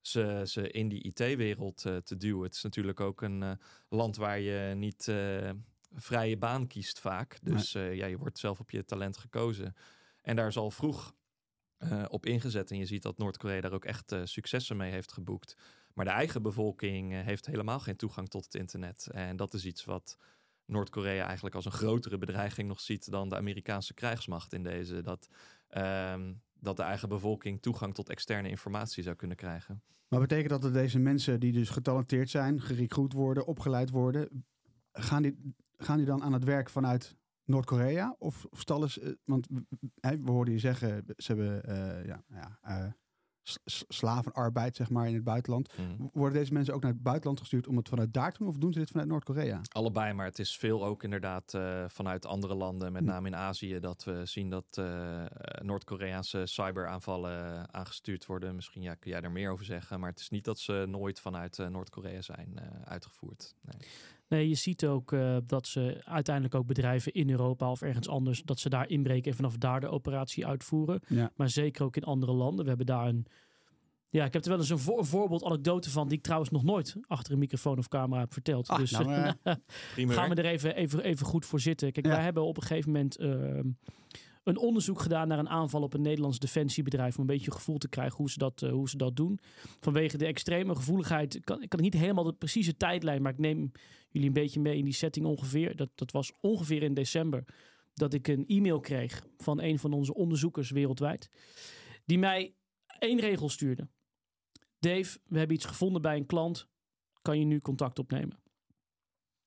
ze, 0.00 0.42
ze 0.44 0.70
in 0.70 0.88
die 0.88 1.02
IT-wereld 1.02 1.76
te 1.76 2.16
duwen. 2.16 2.42
Het 2.44 2.54
is 2.54 2.62
natuurlijk 2.62 3.00
ook 3.00 3.22
een 3.22 3.58
land 3.88 4.16
waar 4.16 4.40
je 4.40 4.74
niet 4.74 5.12
vrije 5.94 6.36
baan 6.36 6.66
kiest 6.66 7.00
vaak. 7.00 7.38
Dus 7.42 7.72
ja, 7.72 8.06
je 8.06 8.18
wordt 8.18 8.38
zelf 8.38 8.60
op 8.60 8.70
je 8.70 8.84
talent 8.84 9.16
gekozen. 9.16 9.74
En 10.22 10.36
daar 10.36 10.46
is 10.46 10.56
al 10.56 10.70
vroeg 10.70 11.14
op 12.08 12.26
ingezet. 12.26 12.70
En 12.70 12.78
je 12.78 12.86
ziet 12.86 13.02
dat 13.02 13.18
Noord-Korea 13.18 13.60
daar 13.60 13.72
ook 13.72 13.84
echt 13.84 14.14
successen 14.24 14.76
mee 14.76 14.90
heeft 14.90 15.12
geboekt. 15.12 15.56
Maar 15.94 16.04
de 16.04 16.10
eigen 16.10 16.42
bevolking 16.42 17.12
eh, 17.12 17.20
heeft 17.20 17.46
helemaal 17.46 17.80
geen 17.80 17.96
toegang 17.96 18.28
tot 18.28 18.44
het 18.44 18.54
internet. 18.54 19.08
En 19.12 19.36
dat 19.36 19.54
is 19.54 19.64
iets 19.64 19.84
wat 19.84 20.16
Noord-Korea 20.64 21.24
eigenlijk 21.24 21.54
als 21.54 21.64
een 21.64 21.72
grotere 21.72 22.18
bedreiging 22.18 22.68
nog 22.68 22.80
ziet 22.80 23.10
dan 23.10 23.28
de 23.28 23.36
Amerikaanse 23.36 23.94
krijgsmacht 23.94 24.52
in 24.52 24.62
deze. 24.62 25.00
Dat, 25.02 25.28
ehm, 25.68 26.32
dat 26.60 26.76
de 26.76 26.82
eigen 26.82 27.08
bevolking 27.08 27.62
toegang 27.62 27.94
tot 27.94 28.08
externe 28.08 28.48
informatie 28.48 29.02
zou 29.02 29.16
kunnen 29.16 29.36
krijgen. 29.36 29.82
Maar 30.08 30.20
betekent 30.20 30.48
dat 30.50 30.62
dat 30.62 30.72
deze 30.72 30.98
mensen 30.98 31.40
die 31.40 31.52
dus 31.52 31.68
getalenteerd 31.70 32.30
zijn, 32.30 32.60
gerecruit 32.60 33.12
worden, 33.12 33.46
opgeleid 33.46 33.90
worden, 33.90 34.44
gaan 34.92 35.22
die, 35.22 35.54
gaan 35.76 35.96
die 35.96 36.06
dan 36.06 36.22
aan 36.22 36.32
het 36.32 36.44
werk 36.44 36.70
vanuit 36.70 37.16
Noord-Korea? 37.44 38.14
Of, 38.18 38.44
of 38.50 38.60
stallen 38.60 38.90
ze, 38.90 39.18
want 39.24 39.46
we- 39.50 39.64
hè, 40.00 40.18
we 40.18 40.30
hoorden 40.30 40.54
je 40.54 40.60
zeggen, 40.60 41.04
ze 41.16 41.32
hebben 41.32 41.64
eh, 41.64 42.06
ja, 42.06 42.24
ja, 42.28 42.58
eh, 42.62 42.92
slavenarbeid 43.88 44.76
zeg 44.76 44.90
maar 44.90 45.08
in 45.08 45.14
het 45.14 45.24
buitenland. 45.24 45.68
Mhm. 45.76 46.08
Worden 46.12 46.38
deze 46.38 46.52
mensen 46.52 46.74
ook 46.74 46.82
naar 46.82 46.92
het 46.92 47.02
buitenland 47.02 47.40
gestuurd 47.40 47.66
om 47.66 47.76
het 47.76 47.88
vanuit 47.88 48.14
daar 48.14 48.32
te 48.32 48.38
doen 48.38 48.48
of 48.48 48.56
doen 48.56 48.72
ze 48.72 48.78
dit 48.78 48.90
vanuit 48.90 49.08
Noord-Korea? 49.08 49.60
Allebei, 49.72 50.12
maar 50.12 50.26
het 50.26 50.38
is 50.38 50.56
veel 50.56 50.84
ook 50.84 51.02
inderdaad 51.02 51.54
eh, 51.54 51.84
vanuit 51.88 52.26
andere 52.26 52.54
landen, 52.54 52.92
met 52.92 53.02
Hm. 53.02 53.08
name 53.08 53.26
in 53.28 53.36
Azië, 53.36 53.78
dat 53.80 54.04
we 54.04 54.26
zien 54.26 54.50
dat 54.50 54.64
eh, 54.70 55.24
Noord-Koreaanse 55.62 56.42
cyberaanvallen 56.46 57.72
aangestuurd 57.74 58.26
worden. 58.26 58.54
Misschien 58.54 58.82
ja, 58.82 58.94
kun 58.94 59.10
jij 59.10 59.20
er 59.20 59.30
meer 59.32 59.50
over 59.50 59.64
zeggen, 59.64 60.00
maar 60.00 60.10
het 60.10 60.20
is 60.20 60.28
niet 60.30 60.44
dat 60.44 60.58
ze 60.58 60.84
nooit 60.88 61.20
vanuit 61.20 61.58
eh, 61.58 61.66
Noord-Korea 61.66 62.20
zijn 62.22 62.52
eh, 62.58 62.66
uitgevoerd. 62.84 63.54
Nee. 63.60 63.88
Nee, 64.32 64.48
je 64.48 64.54
ziet 64.54 64.86
ook 64.86 65.12
eh, 65.12 65.36
dat 65.46 65.66
ze 65.66 66.00
uiteindelijk 66.04 66.54
ook 66.54 66.66
bedrijven 66.66 67.12
in 67.12 67.30
Europa 67.30 67.70
of 67.70 67.82
ergens 67.82 68.08
anders, 68.08 68.42
dat 68.42 68.58
ze 68.60 68.68
daar 68.68 68.88
inbreken 68.88 69.30
en 69.30 69.36
vanaf 69.36 69.56
daar 69.56 69.80
de 69.80 69.88
operatie 69.88 70.46
uitvoeren. 70.46 71.00
Ja. 71.08 71.32
Maar 71.36 71.48
zeker 71.48 71.84
ook 71.84 71.96
in 71.96 72.04
andere 72.04 72.32
landen. 72.32 72.62
We 72.62 72.68
hebben 72.68 72.86
daar 72.86 73.06
een. 73.06 73.26
Ja, 74.08 74.24
ik 74.24 74.32
heb 74.32 74.42
er 74.42 74.48
wel 74.50 74.58
eens 74.58 74.70
een, 74.70 74.78
voor, 74.78 74.98
een 74.98 75.04
voorbeeld, 75.04 75.44
anekdote 75.44 75.90
van, 75.90 76.08
die 76.08 76.16
ik 76.16 76.22
trouwens 76.22 76.50
nog 76.50 76.62
nooit 76.62 76.96
achter 77.06 77.32
een 77.32 77.38
microfoon 77.38 77.78
of 77.78 77.88
camera 77.88 78.20
heb 78.20 78.32
verteld. 78.32 78.68
Ah, 78.68 78.78
dus 78.78 78.90
nou, 78.90 79.12
eh, 79.42 79.54
gaan 80.16 80.28
we 80.28 80.34
er 80.34 80.44
even, 80.44 80.74
even, 80.76 81.02
even 81.02 81.26
goed 81.26 81.46
voor 81.46 81.60
zitten. 81.60 81.92
Kijk, 81.92 82.06
Ja. 82.06 82.12
wij 82.12 82.22
hebben 82.22 82.42
op 82.44 82.56
een 82.56 82.62
gegeven 82.62 82.92
moment 82.92 83.16
ehm, 83.16 83.68
een 84.44 84.58
onderzoek 84.58 85.00
gedaan 85.00 85.28
naar 85.28 85.38
een 85.38 85.48
aanval 85.48 85.82
op 85.82 85.94
een 85.94 86.02
Nederlands 86.02 86.38
defensiebedrijf. 86.38 87.14
Om 87.14 87.20
een 87.20 87.26
beetje 87.26 87.50
een 87.50 87.56
gevoel 87.56 87.78
te 87.78 87.88
krijgen 87.88 88.16
hoe 88.16 88.30
ze 88.30 88.38
dat, 88.38 88.62
eh, 88.62 88.70
hoe 88.70 88.88
ze 88.88 88.96
dat 88.96 89.16
doen. 89.16 89.38
Vanwege 89.80 90.18
de 90.18 90.26
extreme 90.26 90.74
gevoeligheid 90.74 91.40
kan 91.44 91.62
ik 91.62 91.68
kan 91.68 91.80
niet 91.80 91.94
helemaal 91.94 92.24
de 92.24 92.32
precieze 92.32 92.76
tijdlijn, 92.76 93.22
maar 93.22 93.32
ik 93.32 93.38
neem 93.38 93.72
jullie 94.12 94.28
een 94.28 94.34
beetje 94.34 94.60
mee 94.60 94.76
in 94.76 94.84
die 94.84 94.94
setting 94.94 95.26
ongeveer. 95.26 95.76
Dat, 95.76 95.90
dat 95.94 96.10
was 96.10 96.32
ongeveer 96.40 96.82
in 96.82 96.94
december 96.94 97.44
dat 97.94 98.14
ik 98.14 98.28
een 98.28 98.46
e-mail 98.46 98.80
kreeg 98.80 99.26
van 99.38 99.62
een 99.62 99.78
van 99.78 99.92
onze 99.92 100.14
onderzoekers 100.14 100.70
wereldwijd. 100.70 101.30
Die 102.04 102.18
mij 102.18 102.54
één 102.98 103.20
regel 103.20 103.48
stuurde. 103.48 103.88
Dave, 104.78 105.18
we 105.24 105.38
hebben 105.38 105.56
iets 105.56 105.64
gevonden 105.64 106.02
bij 106.02 106.16
een 106.16 106.26
klant. 106.26 106.68
Kan 107.22 107.38
je 107.38 107.44
nu 107.44 107.60
contact 107.60 107.98
opnemen? 107.98 108.40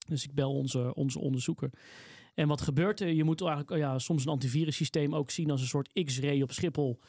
Dus 0.07 0.23
ik 0.23 0.33
bel 0.33 0.53
onze, 0.53 0.93
onze 0.93 1.19
onderzoeker. 1.19 1.69
En 2.33 2.47
wat 2.47 2.61
gebeurt 2.61 2.99
er? 2.99 3.13
Je 3.13 3.23
moet 3.23 3.41
eigenlijk 3.41 3.71
oh 3.71 3.77
ja, 3.77 3.99
soms 3.99 4.25
een 4.25 4.31
antivirussysteem 4.31 5.15
ook 5.15 5.31
zien 5.31 5.51
als 5.51 5.61
een 5.61 5.67
soort 5.67 6.03
X-ray 6.03 6.41
op 6.41 6.51
Schiphol. 6.51 6.99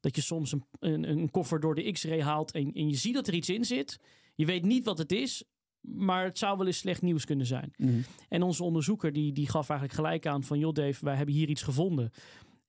Dat 0.00 0.16
je 0.16 0.22
soms 0.22 0.52
een, 0.52 0.64
een, 0.78 1.08
een 1.08 1.30
koffer 1.30 1.60
door 1.60 1.74
de 1.74 1.92
X-ray 1.92 2.22
haalt 2.22 2.52
en, 2.52 2.72
en 2.72 2.88
je 2.88 2.96
ziet 2.96 3.14
dat 3.14 3.26
er 3.26 3.34
iets 3.34 3.48
in 3.48 3.64
zit. 3.64 4.00
Je 4.34 4.46
weet 4.46 4.64
niet 4.64 4.84
wat 4.84 4.98
het 4.98 5.12
is, 5.12 5.44
maar 5.82 6.24
het 6.24 6.38
zou 6.38 6.58
wel 6.58 6.66
eens 6.66 6.78
slecht 6.78 7.02
nieuws 7.02 7.24
kunnen 7.24 7.46
zijn. 7.46 7.72
mhm. 7.76 8.00
En 8.28 8.42
onze 8.42 8.64
onderzoeker 8.64 9.12
die, 9.12 9.32
die 9.32 9.48
gaf 9.48 9.68
eigenlijk 9.68 10.00
gelijk 10.00 10.26
aan 10.26 10.44
van... 10.44 10.58
joh 10.58 10.72
Dave, 10.72 11.04
wij 11.04 11.16
hebben 11.16 11.34
hier 11.34 11.48
iets 11.48 11.62
gevonden. 11.62 12.10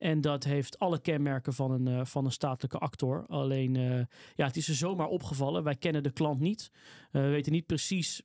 En 0.03 0.21
dat 0.21 0.43
heeft 0.43 0.79
alle 0.79 1.01
kenmerken 1.01 1.53
van 1.53 1.71
een, 1.71 1.87
eh, 1.87 2.05
van 2.05 2.25
een 2.25 2.31
statelijke 2.31 2.77
actor. 2.77 3.25
Alleen, 3.27 3.75
eh, 3.75 3.99
ja, 4.35 4.45
het 4.45 4.57
is 4.57 4.67
er 4.67 4.75
zomaar 4.75 5.07
opgevallen. 5.07 5.63
Wij 5.63 5.75
kennen 5.75 6.03
de 6.03 6.11
klant 6.11 6.39
niet. 6.39 6.71
Eh, 7.11 7.21
we 7.21 7.27
weten 7.27 7.51
niet 7.51 7.65
precies 7.65 8.21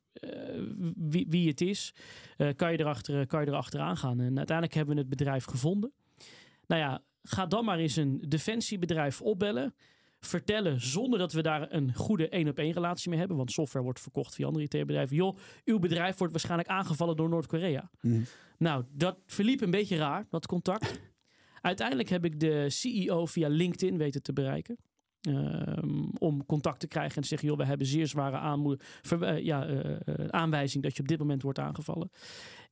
wie, 0.97 1.27
wie 1.29 1.49
het 1.49 1.61
is. 1.61 1.95
Kan, 2.57 2.73
je 2.73 2.81
erachter, 2.81 3.27
kan 3.27 3.41
je 3.41 3.47
erachteraan 3.47 3.97
gaan? 3.97 4.21
En 4.21 4.37
uiteindelijk 4.37 4.77
hebben 4.77 4.95
we 4.95 5.01
het 5.01 5.11
bedrijf 5.11 5.45
gevonden. 5.45 5.93
Nou 6.67 6.83
ja, 6.83 7.03
ga 7.23 7.47
dan 7.47 7.65
maar 7.65 7.79
eens 7.79 7.97
een 7.97 8.25
defensiebedrijf 8.29 9.23
opbellen. 9.23 9.75
Vertellen 10.21 10.81
zonder 10.81 11.19
dat 11.19 11.33
we 11.33 11.43
daar 11.43 11.73
een 11.73 11.95
goede 11.95 12.29
één-op-één 12.29 12.73
relatie 12.73 13.11
mee 13.11 13.19
hebben. 13.19 13.37
Want 13.37 13.53
software 13.53 13.85
wordt 13.85 14.01
verkocht 14.01 14.35
via 14.35 14.47
andere 14.47 14.65
IT-bedrijven. 14.65 15.17
Joh, 15.17 15.37
uw 15.65 15.79
bedrijf 15.79 16.17
wordt 16.17 16.33
waarschijnlijk 16.33 16.69
aangevallen 16.69 17.17
door 17.17 17.29
Noord-Korea. 17.29 17.91
Mhm. 18.01 18.21
Nou, 18.59 18.85
dat 18.91 19.19
verliep 19.27 19.61
een 19.61 19.71
beetje 19.71 19.97
raar, 19.97 20.27
dat 20.31 20.47
contact. 20.47 21.01
Uiteindelijk 21.61 22.09
heb 22.09 22.25
ik 22.25 22.41
de 22.41 22.71
CEO 22.71 23.27
via 23.27 23.49
LinkedIn 23.49 23.99
weten 23.99 24.23
te 24.23 24.33
bereiken. 24.33 24.77
Ehm, 25.21 26.05
om 26.19 26.47
contact 26.47 26.81
te 26.81 26.89
krijgen 26.89 27.17
en 27.17 27.23
te 27.23 27.29
zeggen: 27.29 27.49
joh, 27.49 27.57
we 27.57 27.65
hebben 27.65 27.87
zeer 27.87 28.07
zware 28.07 28.37
aanmoe- 28.37 28.79
ver- 29.03 29.23
eh, 29.23 29.45
ja, 29.45 29.67
eh, 29.67 29.91
eh, 29.95 30.27
aanwijzing 30.29 30.83
dat 30.83 30.97
je 30.97 31.03
op 31.03 31.09
dit 31.09 31.19
moment 31.19 31.43
wordt 31.43 31.59
aangevallen. 31.59 32.11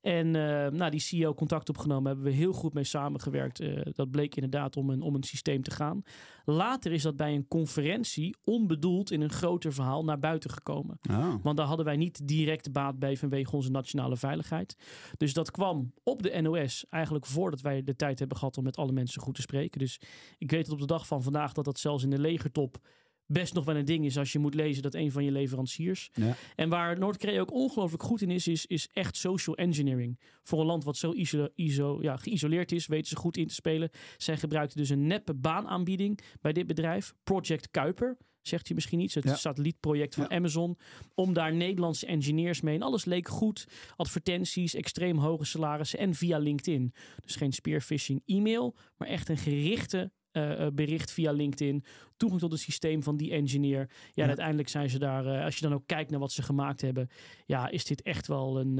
En 0.01 0.37
eh, 0.37 0.71
nou, 0.71 0.91
die 0.91 1.01
CEO 1.01 1.35
contact 1.35 1.69
opgenomen, 1.69 2.07
hebben 2.07 2.25
we 2.25 2.39
heel 2.39 2.53
goed 2.53 2.75
mee 2.75 2.85
samengewerkt. 2.85 3.61
Eh, 3.61 3.81
dat 3.93 4.11
bleek 4.11 4.35
inderdaad 4.35 4.77
om 4.77 4.91
een, 4.91 5.03
om 5.03 5.15
een 5.15 5.23
systeem 5.23 5.63
te 5.63 5.71
gaan. 5.71 6.03
Later 6.45 6.93
is 6.93 7.03
dat 7.03 7.17
bij 7.17 7.35
een 7.35 7.49
conferentie 7.49 8.37
onbedoeld 8.45 9.11
in 9.11 9.21
een 9.21 9.31
groter 9.31 9.73
verhaal 9.73 10.05
naar 10.05 10.19
buiten 10.19 10.51
gekomen. 10.51 10.99
Oh. 11.11 11.35
Want 11.43 11.57
daar 11.57 11.67
hadden 11.67 11.87
wij 11.87 11.97
niet 11.97 12.29
direct 12.29 12.73
baat 12.73 12.99
bij 12.99 13.17
vanwege 13.17 13.57
onze 13.57 13.71
nationale 13.71 14.17
veiligheid. 14.17 14.77
Dus 15.17 15.33
dat 15.33 15.51
kwam 15.51 15.93
op 16.03 16.23
de 16.23 16.41
NOS 16.41 16.85
eigenlijk 16.89 17.27
voordat 17.27 17.61
wij 17.61 17.85
de 17.85 17.97
tijd 17.97 18.19
hebben 18.19 18.37
gehad 18.37 18.59
om 18.59 18.65
met 18.65 18.77
alle 18.77 18.93
mensen 18.93 19.23
goed 19.23 19.35
te 19.35 19.41
spreken. 19.41 19.79
Dus 19.79 20.01
ik 20.39 20.51
weet 20.51 20.65
tot 20.65 20.73
op 20.73 20.81
de 20.81 20.87
dag 20.87 21.07
van 21.07 21.23
vandaag 21.23 21.53
dat 21.53 21.65
dat 21.65 21.79
zelfs 21.79 22.05
in 22.05 22.11
de 22.11 22.19
legertop 22.19 22.79
best 23.27 23.55
nog 23.55 23.65
wel 23.65 23.77
een 23.77 23.85
ding 23.85 24.05
is 24.05 24.19
als 24.19 24.33
je 24.33 24.39
moet 24.39 24.55
lezen 24.55 24.83
dat 24.83 24.95
een 24.95 25.13
van 25.13 25.25
je 25.25 25.31
leveranciers. 25.31 26.11
Ja. 26.13 26.37
En 26.55 26.69
waar 26.69 26.99
Noord-Korea 26.99 27.41
ook 27.41 27.53
ongelooflijk 27.53 28.03
goed 28.03 28.23
in 28.23 28.31
is, 28.31 28.49
is, 28.49 28.67
is 28.67 28.89
echt 28.93 29.17
social 29.17 29.57
engineering. 29.57 30.21
Voor 30.43 30.61
een 30.61 30.67
land 30.67 30.85
wat 30.85 30.97
zo 30.97 31.13
iso, 31.13 31.49
iso, 31.55 31.99
ja, 32.03 32.17
geïsoleerd 32.17 32.73
is, 32.73 32.87
weten 32.87 33.07
ze 33.09 33.17
goed 33.17 33.37
in 33.37 33.47
te 33.47 33.55
spelen. 33.55 33.91
Zij 34.17 34.37
gebruikten 34.37 34.79
dus 34.79 34.89
een 34.89 35.07
neppe 35.07 35.35
baanaanbieding 35.35 36.21
bij 36.41 36.53
dit 36.53 36.67
bedrijf, 36.67 37.15
Project 37.25 37.71
Kuiper. 37.71 38.17
Zegt 38.43 38.71
u 38.71 38.75
misschien 38.75 39.01
iets? 39.01 39.15
Het 39.15 39.25
Ja. 39.25 39.35
satellietproject 39.35 40.15
van 40.15 40.27
Ja. 40.29 40.37
Amazon. 40.37 40.79
Om 41.15 41.33
daar 41.33 41.55
Nederlandse 41.55 42.07
engineers 42.07 42.61
mee. 42.61 42.75
En 42.75 42.83
alles 42.83 43.05
leek 43.05 43.29
goed. 43.29 43.67
Advertenties, 43.97 44.75
extreem 44.75 45.19
hoge 45.19 45.45
salarissen 45.45 45.99
en 45.99 46.15
via 46.15 46.39
LinkedIn. 46.39 46.93
Dus 47.25 47.37
geen 47.37 47.53
spearfishing 47.53 48.23
e-mail, 48.27 48.77
maar 48.97 49.09
echt 49.09 49.29
een 49.29 49.37
gerichte 49.37 50.13
eh, 50.37 50.67
eh, 50.67 50.73
bericht 50.75 51.11
via 51.13 51.33
LinkedIn. 51.33 51.85
Toegang 52.17 52.41
tot 52.41 52.53
het 52.53 52.61
systeem 52.61 53.03
van 53.03 53.17
die 53.17 53.31
engineer. 53.33 53.79
Ja, 53.79 53.87
Ja. 54.15 54.23
en 54.23 54.29
uiteindelijk 54.29 54.69
zijn 54.69 54.91
ze 54.91 54.99
daar, 54.99 55.27
eh, 55.27 55.45
als 55.45 55.55
je 55.57 55.63
dan 55.63 55.75
ook 55.75 55.87
kijkt 55.87 56.11
naar 56.11 56.21
wat 56.21 56.33
ze 56.33 56.43
gemaakt 56.43 56.81
hebben. 56.81 57.09
Ja, 57.47 57.69
is 57.69 57.85
dit 57.85 58.03
echt 58.03 58.27
wel 58.27 58.61
een, 58.61 58.79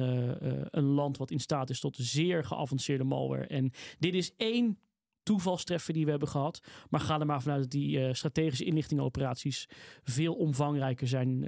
een 0.71 0.85
land 0.85 1.17
wat 1.17 1.31
in 1.31 1.41
staat 1.41 1.71
is 1.71 1.81
tot 1.81 1.97
zeer 1.97 2.45
geavanceerde 2.45 3.05
malware. 3.05 3.47
En 3.47 3.71
dit 3.99 4.15
is 4.15 4.33
één 4.37 4.79
toevalstreffer 5.23 5.93
die 5.95 6.05
we 6.05 6.11
hebben 6.11 6.29
gehad. 6.29 6.61
Maar 6.91 7.01
ga 7.01 7.21
er 7.21 7.27
maar 7.27 7.43
vanuit 7.43 7.61
dat 7.61 7.71
die 7.71 8.05
eh, 8.07 8.15
strategische 8.15 8.65
inlichtingenoperaties 8.65 9.69
veel 10.03 10.35
omvangrijker 10.35 11.09
zijn 11.09 11.45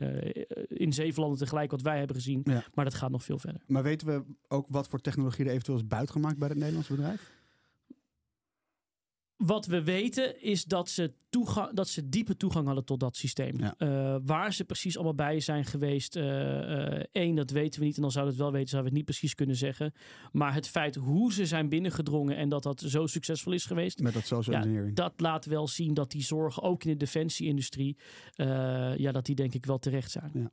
in 0.68 0.92
zeven 0.92 1.21
landen 1.21 1.38
tegelijk 1.38 1.71
wat 1.71 1.83
wij 1.83 1.99
hebben 1.99 2.16
gezien. 2.16 2.40
Ja. 2.44 2.64
Maar 2.75 2.85
dat 2.85 2.94
gaat 2.94 3.11
nog 3.11 3.25
veel 3.25 3.38
verder. 3.38 3.62
Maar 3.66 3.83
weten 3.83 4.07
we 4.07 4.25
ook 4.49 4.66
wat 4.68 4.88
voor 4.88 5.01
technologie 5.01 5.44
er 5.44 5.51
eventueel 5.51 5.79
is 5.79 5.87
buitgemaakt 5.87 6.38
bij 6.38 6.49
het 6.49 6.59
Nederlandse 6.59 6.94
bedrijf? 6.94 7.37
Wat 9.38 9.66
we 9.66 9.83
weten 9.83 10.42
is 10.42 10.64
dat 10.64 10.88
ze, 10.88 11.12
toegang, 11.29 11.72
dat 11.72 11.88
ze 11.88 12.09
diepe 12.09 12.37
toegang 12.37 12.66
hadden 12.66 12.85
tot 12.85 13.01
dat 13.01 13.16
systeem. 13.16 13.59
Ja. 13.59 13.74
Eh, 13.79 14.16
waar 14.24 14.53
ze 14.53 14.64
precies 14.64 14.94
allemaal 14.96 15.14
bij 15.14 15.40
zijn 15.40 15.64
geweest, 15.64 16.16
eh, 16.16 16.96
eh, 16.98 17.05
één, 17.12 17.35
dat 17.35 17.51
weten 17.51 17.81
we 17.81 17.87
niet. 17.87 17.96
En 17.96 18.03
dan 18.03 18.11
zouden 18.11 18.35
we 18.35 18.40
het 18.42 18.51
wel 18.51 18.59
weten, 18.59 18.70
zouden 18.70 18.92
we 18.92 18.98
het 18.98 19.07
niet 19.09 19.16
precies 19.18 19.35
kunnen 19.37 19.57
zeggen. 19.57 19.92
Maar 20.33 20.55
het 20.55 20.68
feit 20.68 20.94
hoe 20.94 21.33
ze 21.33 21.46
zijn 21.46 21.68
binnengedrongen 21.68 22.37
en 22.37 22.48
dat 22.48 22.62
dat 22.62 22.81
zo 22.81 23.07
succesvol 23.07 23.53
is 23.53 23.66
geweest, 23.66 24.01
Met 24.01 24.12
dat 24.12 24.27
social 24.27 24.55
Ja, 24.57 24.61
engineering. 24.62 24.96
dat 24.96 25.20
laat 25.20 25.44
wel 25.44 25.68
zien 25.68 25.94
dat 25.94 26.11
die 26.11 26.22
zorgen 26.22 26.62
ook 26.62 26.85
in 26.85 26.90
de 26.90 26.96
defensieindustrie, 26.96 27.96
ja, 28.96 29.12
dat 29.12 29.27
die 29.27 29.35
denk 29.35 29.55
ik 29.55 29.66
wel 29.66 29.79
terecht 29.79 30.11
zijn. 30.11 30.31
Ja. 30.35 30.51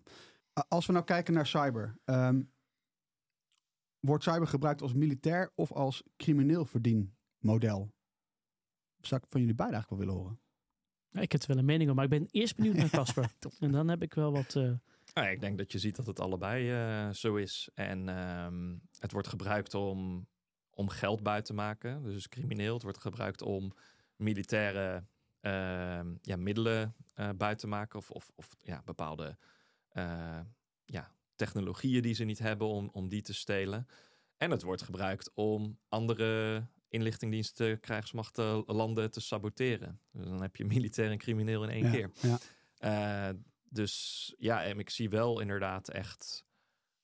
Als 0.67 0.85
we 0.85 0.93
nou 0.93 1.05
kijken 1.05 1.33
naar 1.33 1.47
cyber. 1.47 1.97
ehm, 2.03 2.41
wordt 3.99 4.23
cyber 4.23 4.47
gebruikt 4.47 4.81
als 4.81 4.93
militair 4.93 5.51
of 5.55 5.71
als 5.71 6.03
crimineel 6.17 6.65
verdienmodel? 6.65 7.93
Zou 9.07 9.21
ik 9.23 9.27
van 9.31 9.39
jullie 9.41 9.55
beiden 9.55 9.77
eigenlijk 9.77 9.89
wel 9.89 10.13
willen 10.13 10.15
horen. 10.29 10.39
Ja, 11.09 11.21
Ik 11.21 11.31
heb 11.31 11.41
er 11.41 11.47
wel 11.47 11.57
een 11.57 11.65
mening 11.65 11.83
over, 11.89 11.95
maar 11.95 12.03
ik 12.13 12.19
ben 12.19 12.27
eerst 12.31 12.55
benieuwd 12.55 12.75
naar 12.75 12.89
Casper. 12.99 13.31
en 13.59 13.71
dan 13.71 13.87
heb 13.87 14.01
ik 14.01 14.13
wel 14.13 14.31
wat... 14.31 14.55
eh, 15.13 15.31
ik 15.31 15.39
denk 15.39 15.57
dat 15.57 15.71
je 15.71 15.79
ziet 15.79 15.95
dat 15.95 16.05
het 16.05 16.19
allebei 16.19 16.71
eh, 16.71 17.09
zo 17.13 17.35
is. 17.35 17.69
En 17.73 18.09
ehm, 18.09 18.75
het 18.99 19.11
wordt 19.11 19.27
gebruikt 19.27 19.73
om, 19.73 20.27
om 20.69 20.89
geld 20.89 21.23
buiten 21.23 21.55
te 21.55 21.61
maken. 21.61 22.03
Dus 22.03 22.27
crimineel. 22.29 22.73
Het 22.73 22.83
wordt 22.83 23.01
gebruikt 23.01 23.41
om 23.41 23.73
militaire 24.15 25.05
ehm, 25.41 26.15
ja, 26.21 26.35
middelen 26.35 26.95
eh 27.13 27.29
buiten 27.37 27.57
te 27.57 27.75
maken. 27.75 27.99
Of, 27.99 28.11
of, 28.11 28.31
of 28.35 28.55
ja, 28.59 28.81
bepaalde 28.85 29.37
eh, 29.89 30.39
ja, 30.85 31.11
technologieën 31.35 32.01
die 32.01 32.13
ze 32.13 32.23
niet 32.23 32.39
hebben 32.39 32.67
om, 32.67 32.89
om 32.91 33.09
die 33.09 33.21
te 33.21 33.33
stelen. 33.33 33.87
En 34.37 34.51
het 34.51 34.61
wordt 34.61 34.81
gebruikt 34.81 35.31
om 35.33 35.79
andere 35.89 36.63
inlichtingdiensten, 36.95 37.79
krijgsmachten, 37.79 38.63
landen 38.65 39.11
te 39.11 39.19
saboteren. 39.21 40.01
Dus 40.11 40.25
dan 40.25 40.41
heb 40.41 40.55
je 40.55 40.65
militair 40.65 41.11
en 41.11 41.17
crimineel 41.17 41.63
in 41.63 41.69
één 41.69 41.83
Ja, 41.83 41.91
keer. 41.91 42.11
ja. 42.21 42.37
Eh, 42.77 43.35
dus 43.69 44.33
ja, 44.37 44.63
en 44.63 44.79
ik 44.79 44.89
zie 44.89 45.09
wel 45.09 45.39
inderdaad 45.39 45.89
echt 45.89 46.45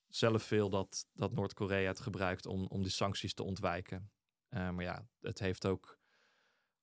zelf 0.08 0.42
veel 0.42 0.70
dat, 0.70 1.06
dat 1.12 1.32
Noord-Korea 1.32 1.88
het 1.88 2.00
gebruikt 2.00 2.46
om, 2.46 2.66
om 2.66 2.82
de 2.82 2.88
sancties 2.88 3.34
te 3.34 3.42
ontwijken. 3.42 4.10
Eh, 4.48 4.70
maar 4.70 4.84
ja, 4.84 5.08
het 5.20 5.38
heeft 5.38 5.66
ook 5.66 5.98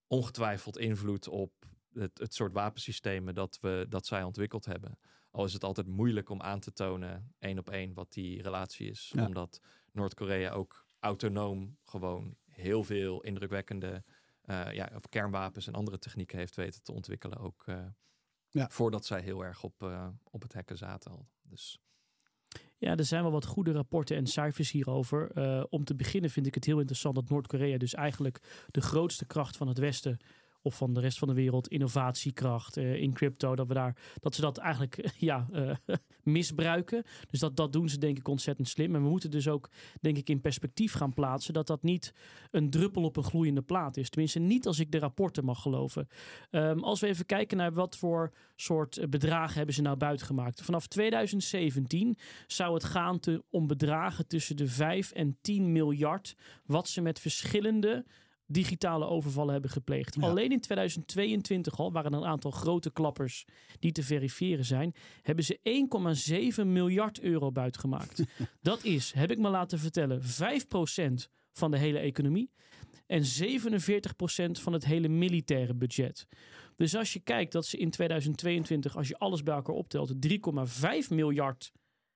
ongetwijfeld 0.08 0.78
invloed 0.78 1.28
op 1.28 1.54
het, 1.94 2.18
het 2.18 2.34
soort 2.34 2.54
wapensystemen 2.54 3.34
dat, 3.34 3.58
we, 3.62 3.86
dat 3.90 4.06
zij 4.06 4.24
ontwikkeld 4.24 4.66
hebben. 4.66 5.00
Al 5.32 5.46
is 5.46 5.54
het 5.54 5.64
altijd 5.64 5.88
moeilijk 5.88 6.30
om 6.30 6.42
aan 6.42 6.60
te 6.60 6.74
tonen, 6.74 7.34
één 7.40 7.58
op 7.58 7.70
één, 7.70 7.94
wat 7.94 8.14
die 8.14 8.42
relatie 8.42 8.90
is. 8.90 9.12
Ja. 9.16 9.26
Omdat 9.26 9.62
Noord-Korea 9.92 10.52
ook 10.52 10.88
autonoom 11.00 11.78
gewoon 11.84 12.38
heel 12.60 12.84
veel 12.84 13.22
indrukwekkende 13.22 14.04
eh, 14.42 14.74
ja, 14.74 14.92
of 14.96 15.10
kernwapens 15.10 15.68
en 15.68 15.74
andere 15.74 16.00
technieken 16.00 16.38
heeft 16.38 16.56
weten 16.56 16.84
te 16.84 16.92
ontwikkelen. 16.92 17.38
Ook 17.38 17.64
eh, 17.66 17.86
Ja. 18.50 18.68
voordat 18.70 19.06
zij 19.06 19.22
heel 19.22 19.44
erg 19.44 19.64
op, 19.64 19.84
eh, 19.84 20.08
op 20.24 20.42
het 20.42 20.54
hekken 20.54 20.78
zaten 20.78 21.12
al. 21.12 21.28
Dus 21.42 21.80
Ja, 22.78 22.96
er 22.96 23.06
zijn 23.06 23.24
wel 23.24 23.32
wat 23.32 23.46
goede 23.46 23.72
rapporten 23.72 24.18
en 24.18 24.28
cijfers 24.28 24.72
hierover. 24.72 25.32
Eh, 25.32 25.64
om 25.70 25.84
te 25.84 25.96
beginnen 25.96 26.30
vind 26.30 26.48
ik 26.48 26.56
het 26.56 26.66
heel 26.66 26.78
interessant 26.80 27.16
dat 27.16 27.30
Noord-Korea 27.30 27.78
dus 27.78 27.94
eigenlijk 27.94 28.66
de 28.72 28.82
grootste 28.82 29.26
kracht 29.26 29.58
van 29.58 29.68
het 29.68 29.78
Westen 29.78 30.18
of 30.62 30.76
van 30.76 30.94
de 30.94 31.00
rest 31.00 31.18
van 31.18 31.28
de 31.28 31.34
wereld, 31.34 31.68
innovatiekracht 31.68 32.78
eh, 32.78 32.96
in 32.96 33.14
crypto, 33.14 33.56
dat 33.56 33.68
we 33.68 33.74
daar 33.74 33.96
dat 34.20 34.36
ze 34.36 34.42
dat 34.42 34.58
eigenlijk 34.58 35.12
ja, 35.18 35.48
eh, 35.52 35.76
misbruiken. 36.24 37.04
Dus 37.30 37.40
dat, 37.40 37.56
dat 37.56 37.74
doen 37.74 37.90
ze 37.90 37.98
denk 37.98 38.18
ik 38.18 38.28
ontzettend 38.28 38.68
slim. 38.68 38.96
En 38.96 39.04
we 39.04 39.10
moeten 39.10 39.32
dus 39.32 39.48
ook 39.48 39.70
denk 40.02 40.18
ik 40.18 40.30
in 40.30 40.42
perspectief 40.42 40.94
gaan 40.94 41.14
plaatsen 41.14 41.54
dat 41.54 41.68
dat 41.68 41.84
niet 41.84 42.14
een 42.52 42.70
druppel 42.70 43.04
op 43.04 43.18
een 43.18 43.24
gloeiende 43.24 43.62
plaat 43.62 43.98
is. 43.98 44.10
Tenminste, 44.10 44.40
niet 44.40 44.68
als 44.68 44.80
ik 44.80 44.92
de 44.92 45.00
rapporten 45.00 45.46
mag 45.46 45.62
geloven. 45.62 46.08
Ehm, 46.50 46.80
als 46.80 47.00
we 47.00 47.08
even 47.08 47.26
kijken 47.26 47.58
naar 47.58 47.74
wat 47.74 47.98
voor 47.98 48.34
soort 48.56 48.98
eh, 48.98 49.08
bedragen 49.08 49.58
hebben 49.58 49.76
ze 49.76 49.82
nou 49.82 49.98
buitengemaakt. 49.98 50.62
Vanaf 50.62 50.88
2017 50.88 52.18
zou 52.48 52.74
het 52.74 52.84
gaan 52.84 53.20
te, 53.20 53.44
om 53.50 53.68
bedragen 53.68 54.28
tussen 54.28 54.56
de 54.56 54.68
5 54.68 55.12
en 55.12 55.38
10 55.42 55.72
miljard. 55.72 56.36
Wat 56.66 56.88
ze 56.88 57.02
met 57.02 57.20
verschillende 57.20 58.06
digitale 58.52 59.08
overvallen 59.08 59.52
hebben 59.52 59.72
gepleegd. 59.72 60.16
Ja. 60.16 60.28
Alleen 60.28 60.52
in 60.52 60.60
2022 60.60 61.80
al 61.80 61.92
waren 61.92 62.12
er 62.12 62.18
een 62.18 62.26
aantal 62.26 62.52
grote 62.52 62.92
klappers 62.92 63.46
die 63.80 63.92
te 63.92 64.04
verifiëren 64.04 64.66
zijn. 64.66 64.94
Hebben 65.22 65.46
ze 65.46 65.60
1,7 66.62 66.68
miljard 66.68 67.20
euro 67.20 67.52
buitgemaakt. 67.52 68.24
Dat 68.62 68.84
is, 68.84 69.12
heb 69.16 69.32
ik 69.32 69.38
me 69.38 69.50
laten 69.50 69.80
vertellen, 69.80 70.22
5% 70.22 70.26
van 71.54 71.72
de 71.72 71.78
hele 71.78 72.00
economie. 72.00 72.52
En 73.06 73.24
47% 73.24 73.26
van 74.52 74.74
het 74.74 74.86
hele 74.86 75.08
militaire 75.08 75.76
budget. 75.76 76.28
Dus 76.76 76.96
als 76.96 77.14
je 77.14 77.20
kijkt 77.20 77.52
dat 77.52 77.66
ze 77.66 77.78
in 77.78 77.90
2022, 77.90 78.98
als 78.98 79.08
je 79.08 79.18
alles 79.18 79.44
bij 79.44 79.56
elkaar 79.56 79.76
optelt, 79.76 80.14
3,5 80.28 81.10
miljard 81.10 81.72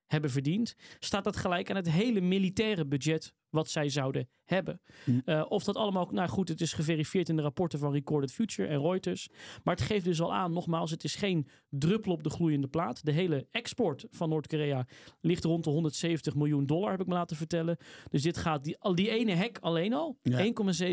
hebben 0.08 0.30
verdiend, 0.30 0.76
staat 1.00 1.24
dat 1.24 1.38
gelijk 1.38 1.70
aan 1.70 1.76
het 1.76 1.90
hele 1.90 2.22
militaire 2.22 2.86
budget 2.86 3.34
wat 3.54 3.70
zij 3.70 3.90
zouden 3.90 4.30
hebben. 4.46 4.82
Hm. 5.04 5.20
Eh, 5.26 5.46
of 5.48 5.64
dat 5.64 5.76
allemaal, 5.76 6.08
nou 6.12 6.30
goed, 6.30 6.48
het 6.48 6.62
is 6.62 6.74
geverifieerd 6.74 7.30
in 7.30 7.36
de 7.36 7.42
rapporten 7.42 7.80
van 7.80 7.92
Recorded 7.92 8.32
Future 8.32 8.68
en 8.68 8.82
Reuters. 8.82 9.30
Maar 9.64 9.76
het 9.76 9.84
geeft 9.84 10.06
dus 10.06 10.22
al 10.22 10.34
aan, 10.34 10.54
nogmaals, 10.54 10.92
het 10.92 11.04
is 11.04 11.16
geen 11.16 11.48
druppel 11.70 12.12
op 12.12 12.24
de 12.24 12.30
gloeiende 12.30 12.68
plaat. 12.68 13.06
De 13.06 13.12
hele 13.12 13.48
export 13.52 14.06
van 14.12 14.30
Noord-Korea 14.30 14.88
ligt 15.22 15.44
rond 15.44 15.64
de 15.64 15.70
170 15.70 16.36
miljoen 16.36 16.66
dollar, 16.66 16.92
heb 16.92 17.02
ik 17.02 17.08
me 17.08 17.14
laten 17.14 17.38
vertellen. 17.38 17.78
Dus 18.10 18.22
dit 18.22 18.38
gaat, 18.38 18.64
die, 18.64 18.80
al 18.80 18.96
die 18.96 19.10
ene 19.10 19.34
hek 19.34 19.58
alleen 19.62 19.94
al, 19.94 20.18
Ja. 20.22 20.46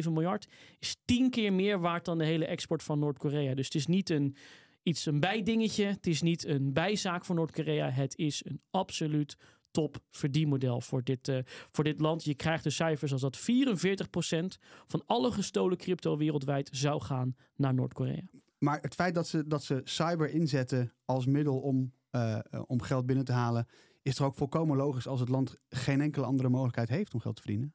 1,7 0.03 0.11
miljard, 0.11 0.49
is 0.79 0.97
tien 1.05 1.31
keer 1.31 1.53
meer 1.53 1.81
waard 1.81 2.05
dan 2.05 2.19
de 2.19 2.25
hele 2.25 2.47
export 2.47 2.83
van 2.83 2.99
Noord-Korea. 2.99 3.55
Dus 3.55 3.65
het 3.65 3.75
is 3.75 3.87
niet 3.87 4.11
een, 4.11 4.37
iets, 4.83 5.07
een 5.07 5.21
bijdingetje, 5.21 5.85
het 5.85 6.07
is 6.07 6.23
niet 6.23 6.47
een 6.47 6.73
bijzaak 6.73 7.25
voor 7.25 7.35
Noord-Korea. 7.35 7.91
Het 7.91 8.17
is 8.17 8.45
een 8.45 8.61
absoluut 8.71 9.37
top 9.71 9.99
verdienmodel 10.11 10.81
voor 10.81 11.03
dit, 11.05 11.29
eh, 11.29 11.39
voor 11.71 11.85
dit 11.85 12.01
land. 12.01 12.25
Je 12.25 12.35
krijgt 12.35 12.65
de 12.65 12.71
cijfers 12.71 13.13
als 13.13 13.21
dat 13.21 13.37
44% 13.37 14.59
van 14.87 15.03
alle 15.07 15.33
gestolen 15.33 15.77
crypto 15.77 16.17
wereldwijd 16.17 16.69
zou 16.73 17.03
gaan 17.03 17.37
naar 17.57 17.75
Noord-Korea. 17.75 18.31
Maar 18.59 18.81
het 18.81 18.95
feit 18.95 19.15
dat 19.15 19.29
ze, 19.29 19.47
dat 19.47 19.65
ze 19.65 19.81
cyber 19.85 20.31
inzetten 20.31 20.93
als 21.05 21.27
middel 21.27 21.59
om, 21.59 21.93
eh, 22.11 22.39
om 22.67 22.83
geld 22.83 23.07
binnen 23.07 23.25
te 23.25 23.33
halen, 23.33 23.67
is 24.03 24.15
toch 24.15 24.27
ook 24.27 24.35
volkomen 24.35 24.77
logisch 24.77 25.07
als 25.07 25.21
het 25.21 25.29
land 25.29 25.57
geen 25.69 26.01
enkele 26.01 26.27
andere 26.27 26.49
mogelijkheid 26.49 26.89
heeft 26.89 27.15
om 27.15 27.21
geld 27.21 27.37
te 27.37 27.43
verdienen? 27.43 27.75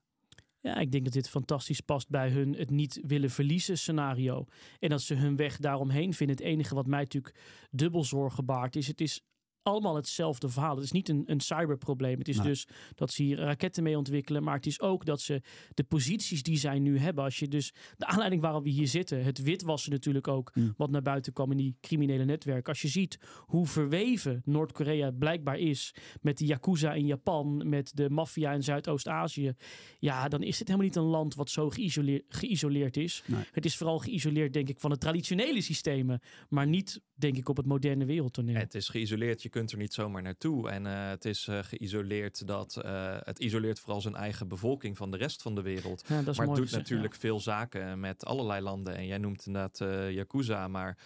Ja, 0.60 0.76
ik 0.76 0.92
denk 0.92 1.04
dat 1.04 1.14
dit 1.14 1.30
fantastisch 1.30 1.82
past 1.82 2.10
bij 2.10 2.30
hun 2.30 2.54
het 2.54 2.70
niet 2.70 3.00
willen 3.08 3.30
verliezen 3.30 3.78
scenario. 3.78 4.46
En 4.80 4.90
dat 4.90 5.02
ze 5.02 5.14
hun 5.14 5.36
weg 5.36 5.58
daaromheen 5.58 6.14
vinden. 6.14 6.36
Het 6.36 6.46
enige 6.46 6.76
wat 6.76 6.88
mij 6.88 7.00
natuurlijk 7.00 7.36
dubbel 7.72 8.04
zorgen 8.04 8.46
baart 8.46 8.76
is, 8.76 8.88
het 8.88 9.02
is 9.02 9.26
allemaal 9.65 9.95
hetzelfde 9.95 10.49
verhaal. 10.49 10.75
Het 10.75 10.84
is 10.84 10.91
niet 10.91 11.10
een, 11.10 11.23
een 11.25 11.39
cyberprobleem. 11.39 12.17
Het 12.17 12.28
is 12.28 12.38
Nee. 12.38 12.47
dus 12.47 12.67
dat 12.95 13.12
ze 13.12 13.23
hier 13.23 13.38
raketten 13.38 13.84
mee 13.84 13.97
ontwikkelen. 13.97 14.43
Maar 14.43 14.56
het 14.56 14.65
is 14.65 14.82
ook 14.82 15.06
dat 15.06 15.21
ze 15.21 15.41
de 15.73 15.84
posities 15.84 16.43
die 16.43 16.58
zij 16.58 16.80
nu 16.80 16.97
hebben. 16.97 17.23
Als 17.23 17.39
je 17.39 17.47
dus 17.47 17.73
de 17.97 18.06
aanleiding 18.06 18.41
waarom 18.41 18.63
we 18.63 18.69
hier 18.69 18.88
zitten. 18.88 19.23
Het 19.23 19.41
witwassen 19.41 19.91
natuurlijk 19.91 20.28
ook. 20.28 20.56
Mm. 20.56 20.73
Wat 20.78 20.89
naar 20.89 21.01
buiten 21.01 21.34
kwam 21.34 21.51
in 21.51 21.58
die 21.58 21.78
criminele 21.82 22.25
netwerken. 22.25 22.69
Als 22.73 22.82
je 22.82 22.88
ziet 22.88 23.17
hoe 23.45 23.65
verweven 23.67 24.41
Noord-Korea 24.45 25.12
blijkbaar 25.12 25.58
is. 25.58 25.93
Met 26.21 26.38
de 26.38 26.45
Yakuza 26.45 26.93
in 26.93 27.06
Japan. 27.06 27.69
Met 27.69 27.91
de 27.95 28.10
maffia 28.10 28.51
in 28.51 28.63
Zuidoost-Azië. 28.63 29.54
Ja, 29.99 30.28
dan 30.28 30.43
is 30.43 30.58
dit 30.58 30.67
helemaal 30.67 30.88
niet 30.88 30.95
een 30.95 31.04
land 31.04 31.36
wat 31.36 31.49
zo 31.49 31.69
geïsoleerd, 31.69 32.23
geïsoleerd 32.28 32.97
is. 32.97 33.23
Nee. 33.25 33.43
Het 33.51 33.65
is 33.65 33.78
vooral 33.78 33.99
geïsoleerd, 33.99 34.54
denk 34.54 34.69
ik, 34.69 34.80
van 34.80 34.89
de 34.89 34.97
traditionele 34.97 35.62
systemen. 35.62 36.21
Maar 36.49 36.67
niet, 36.67 37.01
denk 37.13 37.38
ik, 37.38 37.49
op 37.49 37.58
het 37.58 37.65
moderne 37.65 38.06
wereldtoneel. 38.06 38.56
Het 38.56 38.75
is 38.75 38.89
geïsoleerd, 38.89 39.41
je 39.43 39.49
kunt 39.56 39.72
er 39.72 39.78
niet 39.78 39.94
zomaar 39.94 40.22
naartoe. 40.22 40.70
En 40.70 40.86
eh, 40.86 41.08
het 41.10 41.26
is 41.26 41.48
eh, 41.48 41.60
geïsoleerd 41.62 42.48
dat 42.48 42.78
eh, 42.78 43.18
het 43.20 43.39
isoleert 43.39 43.80
vooral 43.80 44.02
zijn 44.02 44.15
eigen 44.15 44.48
bevolking 44.48 44.98
van 44.98 45.12
de 45.12 45.18
rest 45.18 45.41
van 45.41 45.56
de 45.56 45.62
wereld. 45.62 46.04
Ja, 46.08 46.15
maar 46.15 46.26
het 46.26 46.36
doet 46.36 46.58
gezegd, 46.58 46.72
natuurlijk 46.72 47.15
veel 47.15 47.39
zaken 47.39 48.00
met 48.00 48.26
allerlei 48.26 48.62
landen. 48.62 48.96
En 48.96 49.06
jij 49.06 49.18
noemt 49.18 49.46
inderdaad 49.46 49.78
Yakuza, 50.13 50.68
maar 50.68 50.98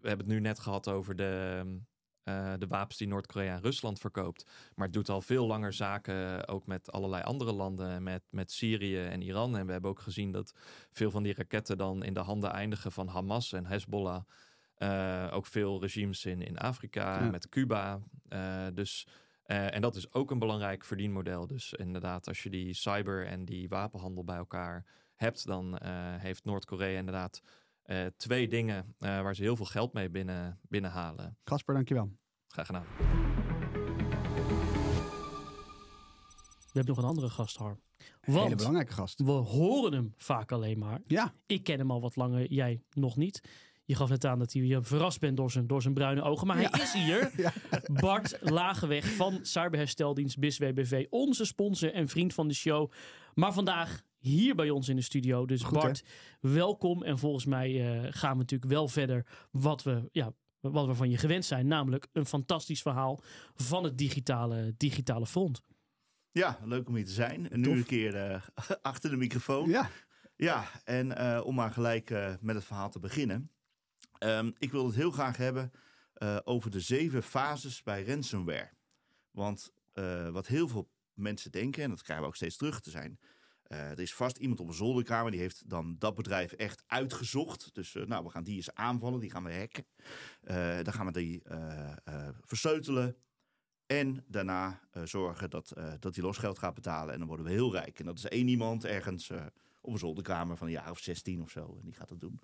we 0.00 0.08
hebben 0.08 0.26
het 0.26 0.34
nu 0.34 0.40
net 0.40 0.58
gehad 0.58 0.88
over 0.88 1.16
de, 1.16 1.64
eh, 2.22 2.52
de 2.58 2.66
wapens 2.66 2.98
die 2.98 3.08
Noord-Korea 3.08 3.54
aan 3.54 3.62
Rusland 3.62 3.98
verkoopt. 3.98 4.46
Maar 4.74 4.86
het 4.86 4.94
doet 4.94 5.08
al 5.08 5.22
veel 5.22 5.46
langer 5.46 5.72
zaken 5.72 6.48
ook 6.48 6.66
met 6.66 6.92
allerlei 6.92 7.22
andere 7.22 7.52
landen, 7.52 8.02
met, 8.02 8.22
met 8.30 8.52
Syrië 8.52 9.04
en 9.04 9.22
Iran. 9.22 9.56
En 9.56 9.66
we 9.66 9.72
hebben 9.72 9.90
ook 9.90 10.00
gezien 10.00 10.32
dat 10.32 10.54
veel 10.90 11.10
van 11.10 11.22
die 11.22 11.34
raketten 11.34 11.78
dan 11.78 12.02
in 12.02 12.14
de 12.14 12.20
handen 12.20 12.52
eindigen 12.52 12.92
van 12.92 13.08
Hamas 13.08 13.52
en 13.52 13.66
Hezbollah. 13.66 14.22
Eh, 14.82 15.28
ook 15.32 15.46
veel 15.46 15.80
regimes 15.80 16.24
in, 16.24 16.42
in 16.42 16.58
Afrika, 16.58 17.22
Ja. 17.24 17.30
met 17.30 17.48
Cuba. 17.48 18.00
Eh, 18.28 18.66
dus, 18.74 19.06
eh, 19.42 19.74
en 19.74 19.80
dat 19.80 19.96
is 19.96 20.12
ook 20.12 20.30
een 20.30 20.38
belangrijk 20.38 20.84
verdienmodel. 20.84 21.46
Dus 21.46 21.72
inderdaad, 21.72 22.28
als 22.28 22.42
je 22.42 22.50
die 22.50 22.74
cyber 22.74 23.26
en 23.26 23.44
die 23.44 23.68
wapenhandel 23.68 24.24
bij 24.24 24.36
elkaar 24.36 24.84
hebt, 25.14 25.46
dan 25.46 25.78
eh, 25.78 25.90
heeft 26.16 26.44
Noord-Korea 26.44 26.98
inderdaad 26.98 27.42
eh, 27.82 28.06
twee 28.16 28.48
dingen 28.48 28.94
eh, 28.98 29.20
waar 29.22 29.34
ze 29.34 29.42
heel 29.42 29.56
veel 29.56 29.64
geld 29.66 29.92
mee 29.92 30.10
binnen, 30.10 30.58
binnenhalen. 30.68 31.36
Casper, 31.44 31.74
dankjewel. 31.74 32.10
Graag 32.48 32.66
gedaan. 32.66 32.84
We 36.72 36.78
hebben 36.78 36.94
nog 36.94 37.02
een 37.04 37.08
andere 37.10 37.30
gast, 37.30 37.56
Harm. 37.56 37.80
Hele 38.20 38.38
Want 38.38 38.56
belangrijke 38.56 38.92
gast. 38.92 39.20
we 39.22 39.30
horen 39.30 39.92
hem 39.92 40.14
vaak 40.16 40.52
alleen 40.52 40.78
maar. 40.78 41.00
Ja, 41.06 41.34
Ik 41.46 41.62
ken 41.64 41.78
hem 41.78 41.90
al 41.90 42.00
wat 42.00 42.16
langer, 42.16 42.52
jij 42.52 42.82
nog 42.92 43.16
niet. 43.16 43.40
Je 43.84 43.94
gaf 43.94 44.08
net 44.08 44.24
aan 44.24 44.38
dat 44.38 44.52
hij 44.52 44.62
je 44.62 44.82
verrast 44.82 45.20
bent 45.20 45.36
door 45.36 45.50
zijn, 45.50 45.66
door 45.66 45.82
zijn 45.82 45.94
bruine 45.94 46.22
ogen. 46.22 46.46
Maar 46.46 46.56
hij 46.56 46.82
is 46.82 46.92
hier. 46.92 47.30
Ja. 47.42 47.52
Bart 47.92 48.38
Lageweg 48.40 49.14
van 49.14 49.38
Cyberhersteldienst 49.42 50.38
BIS 50.38 50.58
WBV. 50.58 51.06
Onze 51.10 51.44
sponsor 51.44 51.92
en 51.92 52.08
vriend 52.08 52.34
van 52.34 52.48
de 52.48 52.54
show. 52.54 52.90
Maar 53.34 53.52
vandaag 53.52 54.02
hier 54.18 54.54
bij 54.54 54.70
ons 54.70 54.88
in 54.88 54.96
de 54.96 55.02
studio. 55.02 55.46
Dus 55.46 55.62
Goed, 55.62 55.76
hè? 55.76 55.82
Bart, 55.82 56.04
welkom. 56.40 57.02
En 57.02 57.18
volgens 57.18 57.44
mij 57.44 57.70
eh, 57.70 58.08
gaan 58.10 58.32
we 58.32 58.38
natuurlijk 58.38 58.70
wel 58.70 58.88
verder 58.88 59.26
wat 59.50 59.82
we, 59.82 60.08
ja, 60.12 60.32
wat 60.60 60.86
we 60.86 60.94
van 60.94 61.10
je 61.10 61.18
gewend 61.18 61.44
zijn. 61.44 61.66
Namelijk 61.66 62.08
een 62.12 62.26
fantastisch 62.26 62.82
verhaal 62.82 63.20
van 63.54 63.84
het 63.84 63.98
digitale, 63.98 64.74
digitale 64.76 65.26
front. 65.26 65.62
Ja, 66.32 66.58
leuk 66.64 66.88
om 66.88 66.94
hier 66.94 67.04
te 67.04 67.12
zijn. 67.12 67.50
En 67.50 67.60
nu 67.60 67.66
Tof. 67.66 67.76
een 67.76 67.84
keer 67.84 68.14
eh, 68.14 68.42
achter 68.82 69.10
de 69.10 69.16
microfoon. 69.16 69.68
Ja, 69.70 69.90
ja. 70.36 70.64
en 70.84 71.16
eh, 71.16 71.44
om 71.44 71.54
maar 71.54 71.70
gelijk 71.70 72.10
eh, 72.10 72.34
met 72.40 72.54
het 72.54 72.64
verhaal 72.64 72.90
te 72.90 72.98
beginnen. 72.98 73.50
Ehm, 74.22 74.50
ik 74.58 74.70
wil 74.70 74.86
het 74.86 74.94
heel 74.94 75.10
graag 75.10 75.36
hebben 75.36 75.72
eh, 76.12 76.38
over 76.44 76.70
de 76.70 76.80
zeven 76.80 77.22
fases 77.22 77.82
bij 77.82 78.04
ransomware. 78.04 78.70
Want 79.30 79.72
eh, 79.92 80.28
wat 80.28 80.46
heel 80.46 80.68
veel 80.68 80.90
mensen 81.14 81.50
denken, 81.50 81.82
en 81.82 81.90
dat 81.90 82.02
krijgen 82.02 82.24
we 82.24 82.30
ook 82.30 82.36
steeds 82.36 82.56
terug 82.56 82.80
te 82.80 82.90
zijn. 82.90 83.18
eh, 83.62 83.90
er 83.90 84.00
is 84.00 84.14
vast 84.14 84.36
iemand 84.36 84.60
op 84.60 84.68
een 84.68 84.74
zolderkamer 84.74 85.30
die 85.30 85.40
heeft 85.40 85.68
dan 85.68 85.96
dat 85.98 86.14
bedrijf 86.14 86.52
echt 86.52 86.82
uitgezocht. 86.86 87.74
Dus 87.74 87.92
nou, 87.92 88.24
we 88.24 88.30
gaan 88.30 88.42
die 88.42 88.56
eens 88.56 88.74
aanvallen, 88.74 89.20
die 89.20 89.30
gaan 89.30 89.44
we 89.44 89.54
hacken. 89.54 89.86
Dan 90.84 90.92
gaan 90.92 91.06
we 91.06 91.12
die 91.12 91.42
versleutelen. 92.40 93.16
En 93.86 94.24
daarna 94.28 94.80
zorgen 95.04 95.50
dat, 95.50 95.72
dat 95.98 96.14
hij 96.14 96.24
losgeld 96.24 96.58
gaat 96.58 96.74
betalen. 96.74 97.12
En 97.12 97.18
dan 97.18 97.28
worden 97.28 97.46
we 97.46 97.52
heel 97.52 97.72
rijk. 97.72 97.98
En 97.98 98.04
dat 98.04 98.18
is 98.18 98.26
één 98.26 98.48
iemand 98.48 98.84
ergens 98.84 99.30
op 99.80 99.92
een 99.92 99.98
zolderkamer 99.98 100.56
van 100.56 100.66
een 100.66 100.72
jaar 100.72 100.90
of 100.90 100.98
16 100.98 101.42
of 101.42 101.50
zo. 101.50 101.76
En 101.78 101.84
die 101.84 101.94
gaat 101.94 102.08
dat 102.08 102.20
doen. 102.20 102.40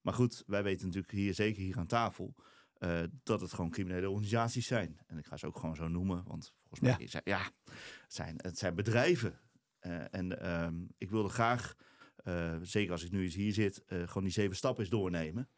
Maar 0.00 0.14
goed, 0.14 0.42
wij 0.46 0.62
weten 0.62 0.86
natuurlijk 0.86 1.12
hier, 1.12 1.34
zeker 1.34 1.62
hier 1.62 1.78
aan 1.78 1.86
tafel, 1.86 2.34
eh, 2.74 3.02
dat 3.22 3.40
het 3.40 3.52
gewoon 3.52 3.70
criminele 3.70 4.08
organisaties 4.10 4.66
zijn. 4.66 4.98
En 5.06 5.18
ik 5.18 5.26
ga 5.26 5.36
ze 5.36 5.46
ook 5.46 5.58
gewoon 5.58 5.76
zo 5.76 5.88
noemen. 5.88 6.24
Want 6.26 6.52
volgens 6.60 6.80
mij 6.80 6.96
Ja. 6.98 7.06
zijn, 7.10 7.22
ja, 7.26 7.50
het, 7.64 8.14
zijn, 8.14 8.34
het 8.36 8.58
zijn 8.58 8.74
bedrijven. 8.74 9.40
Eh, 9.78 10.14
en 10.14 10.40
ehm, 10.40 10.74
ik 10.98 11.10
wilde 11.10 11.28
graag, 11.28 11.74
eh, 12.16 12.56
zeker 12.62 12.92
als 12.92 13.04
ik 13.04 13.10
nu 13.10 13.22
eens 13.22 13.34
hier 13.34 13.52
zit, 13.52 13.82
gewoon 13.86 14.22
die 14.22 14.32
zeven 14.32 14.56
stappen 14.56 14.80
eens 14.80 14.90
doornemen. 14.92 15.48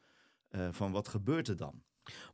Van 0.71 0.93
wat 0.93 1.09
gebeurt 1.09 1.49
er 1.49 1.57
dan? 1.57 1.83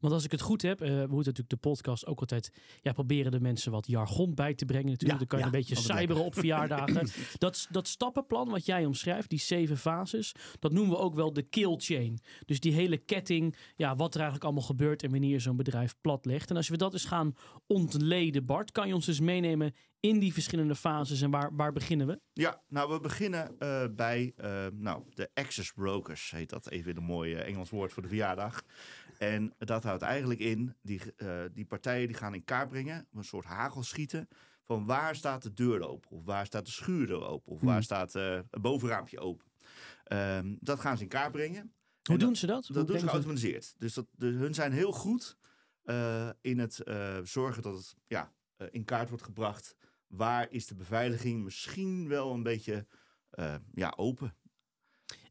Want 0.00 0.12
als 0.12 0.24
ik 0.24 0.30
het 0.30 0.40
goed 0.40 0.62
heb, 0.62 0.80
eh, 0.80 0.88
we 0.88 0.94
moeten 0.94 1.16
natuurlijk 1.16 1.48
de 1.48 1.56
podcast 1.56 2.06
ook 2.06 2.20
altijd 2.20 2.52
ja, 2.80 2.92
proberen 2.92 3.32
de 3.32 3.40
mensen 3.40 3.72
wat 3.72 3.86
jargon 3.86 4.34
bij 4.34 4.54
te 4.54 4.64
brengen. 4.64 4.90
Natuurlijk, 4.90 5.12
Ja, 5.12 5.18
dan 5.18 5.26
kan 5.26 5.38
je 5.38 5.44
ja, 5.44 5.50
een 5.50 5.58
beetje 5.58 5.82
cyberen 5.82 6.24
op 6.24 6.34
verjaardagen. 6.34 7.08
dat, 7.38 7.66
dat 7.70 7.88
stappenplan 7.88 8.48
wat 8.48 8.66
jij 8.66 8.84
omschrijft, 8.84 9.30
die 9.30 9.38
zeven 9.38 9.78
fases, 9.78 10.34
dat 10.58 10.72
noemen 10.72 10.96
we 10.96 11.02
ook 11.02 11.14
wel 11.14 11.32
de 11.32 11.42
kill 11.42 11.74
chain. 11.78 12.20
Dus 12.44 12.60
die 12.60 12.72
hele 12.72 12.96
ketting, 12.96 13.56
ja, 13.76 13.96
wat 13.96 14.14
er 14.14 14.20
eigenlijk 14.20 14.44
allemaal 14.44 14.68
gebeurt 14.68 15.02
en 15.02 15.10
wanneer 15.10 15.40
zo'n 15.40 15.56
bedrijf 15.56 15.94
plat 16.00 16.24
legt. 16.24 16.50
En 16.50 16.56
als 16.56 16.68
we 16.68 16.76
dat 16.76 16.92
eens 16.92 17.04
gaan 17.04 17.34
ontleden, 17.66 18.44
Bart, 18.46 18.72
kan 18.72 18.88
je 18.88 18.94
ons 18.94 19.06
dus 19.06 19.20
meenemen 19.20 19.74
in 20.00 20.18
die 20.18 20.32
verschillende 20.32 20.74
fases 20.74 21.20
en 21.20 21.30
waar, 21.30 21.56
waar 21.56 21.72
beginnen 21.72 22.06
we? 22.06 22.20
Ja, 22.32 22.62
nou 22.68 22.92
we 22.92 23.00
beginnen 23.00 23.58
eh, 23.58 23.84
bij 23.96 24.32
eh, 24.36 24.66
nou, 24.72 25.02
de 25.14 25.30
access 25.34 25.72
brokers, 25.72 26.30
heet 26.30 26.50
dat 26.50 26.70
even 26.70 26.96
een 26.96 27.02
mooi 27.02 27.34
Engels 27.34 27.70
woord 27.70 27.92
voor 27.92 28.02
de 28.02 28.08
verjaardag. 28.08 28.62
En 29.18 29.54
dat 29.58 29.82
houdt 29.82 30.02
eigenlijk 30.02 30.40
in, 30.40 30.74
die, 30.82 31.00
eh, 31.16 31.42
die 31.52 31.64
partijen 31.64 32.06
die 32.06 32.16
gaan 32.16 32.34
in 32.34 32.44
kaart 32.44 32.68
brengen, 32.68 33.06
een 33.12 33.24
soort 33.24 33.44
hagel 33.44 33.82
schieten, 33.82 34.28
van 34.64 34.86
waar 34.86 35.16
staat 35.16 35.42
de 35.42 35.52
deur 35.52 35.88
open, 35.88 36.10
of 36.10 36.24
waar 36.24 36.46
staat 36.46 36.66
de 36.66 36.72
schuurdeur 36.72 37.26
open, 37.26 37.52
of 37.52 37.60
waar 37.60 37.82
staat 37.82 38.14
eh, 38.14 38.32
een 38.32 38.60
bovenraampje 38.60 39.20
open. 39.20 39.46
Ehm, 40.04 40.54
dat 40.60 40.80
gaan 40.80 40.96
ze 40.96 41.02
in 41.02 41.08
kaart 41.08 41.32
brengen. 41.32 41.72
Hoe 42.02 42.14
En 42.14 42.18
doen 42.18 42.36
ze 42.36 42.46
dat? 42.46 42.66
Hoe 42.66 42.76
Dat 42.76 42.86
doen 42.86 42.98
ze 42.98 43.08
geautomatiseerd. 43.08 43.74
Dus 43.78 43.94
dat, 43.94 44.06
hun 44.18 44.54
zijn 44.54 44.72
heel 44.72 44.92
goed 44.92 45.36
eh, 45.82 46.30
in 46.40 46.58
het 46.58 46.82
zorgen 47.22 47.62
dat 47.62 47.74
het 47.74 47.96
ja, 48.06 48.32
in 48.70 48.84
kaart 48.84 49.08
wordt 49.08 49.24
gebracht. 49.24 49.76
Waar 50.06 50.50
is 50.50 50.66
de 50.66 50.74
beveiliging 50.74 51.44
misschien 51.44 52.08
wel 52.08 52.32
een 52.32 52.42
beetje 52.42 52.86
ja, 53.74 53.92
open? 53.96 54.34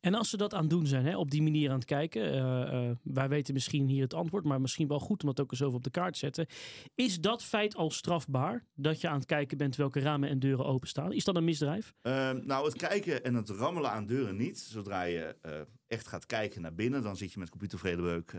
En 0.06 0.14
als 0.14 0.30
ze 0.30 0.38
dat 0.38 0.54
aan 0.54 0.62
het 0.62 0.70
doen 0.70 0.88
zijn, 0.88 1.06
hè, 1.06 1.18
op 1.18 1.32
die 1.32 1.42
manier 1.42 1.70
aan 1.70 1.76
het 1.76 1.86
kijken, 1.86 2.32
eh, 2.32 2.90
eh, 2.90 2.96
wij 3.04 3.30
weten 3.30 3.54
misschien 3.54 3.88
hier 3.88 4.04
het 4.04 4.14
antwoord, 4.14 4.44
maar 4.44 4.62
misschien 4.62 4.88
wel 4.88 5.00
goed 5.00 5.22
om 5.22 5.28
dat 5.28 5.40
ook 5.40 5.52
eens 5.52 5.62
over 5.62 5.78
op 5.78 5.84
de 5.84 5.90
kaart 5.90 6.14
te 6.14 6.20
zetten. 6.20 6.48
Is 6.96 7.22
dat 7.22 7.44
feit 7.44 7.76
al 7.76 7.92
strafbaar? 7.92 8.66
Dat 8.76 9.02
je 9.02 9.08
aan 9.08 9.18
het 9.18 9.26
kijken 9.26 9.58
bent 9.58 9.76
welke 9.76 10.00
ramen 10.00 10.30
en 10.30 10.40
deuren 10.40 10.66
openstaan? 10.66 11.14
Is 11.14 11.24
dat 11.24 11.36
een 11.36 11.44
misdrijf? 11.44 11.94
Ehm, 12.02 12.40
nou, 12.46 12.66
het 12.66 12.76
kijken 12.76 13.24
en 13.24 13.34
het 13.34 13.50
rammelen 13.50 13.92
aan 13.92 14.06
deuren 14.06 14.36
niet. 14.36 14.60
Zodra 14.60 15.04
je 15.04 15.36
eh, 15.42 15.52
echt 15.88 16.08
gaat 16.08 16.26
kijken 16.26 16.62
naar 16.62 16.76
binnen, 16.76 17.04
dan 17.04 17.18
zit 17.18 17.34
je 17.34 17.40
met 17.40 17.50
computervredebreuk 17.50 18.36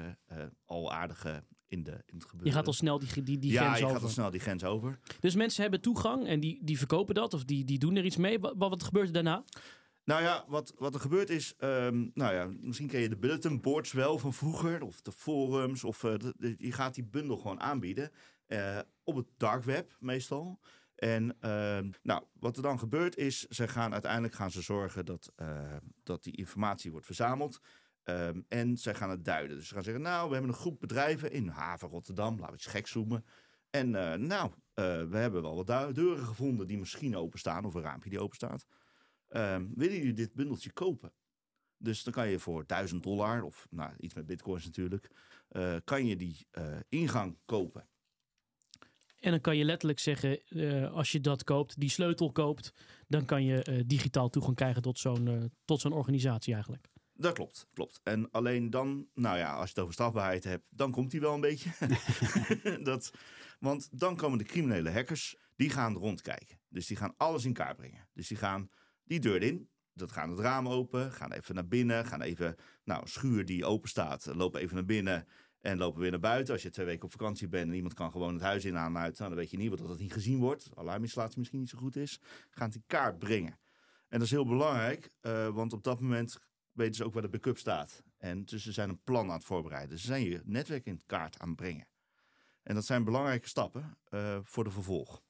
al 0.64 0.93
aardig 0.93 1.43
in, 1.69 1.83
de, 1.83 1.91
in 1.91 2.14
het 2.14 2.25
gebeuren. 2.25 2.47
Je 2.47 2.53
gaat 2.53 2.67
al 2.67 2.73
snel 2.73 2.99
die, 2.99 3.23
die, 3.23 3.39
die 3.39 3.53
ja, 3.53 3.62
grens 3.62 3.79
je 3.79 3.85
over. 3.85 3.97
gaat 3.97 4.05
al 4.07 4.12
snel 4.12 4.31
die 4.31 4.41
grens 4.41 4.64
over. 4.64 4.99
Dus 5.21 5.35
mensen 5.35 5.62
hebben 5.62 5.81
toegang 5.81 6.27
en 6.27 6.41
die, 6.41 6.64
die 6.64 6.79
verkopen 6.79 7.14
dat 7.14 7.35
of 7.35 7.45
die, 7.45 7.64
die 7.64 7.79
doen 7.79 7.97
er 7.97 8.05
iets 8.05 8.17
mee. 8.17 8.39
Wat, 8.39 8.55
wat 8.57 8.83
gebeurt 8.83 9.07
er 9.07 9.12
daarna? 9.12 9.45
Nou 10.07 10.23
ja, 10.23 10.45
wat, 10.49 10.75
wat 10.79 10.95
er 10.95 11.01
gebeurt 11.01 11.31
is, 11.31 11.55
ehm, 11.59 12.09
nou 12.15 12.35
ja, 12.35 12.49
misschien 12.61 12.89
ken 12.89 13.01
je 13.01 13.09
de 13.09 13.17
bulletin 13.17 13.61
boards 13.61 13.93
wel 13.93 14.19
van 14.19 14.33
vroeger, 14.33 14.83
of 14.83 15.01
de 15.01 15.13
forums, 15.13 15.85
of 15.85 16.05
eh, 16.05 16.15
je 16.59 16.73
gaat 16.73 16.95
die 16.95 17.05
bundel 17.05 17.37
gewoon 17.37 17.61
aanbieden 17.61 18.11
eh, 18.47 18.79
op 19.03 19.17
het 19.17 19.27
dark 19.37 19.65
web 19.65 19.97
meestal. 20.01 20.61
En 20.95 21.37
ehm, 21.41 21.91
nou, 22.03 22.25
wat 22.33 22.57
er 22.57 22.63
dan 22.63 22.79
gebeurt 22.79 23.17
is, 23.17 23.43
ze 23.43 23.69
gaan 23.69 23.93
uiteindelijk 23.93 24.35
gaan 24.35 24.51
ze 24.51 24.63
zorgen 24.63 25.05
dat, 25.05 25.33
eh, 25.37 25.77
dat 26.03 26.23
die 26.23 26.37
informatie 26.37 26.91
wordt 26.91 27.07
verzameld. 27.07 27.61
Ehm, 28.03 28.41
en 28.49 28.77
zij 28.77 28.95
gaan 28.95 29.11
het 29.11 29.25
duiden. 29.25 29.57
Dus 29.57 29.69
ze 29.69 29.75
gaan 29.75 29.83
zeggen, 29.83 30.03
nou, 30.03 30.27
we 30.27 30.33
hebben 30.33 30.53
een 30.53 30.59
groep 30.59 30.81
bedrijven 30.81 31.31
in 31.33 31.49
haven 31.49 31.89
Rotterdam, 31.89 32.39
laten 32.39 32.47
we 32.47 32.55
iets 32.55 32.67
gek 32.67 32.87
zoomen. 32.87 33.25
En 33.71 33.91
nou, 34.27 34.51
we 34.75 35.17
hebben 35.17 35.43
wel 35.43 35.65
wat 35.65 35.95
deuren 35.95 36.25
gevonden 36.25 36.67
die 36.67 36.79
misschien 36.79 37.17
openstaan, 37.17 37.65
of 37.65 37.75
een 37.75 37.83
raampje 37.83 38.11
die 38.11 38.21
openstaat. 38.21 38.67
Ehm, 39.37 39.66
willen 39.74 39.97
jullie 39.97 40.12
dit 40.12 40.34
bundeltje 40.34 40.72
kopen? 40.72 41.12
Dus 41.78 42.03
dan 42.03 42.12
kan 42.12 42.28
je 42.28 42.39
voor 42.39 42.66
1000 42.66 43.03
dollar, 43.03 43.43
of 43.43 43.66
nou, 43.70 43.93
iets 43.99 44.14
met 44.14 44.26
bitcoins 44.26 44.64
natuurlijk, 44.64 45.11
eh, 45.49 45.76
kan 45.84 46.07
je 46.07 46.16
die 46.16 46.47
eh, 46.51 46.76
ingang 46.89 47.39
kopen. 47.45 47.89
En 49.20 49.30
dan 49.30 49.41
kan 49.41 49.57
je 49.57 49.64
letterlijk 49.64 49.99
zeggen, 49.99 50.45
eh, 50.47 50.93
als 50.93 51.12
je 51.12 51.20
dat 51.20 51.45
koopt, 51.45 51.80
die 51.80 51.89
sleutel 51.89 52.32
koopt, 52.32 52.72
dan 53.09 53.24
kan 53.24 53.45
je 53.45 53.84
digitaal 53.87 54.28
toegang 54.30 54.57
krijgen 54.57 54.82
tot 54.82 54.99
zo'n 54.99 55.53
tot 55.64 55.80
zo'n 55.80 55.93
organisatie 55.93 56.55
eigenlijk. 56.55 56.89
Dat 57.12 57.34
klopt, 57.34 57.66
klopt. 57.72 58.01
En 58.03 58.30
alleen 58.30 58.70
dan, 58.70 59.09
nou 59.14 59.39
ja, 59.39 59.53
als 59.53 59.64
je 59.64 59.68
het 59.68 59.78
over 59.78 59.93
strafbaarheid 59.93 60.45
hebt, 60.45 60.64
dan 60.68 60.91
komt 60.91 61.11
die 61.11 61.20
wel 61.20 61.34
een 61.34 61.41
beetje. 61.41 61.70
dat, 62.91 63.11
want 63.59 63.89
dan 64.01 64.16
komen 64.16 64.39
de 64.39 64.45
criminele 64.45 64.91
hackers, 64.91 65.37
die 65.57 65.70
gaan 65.70 65.95
rondkijken. 65.97 66.61
Dus 66.68 66.87
die 66.87 66.97
gaan 66.97 67.14
alles 67.16 67.45
in 67.45 67.53
kaart 67.53 67.76
brengen. 67.76 68.09
Dus 68.12 68.28
die 68.28 68.37
gaan 68.37 68.70
die 69.07 69.21
deur 69.21 69.43
in, 69.43 69.69
dat 69.93 70.13
gaan 70.13 70.31
het 70.31 70.39
raam 70.39 70.69
open, 70.69 71.13
gaan 71.13 71.33
even 71.33 71.55
naar 71.55 71.69
binnen, 71.69 72.07
gaan 72.07 72.23
even, 72.23 72.57
nou, 72.85 73.09
schuur 73.09 73.45
die 73.45 73.65
open 73.65 73.89
staat, 73.89 74.27
lopen 74.35 74.61
even 74.61 74.75
naar 74.75 74.85
binnen 74.85 75.27
en 75.61 75.79
lopen 75.79 76.01
weer 76.01 76.11
naar 76.11 76.21
buiten. 76.21 76.53
Als 76.53 76.63
je 76.63 76.71
twee 76.71 76.87
weken 76.87 77.05
op 77.05 77.11
vakantie 77.11 77.49
bent 77.49 77.69
en 77.69 77.75
iemand 77.75 77.95
kan 77.95 78.11
gewoon 78.11 78.33
het 78.33 78.43
huis 78.43 78.65
in 78.65 78.77
aan 78.77 78.97
en 78.97 79.03
uit, 79.03 79.19
nou, 79.19 79.31
dan 79.31 79.39
weet 79.39 79.51
je 79.51 79.57
niet 79.57 79.71
wat 79.71 79.79
dat 79.79 79.99
niet 79.99 80.13
gezien 80.13 80.39
wordt. 80.39 80.69
Alarminstallatie 80.75 81.39
misschien 81.39 81.61
niet 81.61 81.69
zo 81.69 81.79
goed 81.79 81.97
is. 81.97 82.21
Gaan 82.51 82.73
in 82.73 82.85
kaart 82.87 83.19
brengen. 83.19 83.59
En 84.09 84.19
dat 84.19 84.23
is 84.23 84.31
heel 84.31 84.47
belangrijk, 84.47 85.11
eh, 85.21 85.49
want 85.49 85.73
op 85.73 85.83
dat 85.83 86.01
moment 86.01 86.39
weten 86.73 86.95
ze 86.95 87.05
ook 87.05 87.13
waar 87.13 87.23
de 87.23 87.29
backup 87.29 87.59
staat. 87.59 88.03
En 88.19 88.45
dus 88.45 88.63
ze 88.63 88.73
zijn 88.73 88.89
een 88.89 89.03
plan 89.03 89.29
aan 89.29 89.37
het 89.37 89.45
voorbereiden. 89.45 89.99
Ze 89.99 90.07
zijn 90.07 90.25
je 90.25 90.41
netwerk 90.45 90.87
in 90.87 91.01
kaart 91.07 91.39
aan 91.39 91.49
het 91.49 91.57
brengen. 91.57 91.89
En 92.63 92.75
dat 92.75 92.85
zijn 92.85 93.05
belangrijke 93.05 93.49
stappen 93.49 93.99
eh, 94.05 94.39
voor 94.43 94.65
de 94.65 94.71
vervolg. 94.71 95.23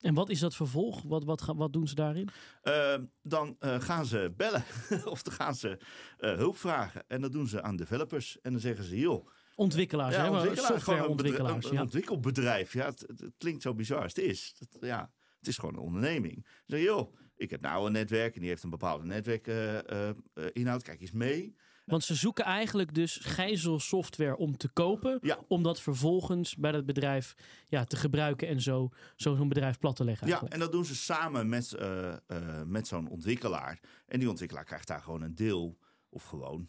En 0.00 0.14
wat 0.14 0.28
is 0.30 0.40
dat 0.40 0.54
vervolg? 0.54 1.02
Wat, 1.02 1.24
wat, 1.24 1.52
wat 1.56 1.72
doen 1.72 1.88
ze 1.88 1.94
daarin? 1.94 2.28
Eh, 2.62 2.94
dan 3.22 3.56
eh, 3.58 3.80
gaan 3.80 4.06
ze 4.06 4.32
bellen 4.36 4.64
of 5.04 5.22
dan 5.22 5.34
gaan 5.34 5.54
ze 5.54 5.78
eh, 6.18 6.34
hulp 6.34 6.56
vragen. 6.56 7.04
En 7.08 7.20
dat 7.20 7.32
doen 7.32 7.48
ze 7.48 7.62
aan 7.62 7.76
developers. 7.76 8.40
En 8.40 8.52
dan 8.52 8.60
zeggen 8.60 8.84
ze, 8.84 8.98
joh, 8.98 9.28
Ontwikkelaars, 9.54 10.16
hè? 10.16 10.22
Maar 10.22 10.30
ontwikkelaar, 10.30 10.80
gewoon 10.80 10.98
een 11.00 11.16
bedrijf- 11.16 11.36
softwareontwikkelaars. 11.36 11.64
Een, 11.64 11.70
een 11.70 11.76
Ja. 11.76 11.82
ontwikkelbedrijf. 11.82 12.72
Ja, 12.72 12.84
het, 12.84 13.00
het- 13.06 13.20
het 13.20 13.34
klinkt 13.38 13.62
zo 13.62 13.74
bizar 13.74 14.02
als 14.02 14.14
het 14.14 14.24
is. 14.24 14.54
Dat- 14.58 14.76
ja, 14.80 15.12
het 15.38 15.48
is 15.48 15.58
gewoon 15.58 15.74
een 15.74 15.80
onderneming. 15.80 16.46
Ze 16.46 16.62
zeggen, 16.66 16.88
joh, 16.88 17.14
ik 17.36 17.50
heb 17.50 17.60
nou 17.60 17.86
een 17.86 17.92
netwerk 17.92 18.34
en 18.34 18.40
die 18.40 18.48
heeft 18.48 18.62
een 18.62 18.70
bepaalde 18.70 19.04
netwerkinhoud. 19.04 20.82
Kijk 20.82 21.00
eens 21.00 21.12
mee. 21.12 21.56
Want 21.86 22.04
ze 22.04 22.14
zoeken 22.14 22.44
eigenlijk 22.44 22.94
dus 22.94 23.18
gijzelsoftware 23.22 24.36
om 24.36 24.56
te 24.56 24.68
kopen. 24.68 25.18
Ja. 25.22 25.38
Om 25.48 25.62
dat 25.62 25.80
vervolgens 25.80 26.56
bij 26.56 26.72
dat 26.72 26.86
bedrijf 26.86 27.34
ja, 27.68 27.84
te 27.84 27.96
gebruiken 27.96 28.48
en 28.48 28.60
zo 28.60 28.88
zo 29.16 29.34
zo'n 29.34 29.48
bedrijf 29.48 29.78
plat 29.78 29.96
te 29.96 30.04
leggen. 30.04 30.26
Ja, 30.28 30.42
en 30.48 30.58
dat 30.58 30.72
doen 30.72 30.84
ze 30.84 30.94
samen 30.94 31.48
met, 31.48 31.72
eh, 31.72 32.12
eh, 32.12 32.62
met 32.66 32.86
zo'n 32.86 33.08
ontwikkelaar. 33.08 33.80
En 34.06 34.18
die 34.18 34.28
ontwikkelaar 34.28 34.64
krijgt 34.64 34.86
daar 34.88 35.02
gewoon 35.02 35.22
een 35.22 35.34
deel, 35.34 35.78
of 36.08 36.24
gewoon. 36.24 36.68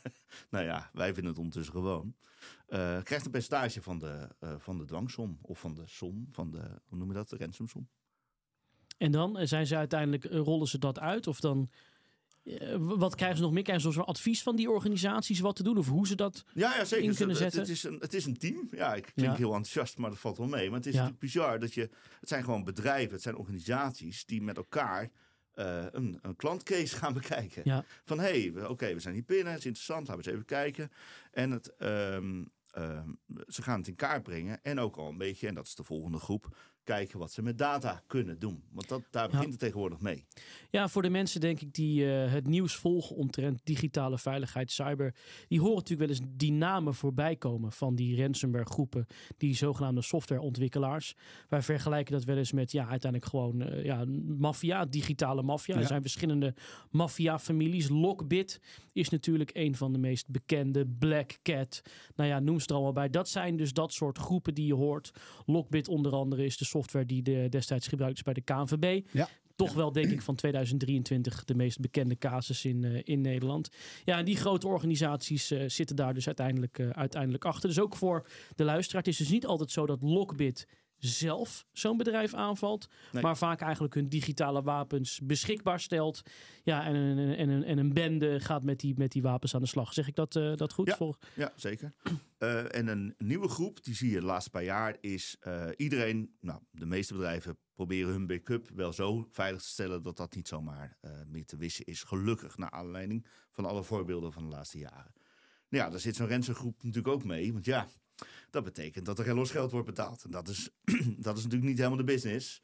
nou 0.50 0.64
ja, 0.64 0.90
wij 0.92 1.06
vinden 1.14 1.30
het 1.30 1.38
ondertussen 1.38 1.74
gewoon. 1.74 2.14
eh, 2.66 3.02
krijgt 3.02 3.24
een 3.24 3.30
percentage 3.30 3.82
van 3.82 3.98
de, 3.98 4.28
van 4.58 4.78
de 4.78 4.84
dwangsom. 4.84 5.38
Of 5.42 5.58
van 5.60 5.74
de 5.74 5.82
som, 5.86 6.28
van 6.30 6.50
de, 6.50 6.80
hoe 6.84 6.98
noem 6.98 7.08
je 7.08 7.14
dat, 7.14 7.28
de 7.28 7.36
ransomsom. 7.36 7.88
En 8.98 9.12
dan 9.12 9.46
zijn 9.46 9.66
ze 9.66 9.76
uiteindelijk, 9.76 10.24
rollen 10.24 10.68
ze 10.68 10.78
dat 10.78 10.98
uit? 10.98 11.26
Of 11.26 11.40
dan, 11.40 11.70
eh, 12.44 12.76
wat 12.78 13.14
krijgen 13.14 13.36
ze 13.36 13.42
nog 13.42 13.52
meer? 13.52 13.62
Krijgen 13.62 13.92
ze 13.92 14.02
advies 14.04 14.42
van 14.42 14.56
die 14.56 14.70
organisaties 14.70 15.40
wat 15.40 15.56
te 15.56 15.62
doen? 15.62 15.78
Of 15.78 15.88
hoe 15.88 16.06
ze 16.06 16.14
dat... 16.14 16.44
Ja, 16.54 16.76
ja 16.76 16.84
zeker. 16.84 17.04
in 17.04 17.14
kunnen 17.14 17.36
Het- 17.36 17.44
het, 17.44 17.52
zetten. 17.54 17.60
het, 17.60 17.68
is 17.70 17.82
een, 17.84 17.98
het 18.00 18.14
is 18.14 18.24
een 18.24 18.38
team. 18.38 18.68
Ja, 18.70 18.94
ik 18.94 19.10
klink 19.14 19.30
Ja. 19.30 19.36
heel 19.36 19.54
enthousiast, 19.54 19.98
maar 19.98 20.10
dat 20.10 20.18
valt 20.18 20.36
wel 20.38 20.46
mee. 20.46 20.66
Maar 20.68 20.78
het 20.78 20.86
is 20.86 20.92
natuurlijk 20.94 21.20
bizar 21.20 21.58
dat 21.58 21.74
je... 21.74 21.80
Het 22.20 22.28
zijn 22.28 22.44
gewoon 22.44 22.64
bedrijven, 22.64 23.12
het 23.12 23.22
zijn 23.22 23.36
organisaties 23.36 24.24
die 24.26 24.42
met 24.42 24.56
elkaar 24.56 25.10
eh, 25.52 25.84
een, 25.90 26.18
een 26.22 26.36
klantcase 26.36 26.96
gaan 27.00 27.12
bekijken. 27.12 27.84
Van 28.04 28.18
hé, 28.20 28.50
hey, 28.52 28.66
oké, 28.66 28.94
we 28.94 29.00
zijn 29.00 29.14
hier 29.14 29.24
binnen, 29.24 29.48
het 29.52 29.58
is 29.60 29.66
interessant, 29.66 30.08
laten 30.08 30.22
we 30.22 30.28
eens 30.30 30.34
even 30.34 30.46
kijken. 30.48 30.90
En 31.32 31.50
het, 31.50 31.76
ehm, 31.76 32.44
ehm, 32.70 33.08
ze 33.46 33.62
gaan 33.62 33.78
het 33.78 33.88
in 33.88 33.94
kaart 33.94 34.22
brengen 34.22 34.62
en 34.62 34.78
ook 34.80 34.96
al 34.96 35.08
een 35.08 35.18
beetje, 35.18 35.48
en 35.48 35.54
dat 35.54 35.66
is 35.66 35.74
de 35.74 35.84
volgende 35.84 36.18
groep, 36.18 36.56
kijken 36.84 37.18
wat 37.18 37.32
ze 37.32 37.42
met 37.42 37.58
data 37.58 38.02
kunnen 38.06 38.38
doen. 38.38 38.62
Want 38.72 38.88
dat, 38.88 39.02
daar 39.10 39.28
begint 39.28 39.50
het 39.50 39.58
tegenwoordig 39.58 40.00
mee. 40.00 40.24
Ja, 40.70 40.88
voor 40.88 41.02
de 41.02 41.10
mensen 41.10 41.40
denk 41.40 41.60
ik 41.60 41.72
die 41.74 42.12
eh, 42.12 42.32
het 42.32 42.46
nieuws 42.46 42.74
volgen 42.76 43.16
omtrent 43.16 43.60
digitale 43.64 44.18
veiligheid, 44.18 44.70
cyber. 44.70 45.14
Die 45.48 45.60
horen 45.60 45.74
natuurlijk 45.76 46.10
wel 46.10 46.18
eens 46.18 46.28
die 46.36 46.52
namen 46.52 46.94
voorbij 46.94 47.36
komen 47.36 47.72
van 47.72 47.94
die 47.94 48.22
ransomware 48.22 48.64
groepen. 48.64 49.06
Die 49.36 49.54
zogenaamde 49.54 50.02
softwareontwikkelaars. 50.02 51.14
Wij 51.48 51.62
vergelijken 51.62 52.12
dat 52.12 52.24
wel 52.24 52.36
eens 52.36 52.52
met 52.52 52.72
ja, 52.72 52.88
uiteindelijk 52.88 53.30
gewoon 53.30 53.62
eh, 53.62 53.84
ja, 53.84 54.04
maffia, 54.38 54.84
digitale 54.84 55.42
maffia. 55.42 55.74
Er 55.74 55.80
Ja. 55.80 55.86
zijn 55.86 56.00
verschillende 56.02 56.54
maffia-families. 56.90 57.88
Lockbit 57.88 58.60
is 58.92 59.08
natuurlijk 59.08 59.50
een 59.54 59.76
van 59.76 59.92
de 59.92 59.98
meest 59.98 60.28
bekende. 60.28 60.86
Black 60.86 61.38
Cat, 61.42 61.82
nou 62.14 62.28
ja, 62.28 62.40
noem 62.40 62.60
ze 62.60 62.66
er 62.66 62.72
allemaal 62.74 62.92
bij. 62.92 63.10
Dat 63.10 63.28
zijn 63.28 63.56
dus 63.56 63.72
dat 63.72 63.92
soort 63.92 64.18
groepen 64.18 64.54
die 64.54 64.66
je 64.66 64.74
hoort. 64.74 65.10
Lockbit 65.46 65.88
onder 65.88 66.12
andere 66.12 66.44
is 66.44 66.56
de 66.56 66.64
software 66.74 67.06
die 67.06 67.22
de, 67.22 67.46
destijds 67.50 67.88
gebruikt 67.88 68.16
is 68.16 68.22
bij 68.22 68.34
de 68.34 68.40
KNVB. 68.40 69.06
Ja. 69.12 69.28
Toch 69.56 69.72
wel, 69.72 69.92
denk 69.92 70.10
ik, 70.10 70.22
van 70.22 70.34
2023 70.34 71.44
de 71.44 71.54
meest 71.54 71.80
bekende 71.80 72.18
casus 72.18 72.64
in, 72.64 72.84
eh, 72.84 73.00
in 73.04 73.20
Nederland. 73.20 73.68
Ja, 74.04 74.18
en 74.18 74.24
die 74.24 74.36
grote 74.36 74.66
organisaties 74.66 75.50
eh, 75.50 75.62
zitten 75.66 75.96
daar 75.96 76.14
dus 76.14 76.26
uiteindelijk, 76.26 76.78
eh, 76.78 76.88
uiteindelijk 76.90 77.44
achter. 77.44 77.68
Dus 77.68 77.80
ook 77.80 77.96
voor 77.96 78.26
de 78.56 78.64
luisteraar. 78.64 79.02
Het 79.02 79.10
is 79.10 79.18
dus 79.18 79.28
niet 79.28 79.46
altijd 79.46 79.70
zo 79.70 79.86
dat 79.86 80.02
Lockbit 80.02 80.66
zelf 81.06 81.66
zo'n 81.72 81.96
bedrijf 81.96 82.34
aanvalt. 82.34 82.88
Nee. 83.12 83.22
Maar 83.22 83.36
vaak 83.36 83.60
eigenlijk 83.60 83.94
hun 83.94 84.08
digitale 84.08 84.62
wapens 84.62 85.20
beschikbaar 85.22 85.80
stelt. 85.80 86.22
Ja, 86.62 86.84
en 86.84 86.94
een, 86.94 87.36
en 87.36 87.48
een, 87.48 87.64
en 87.64 87.78
een 87.78 87.92
bende 87.92 88.40
gaat 88.40 88.62
met 88.62 88.80
die, 88.80 88.94
met 88.96 89.12
die 89.12 89.22
wapens 89.22 89.54
aan 89.54 89.60
de 89.60 89.66
slag. 89.66 89.92
Zeg 89.92 90.08
ik 90.08 90.14
dat, 90.14 90.36
eh, 90.36 90.54
dat 90.56 90.72
goed? 90.72 90.86
Ja. 90.86 90.96
Voor, 90.96 91.16
Ja, 91.34 91.52
zeker. 91.56 91.92
Eh, 92.44 92.78
en 92.78 92.86
een 92.86 93.14
nieuwe 93.18 93.48
groep, 93.48 93.84
die 93.84 93.94
zie 93.94 94.10
je 94.10 94.20
de 94.20 94.26
laatste 94.26 94.50
paar 94.50 94.64
jaar, 94.64 94.96
is 95.00 95.36
eh, 95.40 95.68
iedereen, 95.76 96.36
nou, 96.40 96.60
de 96.70 96.86
meeste 96.86 97.14
bedrijven 97.14 97.58
proberen 97.74 98.12
hun 98.12 98.26
backup 98.26 98.70
wel 98.74 98.92
zo 98.92 99.28
veilig 99.30 99.62
te 99.62 99.68
stellen 99.68 100.02
dat 100.02 100.16
dat 100.16 100.34
niet 100.34 100.48
zomaar 100.48 100.96
eh, 101.00 101.10
meer 101.26 101.44
te 101.44 101.56
wissen 101.56 101.84
is. 101.84 102.02
Gelukkig, 102.02 102.56
naar 102.56 102.70
aanleiding 102.70 103.26
van 103.50 103.64
alle 103.64 103.82
voorbeelden 103.82 104.32
van 104.32 104.42
de 104.42 104.48
laatste 104.48 104.78
jaren. 104.78 105.12
Nou 105.68 105.84
ja, 105.84 105.90
daar 105.90 106.00
zit 106.00 106.16
zo'n 106.16 106.28
ransom-groep 106.28 106.82
natuurlijk 106.82 107.14
ook 107.14 107.24
mee, 107.24 107.52
want 107.52 107.64
ja, 107.64 107.88
dat 108.50 108.64
betekent 108.64 109.06
dat 109.06 109.18
er 109.18 109.24
geen 109.24 109.34
losgeld 109.34 109.70
wordt 109.70 109.86
betaald. 109.86 110.24
En 110.24 110.30
dat 110.30 110.48
is, 110.48 110.70
dat 111.26 111.36
is 111.36 111.42
natuurlijk 111.42 111.70
niet 111.70 111.78
helemaal 111.78 111.98
de 111.98 112.04
business. 112.04 112.62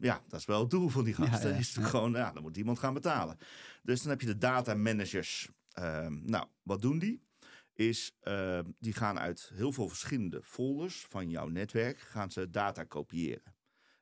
Ja, 0.00 0.22
dat 0.28 0.40
is 0.40 0.46
wel 0.46 0.60
het 0.60 0.70
doel 0.70 0.88
van 0.88 1.04
die 1.04 1.14
gasten. 1.14 1.50
ja, 1.50 1.56
is 1.56 1.66
natuurlijk 1.66 1.94
gewoon, 1.94 2.12
ja, 2.12 2.32
dan 2.32 2.42
moet 2.42 2.56
iemand 2.56 2.78
gaan 2.78 2.94
betalen. 2.94 3.36
Dus 3.82 4.00
dan 4.00 4.10
heb 4.10 4.20
je 4.20 4.26
de 4.26 4.38
data 4.38 4.74
managers. 4.74 5.50
Ehm, 5.72 6.18
nou, 6.24 6.46
wat 6.62 6.82
doen 6.82 6.98
die? 6.98 7.25
Is 7.76 8.16
ehm, 8.20 8.64
die 8.78 8.92
gaan 8.92 9.18
uit 9.18 9.50
heel 9.54 9.72
veel 9.72 9.88
verschillende 9.88 10.42
folders 10.42 11.06
van 11.08 11.30
jouw 11.30 11.48
netwerk 11.48 11.98
gaan 11.98 12.30
ze 12.30 12.50
data 12.50 12.84
kopiëren. 12.84 13.54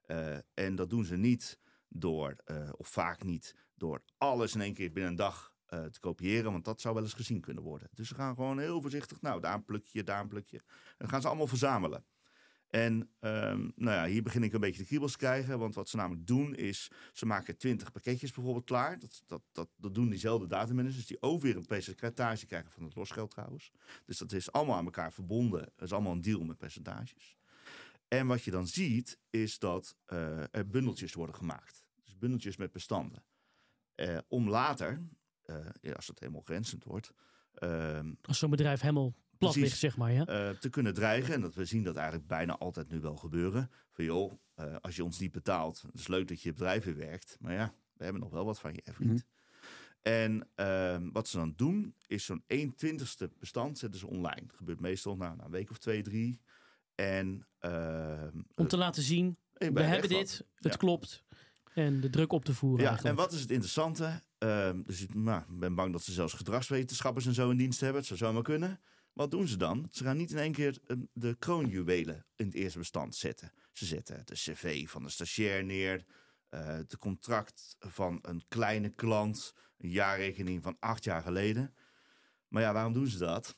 Eh, 0.06 0.36
en 0.54 0.74
dat 0.74 0.90
doen 0.90 1.04
ze 1.04 1.16
niet 1.16 1.58
door, 1.88 2.36
eh, 2.44 2.70
of 2.76 2.88
vaak 2.88 3.22
niet, 3.22 3.54
door 3.74 4.02
alles 4.18 4.54
in 4.54 4.60
één 4.60 4.74
keer 4.74 4.92
binnen 4.92 5.10
een 5.10 5.16
dag 5.16 5.52
eh, 5.64 5.84
te 5.84 6.00
kopiëren, 6.00 6.52
want 6.52 6.64
dat 6.64 6.80
zou 6.80 6.94
wel 6.94 7.02
eens 7.02 7.12
gezien 7.12 7.40
kunnen 7.40 7.62
worden. 7.62 7.88
Dus 7.92 8.08
ze 8.08 8.14
gaan 8.14 8.34
gewoon 8.34 8.58
heel 8.58 8.80
voorzichtig, 8.80 9.20
nou, 9.20 9.40
daar 9.40 9.54
een 9.54 9.64
plukje, 9.64 10.04
daar 10.04 10.20
een 10.20 10.28
plukje. 10.28 10.58
En 10.58 10.94
dan 10.98 11.08
gaan 11.08 11.20
ze 11.20 11.26
allemaal 11.26 11.46
verzamelen. 11.46 12.04
En 12.74 13.10
ehm, 13.20 13.70
nou 13.74 13.96
ja, 13.96 14.06
hier 14.06 14.22
begin 14.22 14.42
ik 14.42 14.52
een 14.52 14.60
beetje 14.60 14.80
de 14.80 14.86
kriebels 14.86 15.12
te 15.12 15.18
krijgen. 15.18 15.58
Want 15.58 15.74
wat 15.74 15.88
ze 15.88 15.96
namelijk 15.96 16.26
doen 16.26 16.54
is, 16.54 16.90
ze 17.12 17.26
maken 17.26 17.56
20 17.56 17.92
pakketjes 17.92 18.32
bijvoorbeeld 18.32 18.64
klaar. 18.64 18.98
Dat, 18.98 19.22
dat, 19.26 19.42
dat, 19.52 19.68
dat 19.76 19.94
doen 19.94 20.08
diezelfde 20.08 20.46
datamanagers. 20.46 21.06
Die 21.06 21.22
ook 21.22 21.40
weer 21.40 21.56
een 21.56 21.66
percentage 21.66 22.46
krijgen 22.46 22.70
van 22.70 22.82
het 22.82 22.94
losgeld 22.94 23.30
trouwens. 23.30 23.70
Dus 24.04 24.18
dat 24.18 24.32
is 24.32 24.52
allemaal 24.52 24.76
aan 24.76 24.84
elkaar 24.84 25.12
verbonden. 25.12 25.60
Dat 25.60 25.86
is 25.86 25.92
allemaal 25.92 26.12
een 26.12 26.20
deal 26.20 26.44
met 26.44 26.58
percentages. 26.58 27.36
En 28.08 28.26
wat 28.26 28.42
je 28.42 28.50
dan 28.50 28.66
ziet, 28.66 29.18
is 29.30 29.58
dat 29.58 29.96
eh, 30.04 30.54
er 30.54 30.68
bundeltjes 30.68 31.12
worden 31.12 31.34
gemaakt. 31.34 31.86
Dus 32.04 32.18
bundeltjes 32.18 32.56
met 32.56 32.72
bestanden. 32.72 33.24
Eh, 33.94 34.18
om 34.28 34.48
later, 34.48 35.02
eh, 35.42 35.92
als 35.94 36.06
het 36.06 36.20
helemaal 36.20 36.42
grenzend 36.42 36.84
wordt... 36.84 37.12
ehm, 37.54 38.12
als 38.22 38.38
zo'n 38.38 38.50
bedrijf 38.50 38.80
helemaal 38.80 39.14
plat 39.44 39.52
Precies. 39.52 39.70
ligt, 39.70 39.78
zeg 39.80 39.96
maar. 39.96 40.12
Ja? 40.12 40.26
eh, 40.26 40.50
te 40.56 40.68
kunnen 40.68 40.94
dreigen. 40.94 41.34
En 41.34 41.40
dat 41.40 41.54
we 41.54 41.64
zien 41.64 41.82
dat 41.84 41.96
eigenlijk 41.96 42.26
bijna 42.26 42.56
altijd 42.58 42.88
nu 42.88 43.00
wel 43.00 43.16
gebeuren. 43.16 43.70
Van 43.92 44.04
joh, 44.04 44.32
eh, 44.54 44.76
als 44.80 44.96
je 44.96 45.04
ons 45.04 45.18
niet 45.18 45.32
betaalt, 45.32 45.82
het 45.82 45.94
is 46.00 46.08
leuk 46.08 46.28
dat 46.28 46.42
je 46.42 46.52
bedrijf 46.52 46.84
weer 46.84 46.96
werkt. 46.96 47.36
Maar 47.40 47.52
ja, 47.52 47.74
we 47.92 48.04
hebben 48.04 48.22
nog 48.22 48.30
wel 48.30 48.44
wat 48.44 48.60
van 48.60 48.72
je, 48.74 48.82
vriend. 48.92 49.24
En 50.02 50.48
ehm, 50.54 51.08
wat 51.12 51.28
ze 51.28 51.36
dan 51.36 51.52
doen, 51.56 51.94
is 52.06 52.24
zo'n 52.24 52.42
1 52.46 52.74
twintigste 52.74 53.30
bestand 53.38 53.78
zetten 53.78 54.00
ze 54.00 54.06
online. 54.06 54.46
Dat 54.46 54.56
gebeurt 54.56 54.80
meestal 54.80 55.16
nou, 55.16 55.36
na 55.36 55.44
een 55.44 55.50
week 55.50 55.70
of 55.70 55.78
twee, 55.78 56.02
drie. 56.02 56.40
En 56.94 57.46
ehm, 57.58 58.40
Om 58.54 58.68
te 58.68 58.76
laten 58.76 59.02
zien, 59.02 59.38
eh, 59.52 59.68
we 59.70 59.82
hebben 59.82 60.10
wat. 60.10 60.18
dit, 60.18 60.44
het 60.54 60.72
Ja. 60.72 60.78
klopt. 60.78 61.24
En 61.74 62.00
de 62.00 62.10
druk 62.10 62.32
op 62.32 62.44
te 62.44 62.54
voeren 62.54 62.80
Ja, 62.84 62.88
eigenlijk. 62.88 63.18
en 63.18 63.24
wat 63.24 63.32
is 63.32 63.40
het 63.40 63.50
interessante? 63.50 64.22
Ehm, 64.38 64.82
dus 64.82 65.00
ik 65.02 65.14
nou, 65.14 65.40
ik 65.42 65.58
ben 65.58 65.74
bang 65.74 65.92
dat 65.92 66.02
ze 66.02 66.12
zelfs 66.12 66.32
gedragswetenschappers 66.34 67.26
en 67.26 67.34
zo 67.34 67.50
in 67.50 67.56
dienst 67.56 67.80
hebben. 67.80 67.98
Het 67.98 68.06
zou 68.06 68.18
zomaar 68.18 68.42
kunnen. 68.42 68.80
Wat 69.14 69.30
doen 69.30 69.48
ze 69.48 69.56
dan? 69.56 69.88
Ze 69.90 70.04
gaan 70.04 70.16
niet 70.16 70.30
in 70.30 70.38
één 70.38 70.52
keer 70.52 70.78
eh, 70.86 70.96
de 71.12 71.34
kroonjuwelen 71.38 72.26
in 72.36 72.46
het 72.46 72.54
eerste 72.54 72.78
bestand 72.78 73.14
zetten. 73.14 73.52
Ze 73.72 73.86
zetten 73.86 74.22
de 74.26 74.34
cv 74.34 74.88
van 74.88 75.02
de 75.02 75.08
stagiair 75.10 75.64
neer. 75.64 76.04
eh 76.48 76.66
het 76.66 76.98
contract 76.98 77.76
van 77.78 78.18
een 78.22 78.44
kleine 78.48 78.88
klant. 78.88 79.54
Een 79.78 79.90
jaarrekening 79.90 80.62
van 80.62 80.76
acht 80.80 81.04
jaar 81.04 81.22
geleden. 81.22 81.74
Maar 82.48 82.62
ja, 82.62 82.72
waarom 82.72 82.92
doen 82.92 83.06
ze 83.06 83.18
dat? 83.18 83.56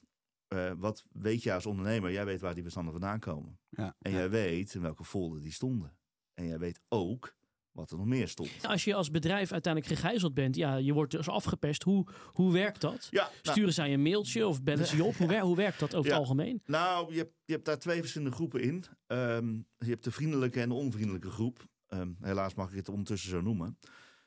Eh, 0.49 0.73
wat 0.77 1.05
weet 1.13 1.43
jij 1.43 1.55
als 1.55 1.67
ondernemer? 1.67 2.13
Jij 2.13 2.25
weet 2.25 2.41
waar 2.41 2.55
die 2.55 2.63
bestanden 2.63 2.93
vandaan 2.93 3.21
komen. 3.21 3.59
Ja. 3.69 3.97
En 4.01 4.13
jij 4.13 4.31
weet 4.31 4.75
in 4.75 4.81
welke 4.81 5.05
folder 5.05 5.41
die 5.41 5.53
stonden. 5.53 5.97
En 6.35 6.47
jij 6.47 6.59
weet 6.59 6.81
ook 6.89 7.36
wat 7.77 7.91
er 7.91 7.97
nog 7.97 8.07
meer 8.07 8.29
stond. 8.29 8.51
Ja, 8.63 8.69
Als 8.69 8.85
je 8.85 8.95
als 8.95 9.11
bedrijf 9.11 9.53
uiteindelijk 9.53 9.95
gegijzeld 9.95 10.35
bent, 10.35 10.57
ja, 10.57 10.77
je 10.77 10.93
wordt 10.93 11.11
dus 11.11 11.29
afgepest. 11.29 11.83
Hoe, 11.83 12.07
hoe 12.33 12.53
werkt 12.53 12.81
dat? 12.81 13.09
Ja, 13.11 13.23
nou, 13.23 13.35
Sturen 13.43 13.73
zij 13.73 13.93
een 13.93 14.03
mailtje 14.03 14.47
of 14.47 14.63
bellen 14.63 14.87
ze 14.87 14.97
je 14.97 15.05
op? 15.05 15.17
Hoe, 15.17 15.29
wer- 15.29 15.41
hoe 15.41 15.57
werkt 15.57 15.79
dat 15.81 15.95
over 15.95 16.11
het 16.11 16.19
algemeen? 16.21 16.63
Nou, 16.67 17.13
je 17.13 17.19
hebt, 17.19 17.33
je 17.45 17.53
hebt 17.53 17.65
daar 17.65 17.79
twee 17.79 18.01
verschillende 18.01 18.35
groepen 18.35 18.61
in. 18.63 18.85
Ehm, 19.07 19.55
je 19.79 19.89
hebt 19.91 20.05
de 20.05 20.11
vriendelijke 20.11 20.61
en 20.61 20.69
de 20.69 20.75
onvriendelijke 20.75 21.31
groep. 21.31 21.67
Ehm, 21.87 22.11
helaas 22.21 22.55
mag 22.55 22.71
ik 22.71 22.77
het 22.77 22.89
ondertussen 22.89 23.31
zo 23.31 23.41
noemen. 23.41 23.79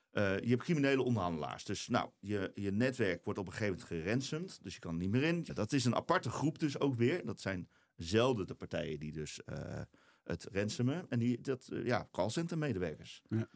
Eh, 0.09 0.39
je 0.39 0.49
hebt 0.49 0.63
criminele 0.63 1.01
onderhandelaars. 1.01 1.63
Dus 1.63 1.87
nou, 1.87 2.09
je, 2.19 2.51
je 2.53 2.71
netwerk 2.71 3.23
wordt 3.23 3.39
op 3.39 3.45
een 3.45 3.51
gegeven 3.53 3.73
moment 3.79 4.03
geransomd. 4.03 4.59
Dus 4.63 4.73
je 4.73 4.79
kan 4.79 4.91
er 4.93 4.99
niet 4.99 5.09
meer 5.09 5.23
in. 5.23 5.41
Ja, 5.43 5.53
dat 5.53 5.71
is 5.73 5.85
een 5.85 5.95
aparte 5.95 6.29
groep 6.29 6.59
dus 6.59 6.79
ook 6.79 6.95
weer. 6.95 7.25
Dat 7.25 7.41
zijn 7.41 7.69
zelden 7.95 8.47
de 8.47 8.53
partijen 8.53 8.99
die 8.99 9.11
dus 9.11 9.43
eh, 9.43 9.81
het 10.29 10.47
ransomen. 10.51 11.05
En 11.09 11.19
die, 11.19 11.41
dat, 11.41 11.67
eh, 11.67 11.85
ja, 11.85 12.07
callcenter 12.11 12.57
medewerkers. 12.57 13.21
Ja. 13.29 13.47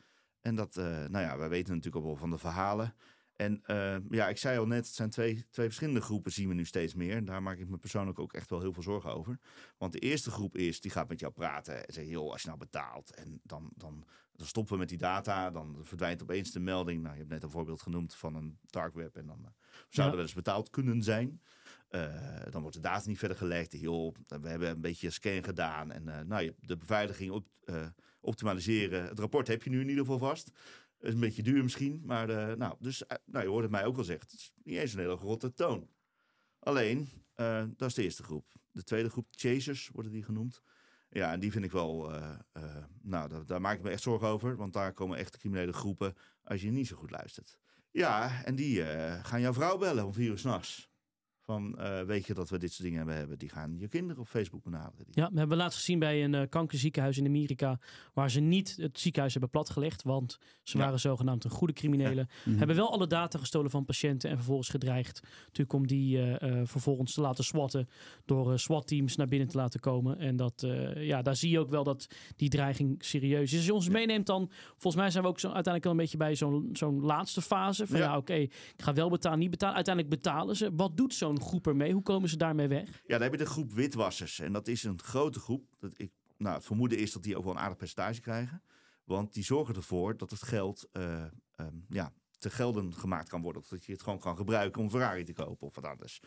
En 0.41 0.55
dat, 0.55 0.78
eh, 0.78 0.86
nou 0.86 1.26
ja, 1.26 1.38
wij 1.38 1.49
weten 1.49 1.76
natuurlijk 1.76 2.03
ook 2.03 2.09
wel 2.09 2.19
van 2.19 2.30
de 2.30 2.38
verhalen. 2.38 2.95
En 3.36 3.61
eh, 3.65 3.95
ja, 4.09 4.27
ik 4.29 4.38
zei 4.38 4.57
al 4.57 4.67
net, 4.67 4.86
het 4.86 4.95
zijn 4.95 5.09
twee, 5.09 5.45
twee 5.49 5.65
verschillende 5.65 6.01
groepen 6.01 6.31
zien 6.31 6.47
we 6.47 6.53
nu 6.53 6.65
steeds 6.65 6.93
meer. 6.93 7.15
En 7.15 7.25
daar 7.25 7.43
maak 7.43 7.57
ik 7.57 7.69
me 7.69 7.77
persoonlijk 7.77 8.19
ook 8.19 8.34
echt 8.34 8.49
wel 8.49 8.59
heel 8.59 8.73
veel 8.73 8.84
zorgen 8.84 9.13
over. 9.13 9.39
Want 9.77 9.91
de 9.93 9.99
eerste 9.99 10.31
groep 10.31 10.55
is, 10.55 10.81
die 10.81 10.91
gaat 10.91 11.09
met 11.09 11.19
jou 11.19 11.34
praten 11.34 11.88
en 11.88 11.93
zegt, 11.93 12.07
joh, 12.09 12.31
als 12.31 12.41
je 12.41 12.47
nou 12.47 12.59
betaalt 12.59 13.13
en 13.15 13.39
dan, 13.43 13.69
dan, 13.75 14.05
dan 14.36 14.47
stoppen 14.47 14.73
we 14.73 14.79
met 14.79 14.89
die 14.89 14.97
data, 14.97 15.51
dan 15.51 15.77
verdwijnt 15.81 16.21
opeens 16.21 16.51
de 16.51 16.59
melding. 16.59 17.01
Nou, 17.01 17.13
je 17.13 17.19
hebt 17.19 17.31
net 17.31 17.43
een 17.43 17.49
voorbeeld 17.49 17.81
genoemd 17.81 18.15
van 18.15 18.36
een 18.36 18.57
dark 18.65 18.93
web 18.93 19.15
en 19.15 19.25
dan 19.25 19.39
eh, 19.45 19.51
zou 19.71 19.88
Ja. 19.89 20.05
er 20.05 20.11
wel 20.11 20.21
eens 20.21 20.34
betaald 20.34 20.69
kunnen 20.69 21.03
zijn. 21.03 21.41
Eh, 21.88 22.41
dan 22.49 22.61
wordt 22.61 22.75
de 22.75 22.81
data 22.81 23.07
niet 23.09 23.17
verder 23.17 23.38
gelegd. 23.38 23.79
Joh, 23.79 24.13
we 24.27 24.47
hebben 24.49 24.69
een 24.69 24.81
beetje 24.81 25.09
scan 25.09 25.43
gedaan 25.43 25.91
en 25.91 26.07
eh, 26.09 26.25
nou, 26.25 26.43
je, 26.43 26.55
de 26.59 26.77
beveiliging 26.77 27.31
op, 27.31 27.47
optimaliseren. 28.21 29.03
Het 29.07 29.19
rapport 29.19 29.47
heb 29.47 29.63
je 29.63 29.69
nu 29.69 29.81
in 29.81 29.89
ieder 29.89 30.05
geval 30.05 30.19
vast. 30.19 30.51
Is 31.03 31.13
een 31.13 31.19
beetje 31.19 31.43
duur 31.43 31.63
misschien, 31.63 32.01
maar 32.05 32.29
eh, 32.29 32.55
nou, 32.57 32.75
dus, 32.79 33.05
eh, 33.05 33.17
nou, 33.25 33.43
je 33.43 33.49
hoort 33.49 33.63
het 33.63 33.71
mij 33.71 33.85
ook 33.85 33.97
al 33.97 34.03
zeggen. 34.03 34.27
Het 34.29 34.39
is 34.39 34.53
niet 34.63 34.77
eens 34.77 34.93
een 34.93 34.99
hele 34.99 35.17
grote 35.17 35.53
toon. 35.53 35.89
Alleen, 36.59 37.09
eh, 37.33 37.63
dat 37.77 37.89
is 37.89 37.95
de 37.95 38.03
eerste 38.03 38.23
groep. 38.23 38.51
De 38.71 38.83
tweede 38.83 39.09
groep, 39.09 39.27
chasers 39.31 39.89
worden 39.93 40.11
die 40.11 40.23
genoemd. 40.23 40.61
Ja, 41.09 41.31
en 41.31 41.39
die 41.39 41.51
vind 41.51 41.65
ik 41.65 41.71
wel, 41.71 42.11
nou, 43.01 43.29
daar, 43.29 43.45
daar 43.45 43.61
maak 43.61 43.77
ik 43.77 43.83
me 43.83 43.89
echt 43.89 44.01
zorgen 44.01 44.27
over. 44.27 44.55
Want 44.55 44.73
daar 44.73 44.93
komen 44.93 45.17
echt 45.17 45.37
criminele 45.37 45.73
groepen 45.73 46.15
als 46.43 46.61
je 46.61 46.71
niet 46.71 46.87
zo 46.87 46.95
goed 46.95 47.11
luistert. 47.11 47.57
Ja, 47.91 48.43
en 48.43 48.55
die 48.55 48.83
gaan 49.23 49.41
jouw 49.41 49.53
vrouw 49.53 49.77
bellen 49.77 50.05
om 50.05 50.13
vier 50.13 50.29
uur 50.29 50.37
s'nachts. 50.37 50.92
Van, 51.45 51.77
eh, 51.79 52.01
weet 52.01 52.25
je 52.25 52.33
dat 52.33 52.49
we 52.49 52.57
dit 52.57 52.71
soort 52.73 52.87
dingen 52.89 53.07
hebben? 53.07 53.37
Die 53.37 53.49
gaan 53.49 53.75
je 53.79 53.87
kinderen 53.87 54.21
op 54.21 54.27
Facebook 54.27 54.63
benaderen. 54.63 55.05
Die- 55.05 55.23
Ja, 55.23 55.29
we 55.31 55.39
hebben 55.39 55.57
laatst 55.57 55.77
gezien 55.77 55.99
bij 55.99 56.23
een 56.23 56.33
eh, 56.33 56.49
kankerziekenhuis 56.49 57.17
in 57.17 57.25
Amerika. 57.25 57.79
Waar 58.13 58.31
ze 58.31 58.39
niet 58.39 58.75
het 58.77 58.99
ziekenhuis 58.99 59.31
hebben 59.33 59.51
platgelegd. 59.51 60.03
Want 60.03 60.37
ze 60.63 60.77
Ja. 60.77 60.83
waren 60.83 60.99
zogenaamd 60.99 61.43
een 61.43 61.49
goede 61.49 61.73
criminelen. 61.73 62.27
Mhm. 62.45 62.57
Hebben 62.57 62.75
wel 62.75 62.91
alle 62.91 63.07
data 63.07 63.39
gestolen 63.39 63.71
van 63.71 63.85
patiënten. 63.85 64.29
En 64.29 64.35
vervolgens 64.35 64.69
gedreigd. 64.69 65.21
Natuurlijk 65.45 65.73
om 65.73 65.87
die 65.87 66.21
eh, 66.37 66.61
vervolgens 66.63 67.13
te 67.13 67.21
laten 67.21 67.43
swatten. 67.43 67.87
Door 68.25 68.59
SWAT-teams 68.59 69.15
naar 69.15 69.27
binnen 69.27 69.47
te 69.47 69.57
laten 69.57 69.79
komen. 69.79 70.17
En 70.19 70.35
dat, 70.35 70.65
ja, 70.95 71.21
daar 71.21 71.35
zie 71.35 71.49
je 71.51 71.59
ook 71.59 71.69
wel 71.69 71.83
dat 71.83 72.07
die 72.35 72.49
dreiging 72.49 73.03
serieus 73.05 73.51
is. 73.51 73.57
Als 73.57 73.65
je 73.65 73.73
ons 73.73 73.89
meeneemt 73.89 74.25
dan. 74.25 74.49
Volgens 74.71 74.95
mij 74.95 75.09
zijn 75.11 75.23
we 75.23 75.29
ook 75.29 75.39
zo, 75.39 75.47
uiteindelijk 75.47 75.85
een 75.93 75.97
beetje 75.97 76.17
bij 76.17 76.35
zo'n 76.35 76.69
zo'n 76.73 77.01
laatste 77.01 77.41
fase. 77.41 77.87
Van 77.87 77.99
ja, 77.99 78.05
Ja. 78.05 78.17
oké, 78.17 78.33
ik 78.33 78.53
ga 78.77 78.93
wel 78.93 79.09
betalen, 79.09 79.39
niet 79.39 79.49
betalen. 79.49 79.75
Uiteindelijk 79.75 80.15
betalen 80.15 80.55
ze. 80.55 80.69
Wat 80.75 80.97
doet 80.97 81.13
zo'n 81.13 81.31
groep 81.41 81.67
ermee? 81.67 81.93
Hoe 81.93 82.01
komen 82.01 82.29
ze 82.29 82.38
daarmee 82.38 82.67
weg? 82.67 82.89
Ja, 82.89 83.01
dan 83.07 83.21
heb 83.21 83.31
je 83.31 83.38
de 83.38 83.45
groep 83.45 83.71
witwassers. 83.71 84.39
En 84.39 84.53
dat 84.53 84.67
is 84.67 84.84
een 84.84 85.01
grote 85.01 85.39
groep. 85.39 85.75
Dat 85.79 85.93
ik, 85.95 86.11
nou, 86.38 86.55
het 86.55 86.65
vermoeden 86.65 86.97
is 86.97 87.11
dat 87.11 87.23
die 87.23 87.38
ook 87.38 87.43
wel 87.43 87.53
een 87.53 87.59
aardig 87.59 87.77
percentage 87.77 88.21
krijgen. 88.21 88.63
Want 89.03 89.34
die 89.34 89.43
zorgen 89.43 89.75
ervoor 89.75 90.17
dat 90.17 90.29
het 90.29 90.43
geld 90.43 90.88
eh, 90.91 91.23
ehm, 91.55 91.75
ja, 91.89 92.13
te 92.43 92.49
gelden 92.49 92.93
gemaakt 92.93 93.29
kan 93.29 93.41
worden. 93.41 93.63
Dat 93.69 93.86
je 93.86 93.91
het 93.91 94.03
gewoon 94.03 94.19
kan 94.19 94.38
gebruiken 94.38 94.81
om 94.81 94.89
Ferrari 94.89 95.23
te 95.23 95.34
kopen 95.34 95.67
of 95.67 95.75
wat 95.75 95.86
anders. 95.86 96.21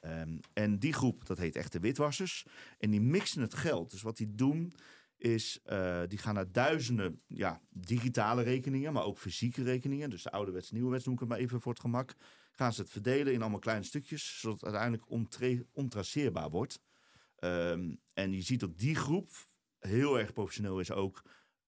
Ehm, 0.00 0.38
en 0.52 0.78
die 0.78 0.92
groep, 0.92 1.26
dat 1.26 1.38
heet 1.38 1.56
echt 1.56 1.72
de 1.72 1.80
witwassers. 1.80 2.46
En 2.78 2.90
die 2.90 3.00
mixen 3.00 3.42
het 3.42 3.54
geld. 3.54 3.90
Dus 3.90 4.02
wat 4.02 4.16
die 4.16 4.34
doen 4.34 4.72
is, 5.16 5.60
eh, 5.64 6.02
die 6.08 6.18
gaan 6.18 6.34
naar 6.34 6.52
duizenden 6.52 7.20
ja, 7.26 7.60
digitale 7.70 8.42
rekeningen, 8.42 8.92
maar 8.92 9.04
ook 9.04 9.18
fysieke 9.18 9.62
rekeningen. 9.62 10.10
Dus 10.10 10.22
de 10.22 10.30
ouderwets, 10.30 10.70
nieuwerwets 10.70 11.04
noem 11.04 11.14
ik 11.14 11.20
het 11.20 11.28
maar 11.28 11.38
even 11.38 11.60
voor 11.60 11.72
het 11.72 11.80
gemak. 11.80 12.14
Gaan 12.58 12.72
ze 12.72 12.80
het 12.80 12.90
verdelen 12.90 13.32
in 13.32 13.40
allemaal 13.40 13.58
kleine 13.58 13.84
stukjes, 13.84 14.40
zodat 14.40 14.60
het 14.60 14.64
uiteindelijk 14.74 15.10
ontraceerbaar 15.72 16.50
wordt. 16.50 16.80
Ehm, 17.36 17.94
en 18.14 18.32
je 18.32 18.42
ziet 18.42 18.60
dat 18.60 18.78
die 18.78 18.94
groep 18.94 19.28
heel 19.78 20.18
erg 20.18 20.32
professioneel 20.32 20.80
is 20.80 20.90
ook 20.92 21.22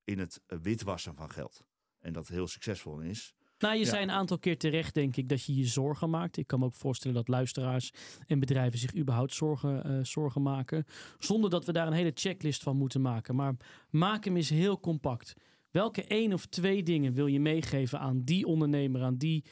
in 0.04 0.18
het 0.18 0.40
eh, 0.46 0.58
witwassen 0.62 1.14
van 1.14 1.30
geld. 1.30 1.64
En 1.98 2.12
dat 2.12 2.28
heel 2.28 2.46
succesvol 2.46 3.00
is. 3.00 3.34
Nou, 3.58 3.74
je 3.74 3.80
Ja. 3.84 3.86
zei 3.86 4.02
een 4.02 4.10
aantal 4.10 4.38
keer 4.38 4.58
terecht, 4.58 4.94
denk 4.94 5.16
ik, 5.16 5.28
dat 5.28 5.44
je 5.44 5.54
je 5.54 5.66
zorgen 5.66 6.10
maakt. 6.10 6.36
Ik 6.36 6.46
kan 6.46 6.58
me 6.58 6.64
ook 6.64 6.74
voorstellen 6.74 7.16
dat 7.16 7.28
luisteraars 7.28 7.92
en 8.26 8.38
bedrijven 8.40 8.78
zich 8.78 8.96
überhaupt 8.96 9.34
zorgen, 9.34 9.84
eh, 9.84 10.04
zorgen 10.04 10.42
maken. 10.42 10.84
Zonder 11.18 11.50
dat 11.50 11.64
we 11.64 11.72
daar 11.72 11.86
een 11.86 11.92
hele 11.92 12.12
checklist 12.14 12.62
van 12.62 12.76
moeten 12.76 13.00
maken. 13.00 13.34
Maar 13.34 13.56
maak 13.90 14.24
hem 14.24 14.36
eens 14.36 14.48
heel 14.48 14.80
compact. 14.80 15.34
Welke 15.70 16.04
één 16.04 16.32
of 16.32 16.46
twee 16.46 16.82
dingen 16.82 17.12
wil 17.12 17.26
je 17.26 17.40
meegeven 17.40 17.98
aan 18.00 18.22
die 18.24 18.46
ondernemer, 18.46 19.02
aan 19.02 19.16
die 19.16 19.44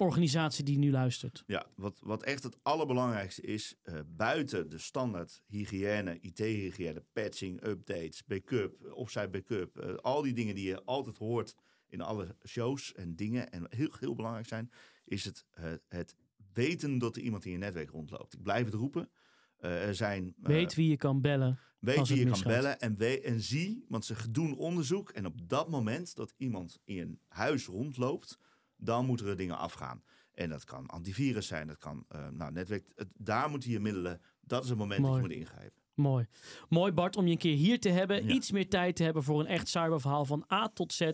organisatie 0.00 0.64
die 0.64 0.78
nu 0.78 0.90
luistert? 0.90 1.42
Ja, 1.46 1.66
wat, 1.76 1.98
wat 2.02 2.22
echt 2.22 2.42
het 2.42 2.56
allerbelangrijkste 2.62 3.42
is, 3.42 3.74
eh, 3.82 4.00
buiten 4.06 4.70
de 4.70 4.78
standaard 4.78 5.42
hygiëne, 5.46 6.18
IT-hygiëne, 6.20 7.04
patching, 7.12 7.66
updates, 7.66 8.24
backup, 8.24 8.92
offsite 8.94 9.28
backup, 9.28 9.78
eh, 9.78 9.94
al 9.94 10.22
die 10.22 10.32
dingen 10.32 10.54
die 10.54 10.66
je 10.66 10.84
altijd 10.84 11.16
hoort 11.16 11.54
in 11.88 12.00
alle 12.00 12.36
shows 12.46 12.92
en 12.94 13.16
dingen 13.16 13.50
en 13.52 13.66
heel, 13.68 13.90
heel 14.00 14.14
belangrijk 14.14 14.46
zijn, 14.46 14.70
is 15.04 15.24
het, 15.24 15.44
eh, 15.50 15.72
het 15.88 16.14
weten 16.52 16.98
dat 16.98 17.16
er 17.16 17.22
iemand 17.22 17.44
in 17.44 17.52
je 17.52 17.58
netwerk 17.58 17.90
rondloopt. 17.90 18.32
Ik 18.34 18.42
blijf 18.42 18.64
het 18.64 18.74
roepen. 18.74 19.10
Er 19.58 19.94
zijn, 19.94 20.34
Weet 20.36 20.74
wie 20.74 20.88
je 20.88 20.96
kan 20.96 21.20
bellen. 21.20 21.58
Weet 21.78 22.08
wie 22.08 22.18
je 22.18 22.30
kan 22.30 22.42
bellen 22.42 22.80
en, 22.80 22.96
we- 22.96 23.20
en 23.20 23.40
zie, 23.40 23.84
want 23.88 24.04
ze 24.04 24.30
doen 24.30 24.56
onderzoek. 24.56 25.10
En 25.10 25.26
op 25.26 25.48
dat 25.48 25.70
moment 25.70 26.14
dat 26.14 26.34
iemand 26.36 26.78
in 26.84 26.98
een 26.98 27.20
huis 27.28 27.66
rondloopt, 27.66 28.38
dan 28.82 29.06
moeten 29.06 29.26
er 29.26 29.36
dingen 29.36 29.58
afgaan. 29.58 30.02
En 30.32 30.48
dat 30.48 30.64
kan 30.64 30.86
antivirus 30.86 31.46
zijn, 31.46 31.66
dat 31.66 31.78
kan 31.78 32.04
eh, 32.08 32.28
nou, 32.28 32.52
netwerk. 32.52 32.92
Het, 32.94 33.14
daar 33.18 33.50
moeten 33.50 33.70
je 33.70 33.80
middelen. 33.80 34.20
Dat 34.40 34.62
is 34.62 34.68
het 34.68 34.78
moment 34.78 35.00
Mooi. 35.00 35.12
dat 35.12 35.22
je 35.22 35.28
moet 35.28 35.38
ingrijpen. 35.46 35.80
Mooi. 35.94 36.26
Mooi 36.68 36.92
Bart 36.92 37.16
om 37.16 37.26
je 37.26 37.32
een 37.32 37.38
keer 37.38 37.56
hier 37.56 37.80
te 37.80 37.88
hebben. 37.88 38.24
Ja. 38.26 38.34
Iets 38.34 38.50
meer 38.50 38.68
tijd 38.68 38.96
te 38.96 39.02
hebben 39.02 39.22
voor 39.22 39.40
een 39.40 39.46
echt 39.46 39.68
cyberverhaal 39.68 40.24
van 40.24 40.44
A 40.52 40.68
tot 40.68 40.92
Z. 40.92 41.10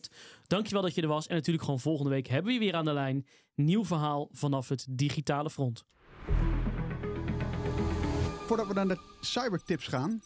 Dankjewel 0.46 0.82
dat 0.82 0.94
je 0.94 1.02
er 1.02 1.08
was. 1.08 1.26
En 1.26 1.34
natuurlijk 1.34 1.64
gewoon 1.64 1.80
volgende 1.80 2.10
week 2.10 2.26
hebben 2.26 2.46
we 2.46 2.52
je 2.52 2.58
weer 2.58 2.74
aan 2.74 2.84
de 2.84 2.92
lijn. 2.92 3.26
Nieuw 3.54 3.84
verhaal 3.84 4.28
vanaf 4.32 4.68
het 4.68 4.86
digitale 4.90 5.50
front. 5.50 5.84
Voordat 8.46 8.66
we 8.66 8.74
naar 8.74 8.88
de 8.88 9.16
cybertips 9.20 9.86
gaan, 9.86 10.20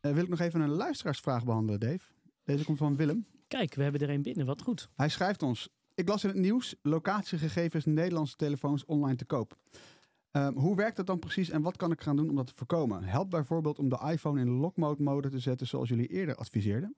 eh, 0.00 0.12
wil 0.12 0.22
ik 0.22 0.28
nog 0.28 0.40
even 0.40 0.60
een 0.60 0.70
luisteraarsvraag 0.70 1.44
behandelen, 1.44 1.80
Dave. 1.80 2.00
Deze 2.44 2.64
komt 2.64 2.78
van 2.78 2.96
Willem. 2.96 3.26
Kijk, 3.48 3.74
we 3.74 3.82
hebben 3.82 4.00
er 4.00 4.10
een 4.10 4.22
binnen. 4.22 4.46
Wat 4.46 4.62
goed. 4.62 4.88
Hij 4.96 5.08
schrijft 5.08 5.42
ons: 5.42 5.68
Ik 5.96 6.08
las 6.08 6.24
in 6.24 6.28
het 6.28 6.38
nieuws 6.38 6.74
locatiegegevens 6.82 7.84
Nederlandse 7.84 8.36
telefoons 8.36 8.84
online 8.84 9.16
te 9.16 9.24
koop. 9.24 9.56
Ehm, 10.30 10.52
hoe 10.52 10.76
werkt 10.76 10.96
dat 10.96 11.06
dan 11.06 11.18
precies 11.18 11.50
en 11.50 11.62
wat 11.62 11.76
kan 11.76 11.92
ik 11.92 12.00
gaan 12.00 12.16
doen 12.16 12.28
om 12.28 12.36
dat 12.36 12.46
te 12.46 12.54
voorkomen? 12.54 13.04
Helpt 13.04 13.30
bijvoorbeeld 13.30 13.78
om 13.78 13.88
de 13.88 13.98
iPhone 14.10 14.40
in 14.40 14.48
lock 14.48 14.76
mode 14.76 15.02
mode 15.02 15.28
te 15.28 15.38
zetten 15.38 15.66
zoals 15.66 15.88
jullie 15.88 16.06
eerder 16.06 16.34
adviseerden? 16.34 16.96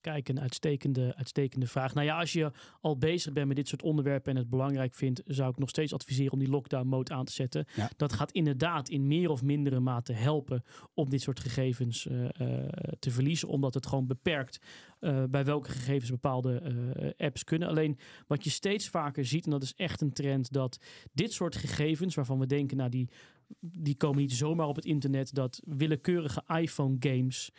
Kijk, 0.00 0.28
een 0.28 0.40
uitstekende, 0.40 1.14
uitstekende 1.16 1.66
vraag. 1.66 1.94
Nou 1.94 2.06
ja, 2.06 2.18
als 2.18 2.32
je 2.32 2.50
al 2.80 2.98
bezig 2.98 3.32
bent 3.32 3.46
met 3.46 3.56
dit 3.56 3.68
soort 3.68 3.82
onderwerpen 3.82 4.32
en 4.32 4.38
het 4.38 4.50
belangrijk 4.50 4.94
vindt, 4.94 5.22
zou 5.26 5.50
ik 5.50 5.58
nog 5.58 5.68
steeds 5.68 5.92
adviseren 5.92 6.32
om 6.32 6.38
die 6.38 6.48
lockdown 6.48 6.88
mode 6.88 7.14
aan 7.14 7.24
te 7.24 7.32
zetten. 7.32 7.66
Ja. 7.76 7.90
Dat 7.96 8.12
gaat 8.12 8.32
inderdaad 8.32 8.88
in 8.88 9.06
meer 9.06 9.30
of 9.30 9.42
mindere 9.42 9.80
mate 9.80 10.12
helpen 10.12 10.64
om 10.94 11.08
dit 11.08 11.20
soort 11.20 11.40
gegevens 11.40 12.06
eh, 12.06 12.24
eh, 12.24 12.68
te 12.98 13.10
verliezen, 13.10 13.48
omdat 13.48 13.74
het 13.74 13.86
gewoon 13.86 14.06
beperkt 14.06 14.60
eh, 15.00 15.24
bij 15.30 15.44
welke 15.44 15.70
gegevens 15.70 16.10
bepaalde 16.10 17.14
apps 17.16 17.44
kunnen. 17.44 17.68
Alleen 17.68 17.98
wat 18.26 18.44
je 18.44 18.50
steeds 18.50 18.88
vaker 18.88 19.26
ziet, 19.26 19.44
en 19.44 19.50
dat 19.50 19.62
is 19.62 19.74
echt 19.74 20.00
een 20.00 20.12
trend, 20.12 20.52
dat 20.52 20.78
dit 21.12 21.32
soort 21.32 21.56
gegevens, 21.56 22.14
waarvan 22.14 22.38
we 22.38 22.46
denken, 22.46 22.76
nou 22.76 22.90
die, 22.90 23.08
die 23.60 23.96
komen 23.96 24.20
niet 24.20 24.32
zomaar 24.32 24.66
op 24.66 24.76
het 24.76 24.84
internet, 24.84 25.34
dat 25.34 25.60
willekeurige 25.64 26.42
iPhone 26.46 26.96
games 27.00 27.50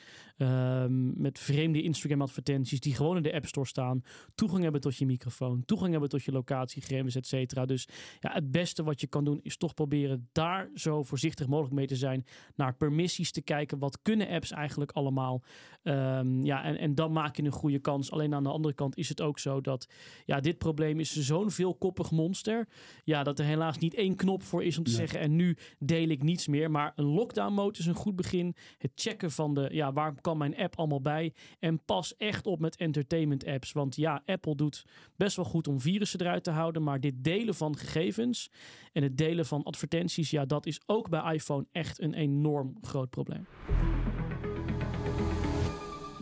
ehm, 0.42 1.22
met 1.22 1.40
vreemde 1.40 1.82
Instagram 1.82 2.22
advertenties 2.22 2.80
die 2.80 2.96
gewoon 2.96 3.16
in 3.18 3.24
de 3.24 3.34
App 3.34 3.46
Store 3.46 3.68
staan, 3.68 4.04
toegang 4.36 4.64
hebben 4.64 4.82
tot 4.82 4.98
je 4.98 5.06
microfoon, 5.06 5.66
toegang 5.66 5.92
hebben 5.92 6.10
tot 6.10 6.24
je 6.24 6.32
locatiegegevens, 6.32 7.16
et 7.16 7.28
cetera. 7.28 7.66
Dus 7.66 7.88
ja, 8.20 8.32
het 8.32 8.52
beste 8.52 8.84
wat 8.84 9.02
je 9.02 9.08
kan 9.08 9.24
doen 9.24 9.40
is 9.42 9.58
toch 9.58 9.74
proberen 9.74 10.30
daar 10.32 10.70
zo 10.74 11.04
voorzichtig 11.04 11.48
mogelijk 11.48 11.76
mee 11.76 11.88
te 11.88 11.96
zijn, 11.96 12.26
naar 12.56 12.76
permissies 12.76 13.32
te 13.32 13.42
kijken, 13.42 13.80
wat 13.80 14.02
kunnen 14.02 14.28
apps 14.28 14.52
eigenlijk 14.52 14.92
allemaal. 14.92 15.44
Ehm, 15.84 16.44
ja, 16.44 16.64
en, 16.64 16.78
en 16.78 16.96
dan 16.96 17.12
maak 17.12 17.36
je 17.36 17.44
een 17.44 17.52
goede 17.52 17.80
kans. 17.80 18.12
Alleen 18.12 18.34
aan 18.34 18.44
de 18.44 18.50
andere 18.50 18.74
kant 18.74 18.98
is 18.98 19.10
het 19.10 19.22
ook 19.22 19.40
zo 19.40 19.62
dat 19.62 19.88
ja, 20.26 20.40
dit 20.40 20.58
probleem 20.58 21.00
is 21.00 21.16
zo'n 21.16 21.52
veelkoppig 21.52 22.12
monster, 22.12 22.68
ja, 23.04 23.24
dat 23.24 23.40
er 23.40 23.46
helaas 23.46 23.78
niet 23.78 23.94
één 23.94 24.16
knop 24.16 24.44
voor 24.44 24.64
is 24.64 24.78
om 24.78 24.84
te 24.84 24.92
zeggen 24.92 25.20
en 25.20 25.36
nu 25.36 25.58
deel 25.80 26.08
ik 26.08 26.24
niets 26.24 26.48
meer. 26.48 26.72
Maar 26.72 26.94
een 26.96 27.06
lockdown 27.06 27.54
mode 27.54 27.80
is 27.80 27.86
een 27.86 27.96
goed 27.96 28.16
begin. 28.16 28.56
Het 28.78 28.92
checken 28.96 29.32
van 29.32 29.54
de, 29.54 29.70
ja, 29.72 29.94
waar 29.94 30.22
kan 30.22 30.31
mijn 30.38 30.58
app 30.58 30.76
allemaal 30.76 31.02
bij? 31.02 31.34
En 31.60 31.84
pas 31.86 32.16
echt 32.16 32.48
op 32.48 32.60
met 32.60 32.76
entertainment 32.76 33.46
apps. 33.46 33.72
Want 33.72 33.96
ja, 33.96 34.22
Apple 34.26 34.56
doet 34.56 34.86
best 35.16 35.36
wel 35.36 35.46
goed 35.46 35.68
om 35.68 35.80
virussen 35.80 36.22
eruit 36.22 36.44
te 36.44 36.52
houden. 36.52 36.84
Maar 36.84 37.00
dit 37.00 37.24
delen 37.24 37.56
van 37.56 37.78
gegevens 37.78 38.52
en 38.92 39.04
het 39.04 39.18
delen 39.18 39.46
van 39.46 39.64
advertenties, 39.64 40.30
ja, 40.30 40.46
dat 40.46 40.66
is 40.66 40.82
ook 40.86 41.10
bij 41.10 41.34
iPhone 41.34 41.66
echt 41.72 42.02
een 42.02 42.14
enorm 42.14 42.78
groot 42.82 43.10
probleem. 43.10 43.46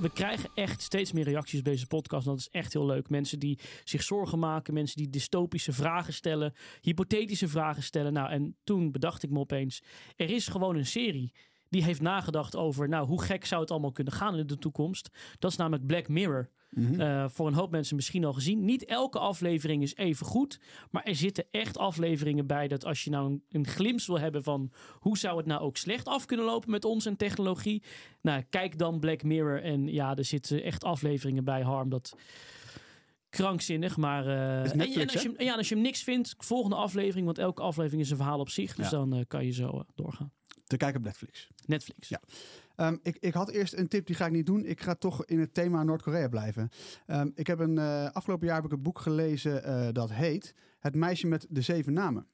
We 0.02 0.12
krijgen 0.14 0.50
echt 0.54 0.82
steeds 0.82 1.12
meer 1.12 1.24
reacties 1.24 1.60
op 1.60 1.66
deze 1.66 1.88
podcast. 1.88 2.26
Dat 2.26 2.40
is 2.40 2.50
echt 2.52 2.74
heel 2.74 2.86
leuk. 2.86 3.10
Mensen 3.10 3.40
die 3.40 3.60
zich 3.84 4.04
zorgen 4.04 4.40
maken. 4.40 4.74
Mensen 4.74 4.98
die 4.98 5.10
dystopische 5.10 5.74
vragen 5.74 6.14
stellen. 6.14 6.54
Hypothetische 6.82 7.48
vragen 7.48 7.84
stellen. 7.84 8.14
Nou, 8.14 8.30
en 8.30 8.56
toen 8.64 8.92
bedacht 8.92 9.24
ik 9.24 9.30
me 9.30 9.40
opeens. 9.40 9.84
Er 10.16 10.30
is 10.30 10.48
gewoon 10.48 10.76
een 10.76 10.86
serie. 10.86 11.32
Die 11.70 11.84
heeft 11.84 12.02
nagedacht 12.02 12.56
over, 12.56 12.90
nou, 12.90 13.08
hoe 13.08 13.22
gek 13.22 13.46
zou 13.46 13.62
het 13.62 13.72
allemaal 13.72 13.92
kunnen 13.92 14.14
gaan 14.14 14.36
in 14.36 14.48
de 14.48 14.58
toekomst. 14.58 15.10
Dat 15.40 15.52
is 15.52 15.58
namelijk 15.58 15.86
Black 15.86 16.08
Mirror. 16.08 16.50
Eh, 16.98 17.26
voor 17.30 17.48
een 17.48 17.54
hoop 17.54 17.72
mensen 17.72 17.96
misschien 17.96 18.26
al 18.26 18.34
gezien. 18.34 18.66
Niet 18.66 18.86
elke 18.86 19.20
aflevering 19.20 19.84
is 19.84 19.96
even 19.96 20.26
goed. 20.26 20.60
Maar 20.92 21.04
er 21.04 21.16
zitten 21.16 21.46
echt 21.52 21.78
afleveringen 21.78 22.48
bij 22.48 22.68
dat 22.68 22.86
als 22.86 23.04
je 23.04 23.10
nou 23.10 23.30
een, 23.32 23.44
een 23.50 23.68
glimp 23.68 24.02
wil 24.02 24.20
hebben 24.20 24.44
van 24.44 24.72
hoe 25.00 25.18
zou 25.18 25.38
het 25.38 25.46
nou 25.46 25.62
ook 25.62 25.78
slecht 25.78 26.08
af 26.08 26.26
kunnen 26.26 26.46
lopen 26.46 26.72
met 26.72 26.86
ons 26.86 27.06
en 27.06 27.16
technologie. 27.16 27.84
Nou, 28.22 28.42
kijk 28.50 28.78
dan 28.78 29.00
Black 29.00 29.24
Mirror. 29.24 29.62
En 29.64 29.88
ja, 29.88 30.16
er 30.16 30.26
zitten 30.26 30.64
echt 30.64 30.84
afleveringen 30.84 31.44
bij, 31.44 31.62
Harm. 31.62 31.90
Dat 31.90 32.16
krankzinnig, 33.30 33.98
maar... 33.98 34.26
Is 34.66 34.72
en- 34.72 34.78
Netflix, 34.78 35.02
en, 35.08 35.14
als 35.14 35.22
je, 35.22 35.28
hem- 35.38 35.46
ja, 35.46 35.52
en 35.52 35.58
als 35.58 35.70
je 35.70 35.74
hem 35.76 35.84
niks 35.84 36.04
vindt, 36.04 36.36
volgende 36.38 36.76
aflevering. 36.76 37.26
Want 37.26 37.38
elke 37.38 37.62
aflevering 37.62 38.02
is 38.02 38.10
een 38.10 38.18
verhaal 38.18 38.40
op 38.40 38.50
zich. 38.50 38.76
Dus 38.76 38.90
Ja. 38.90 38.98
dan 38.98 39.14
eh, 39.14 39.22
kan 39.28 39.46
je 39.46 39.52
zo 39.52 39.84
doorgaan. 39.96 40.32
Te 40.70 40.78
kijken 40.78 41.00
op 41.00 41.06
Netflix. 41.06 41.50
Netflix. 41.66 42.10
Ja. 42.10 42.22
Ehm, 42.76 42.98
ik, 43.02 43.18
ik 43.20 43.34
had 43.34 43.50
eerst 43.50 43.74
een 43.74 43.88
tip, 43.88 44.06
die 44.06 44.16
ga 44.16 44.26
ik 44.26 44.32
niet 44.32 44.46
doen. 44.46 44.66
Ik 44.66 44.82
ga 44.82 44.96
toch 44.96 45.26
in 45.26 45.40
het 45.40 45.54
thema 45.54 45.84
Noord-Korea 45.84 46.28
blijven. 46.28 46.70
Ehm, 47.06 47.30
ik 47.36 47.48
heb 47.48 47.60
een, 47.60 47.78
eh, 47.78 48.10
afgelopen 48.12 48.48
jaar 48.48 48.56
heb 48.56 48.66
ik 48.66 48.72
een 48.72 48.82
boek 48.82 49.00
gelezen 49.00 49.64
eh, 49.64 49.88
dat 49.92 50.12
heet 50.12 50.54
Het 50.80 50.96
meisje 50.96 51.28
met 51.28 51.46
de 51.50 51.62
zeven 51.62 51.94
namen. 51.94 52.28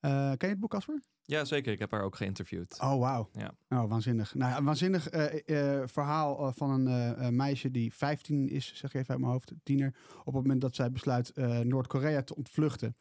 Eh, 0.00 0.10
ken 0.10 0.36
je 0.38 0.46
het 0.46 0.60
boek, 0.60 0.70
Casper? 0.70 1.00
Ja, 1.22 1.44
zeker. 1.44 1.72
Ik 1.72 1.78
heb 1.78 1.90
haar 1.90 2.02
ook 2.02 2.16
geïnterviewd. 2.16 2.78
Oh, 2.80 2.98
wauw. 2.98 3.28
Ja. 3.32 3.54
Oh, 3.68 3.88
waanzinnig. 3.88 4.34
Nou, 4.34 4.50
ja, 4.50 4.58
een 4.58 4.64
waanzinnig 4.64 5.08
eh, 5.08 5.80
eh, 5.80 5.88
verhaal 5.88 6.46
eh, 6.46 6.52
van 6.54 6.86
een 6.86 7.36
meisje 7.36 7.70
die 7.70 7.94
15 7.94 8.48
is, 8.48 8.66
zeg 8.74 8.90
ik 8.90 9.00
even 9.00 9.10
uit 9.10 9.18
mijn 9.18 9.32
hoofd, 9.32 9.52
tiener, 9.62 9.94
op 10.18 10.24
het 10.24 10.34
moment 10.34 10.60
dat 10.60 10.74
zij 10.74 10.90
besluit 10.90 11.30
eh, 11.30 11.58
Noord-Korea 11.58 12.22
te 12.22 12.36
ontvluchten. 12.36 12.96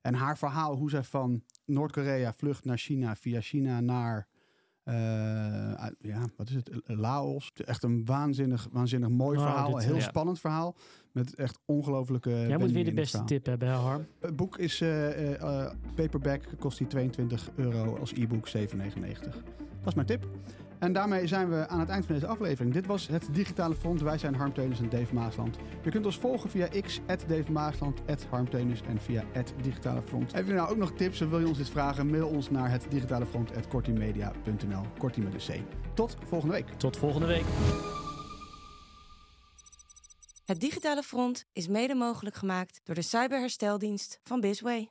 En 0.00 0.14
haar 0.14 0.38
verhaal, 0.38 0.76
hoe 0.76 0.90
zij 0.90 1.02
van 1.02 1.42
Noord-Korea 1.64 2.32
vlucht 2.32 2.64
naar 2.64 2.78
China, 2.78 3.16
via 3.16 3.40
China 3.40 3.80
naar, 3.80 4.28
eh, 4.82 4.94
ja, 5.98 6.24
wat 6.36 6.48
is 6.48 6.54
het, 6.54 6.70
Laos. 6.86 7.52
Echt 7.64 7.82
een 7.82 8.04
waanzinnig, 8.04 8.68
waanzinnig 8.72 9.08
mooi 9.08 9.38
Oh, 9.38 9.44
verhaal, 9.44 9.74
dit, 9.74 9.84
heel 9.84 9.94
ja. 9.94 10.00
spannend 10.00 10.40
verhaal. 10.40 10.76
Met 11.12 11.34
echt 11.34 11.58
ongelofelijke 11.64 12.30
Jij 12.30 12.58
moet 12.58 12.70
weer 12.70 12.84
de 12.84 12.92
beste 12.92 13.24
tip 13.24 13.46
hebben, 13.46 13.68
hè, 13.68 13.74
Harm? 13.74 14.06
Het 14.20 14.36
boek 14.36 14.58
is 14.58 14.80
eh, 14.80 15.32
eh, 15.42 15.72
paperback, 15.94 16.44
kost 16.58 16.78
die 16.78 16.86
22 16.86 17.50
euro 17.54 17.96
als 17.96 18.12
e-book 18.12 18.48
7,99. 18.48 19.42
Dat 19.78 19.86
is 19.86 19.94
mijn 19.94 20.06
tip. 20.06 20.28
En 20.80 20.92
daarmee 20.92 21.26
zijn 21.26 21.48
we 21.50 21.68
aan 21.68 21.80
het 21.80 21.88
eind 21.88 22.06
van 22.06 22.14
deze 22.14 22.26
aflevering. 22.26 22.74
Dit 22.74 22.86
was 22.86 23.08
het 23.08 23.28
Digitale 23.32 23.74
Front. 23.74 24.00
Wij 24.00 24.18
zijn 24.18 24.34
Harm 24.34 24.52
Teunis 24.52 24.80
en 24.80 24.88
Dave 24.88 25.14
Maasland. 25.14 25.56
Je 25.82 25.90
kunt 25.90 26.06
ons 26.06 26.18
volgen 26.18 26.50
via 26.50 26.68
x, 26.80 27.00
Dave 27.06 27.52
Maasland, 27.52 28.00
Harm 28.30 28.50
Teunis 28.50 28.82
en 28.88 29.00
via 29.00 29.24
het 29.32 29.54
Digitale 29.62 30.02
Front. 30.02 30.32
Heb 30.32 30.46
je 30.46 30.52
nou 30.52 30.70
ook 30.70 30.76
nog 30.76 30.92
tips 30.92 31.22
of 31.22 31.28
wil 31.30 31.40
je 31.40 31.48
ons 31.48 31.58
iets 31.58 31.70
vragen? 31.70 32.10
Mail 32.10 32.28
ons 32.28 32.50
naar 32.50 32.70
het 32.70 32.86
digitale 32.88 33.26
front 33.26 33.50
kortimedia.nl. 33.68 34.82
Kortie 34.98 35.22
met 35.22 35.34
een 35.34 35.62
C. 35.62 35.62
Tot 35.94 36.16
volgende 36.26 36.54
week. 36.54 36.68
Tot 36.68 36.96
volgende 36.96 37.26
week. 37.26 37.44
Het 40.44 40.60
Digitale 40.60 41.02
Front 41.02 41.46
is 41.52 41.68
mede 41.68 41.94
mogelijk 41.94 42.36
gemaakt 42.36 42.80
door 42.84 42.94
de 42.94 43.02
cyberhersteldienst 43.02 44.20
van 44.24 44.40
Bisway. 44.40 44.88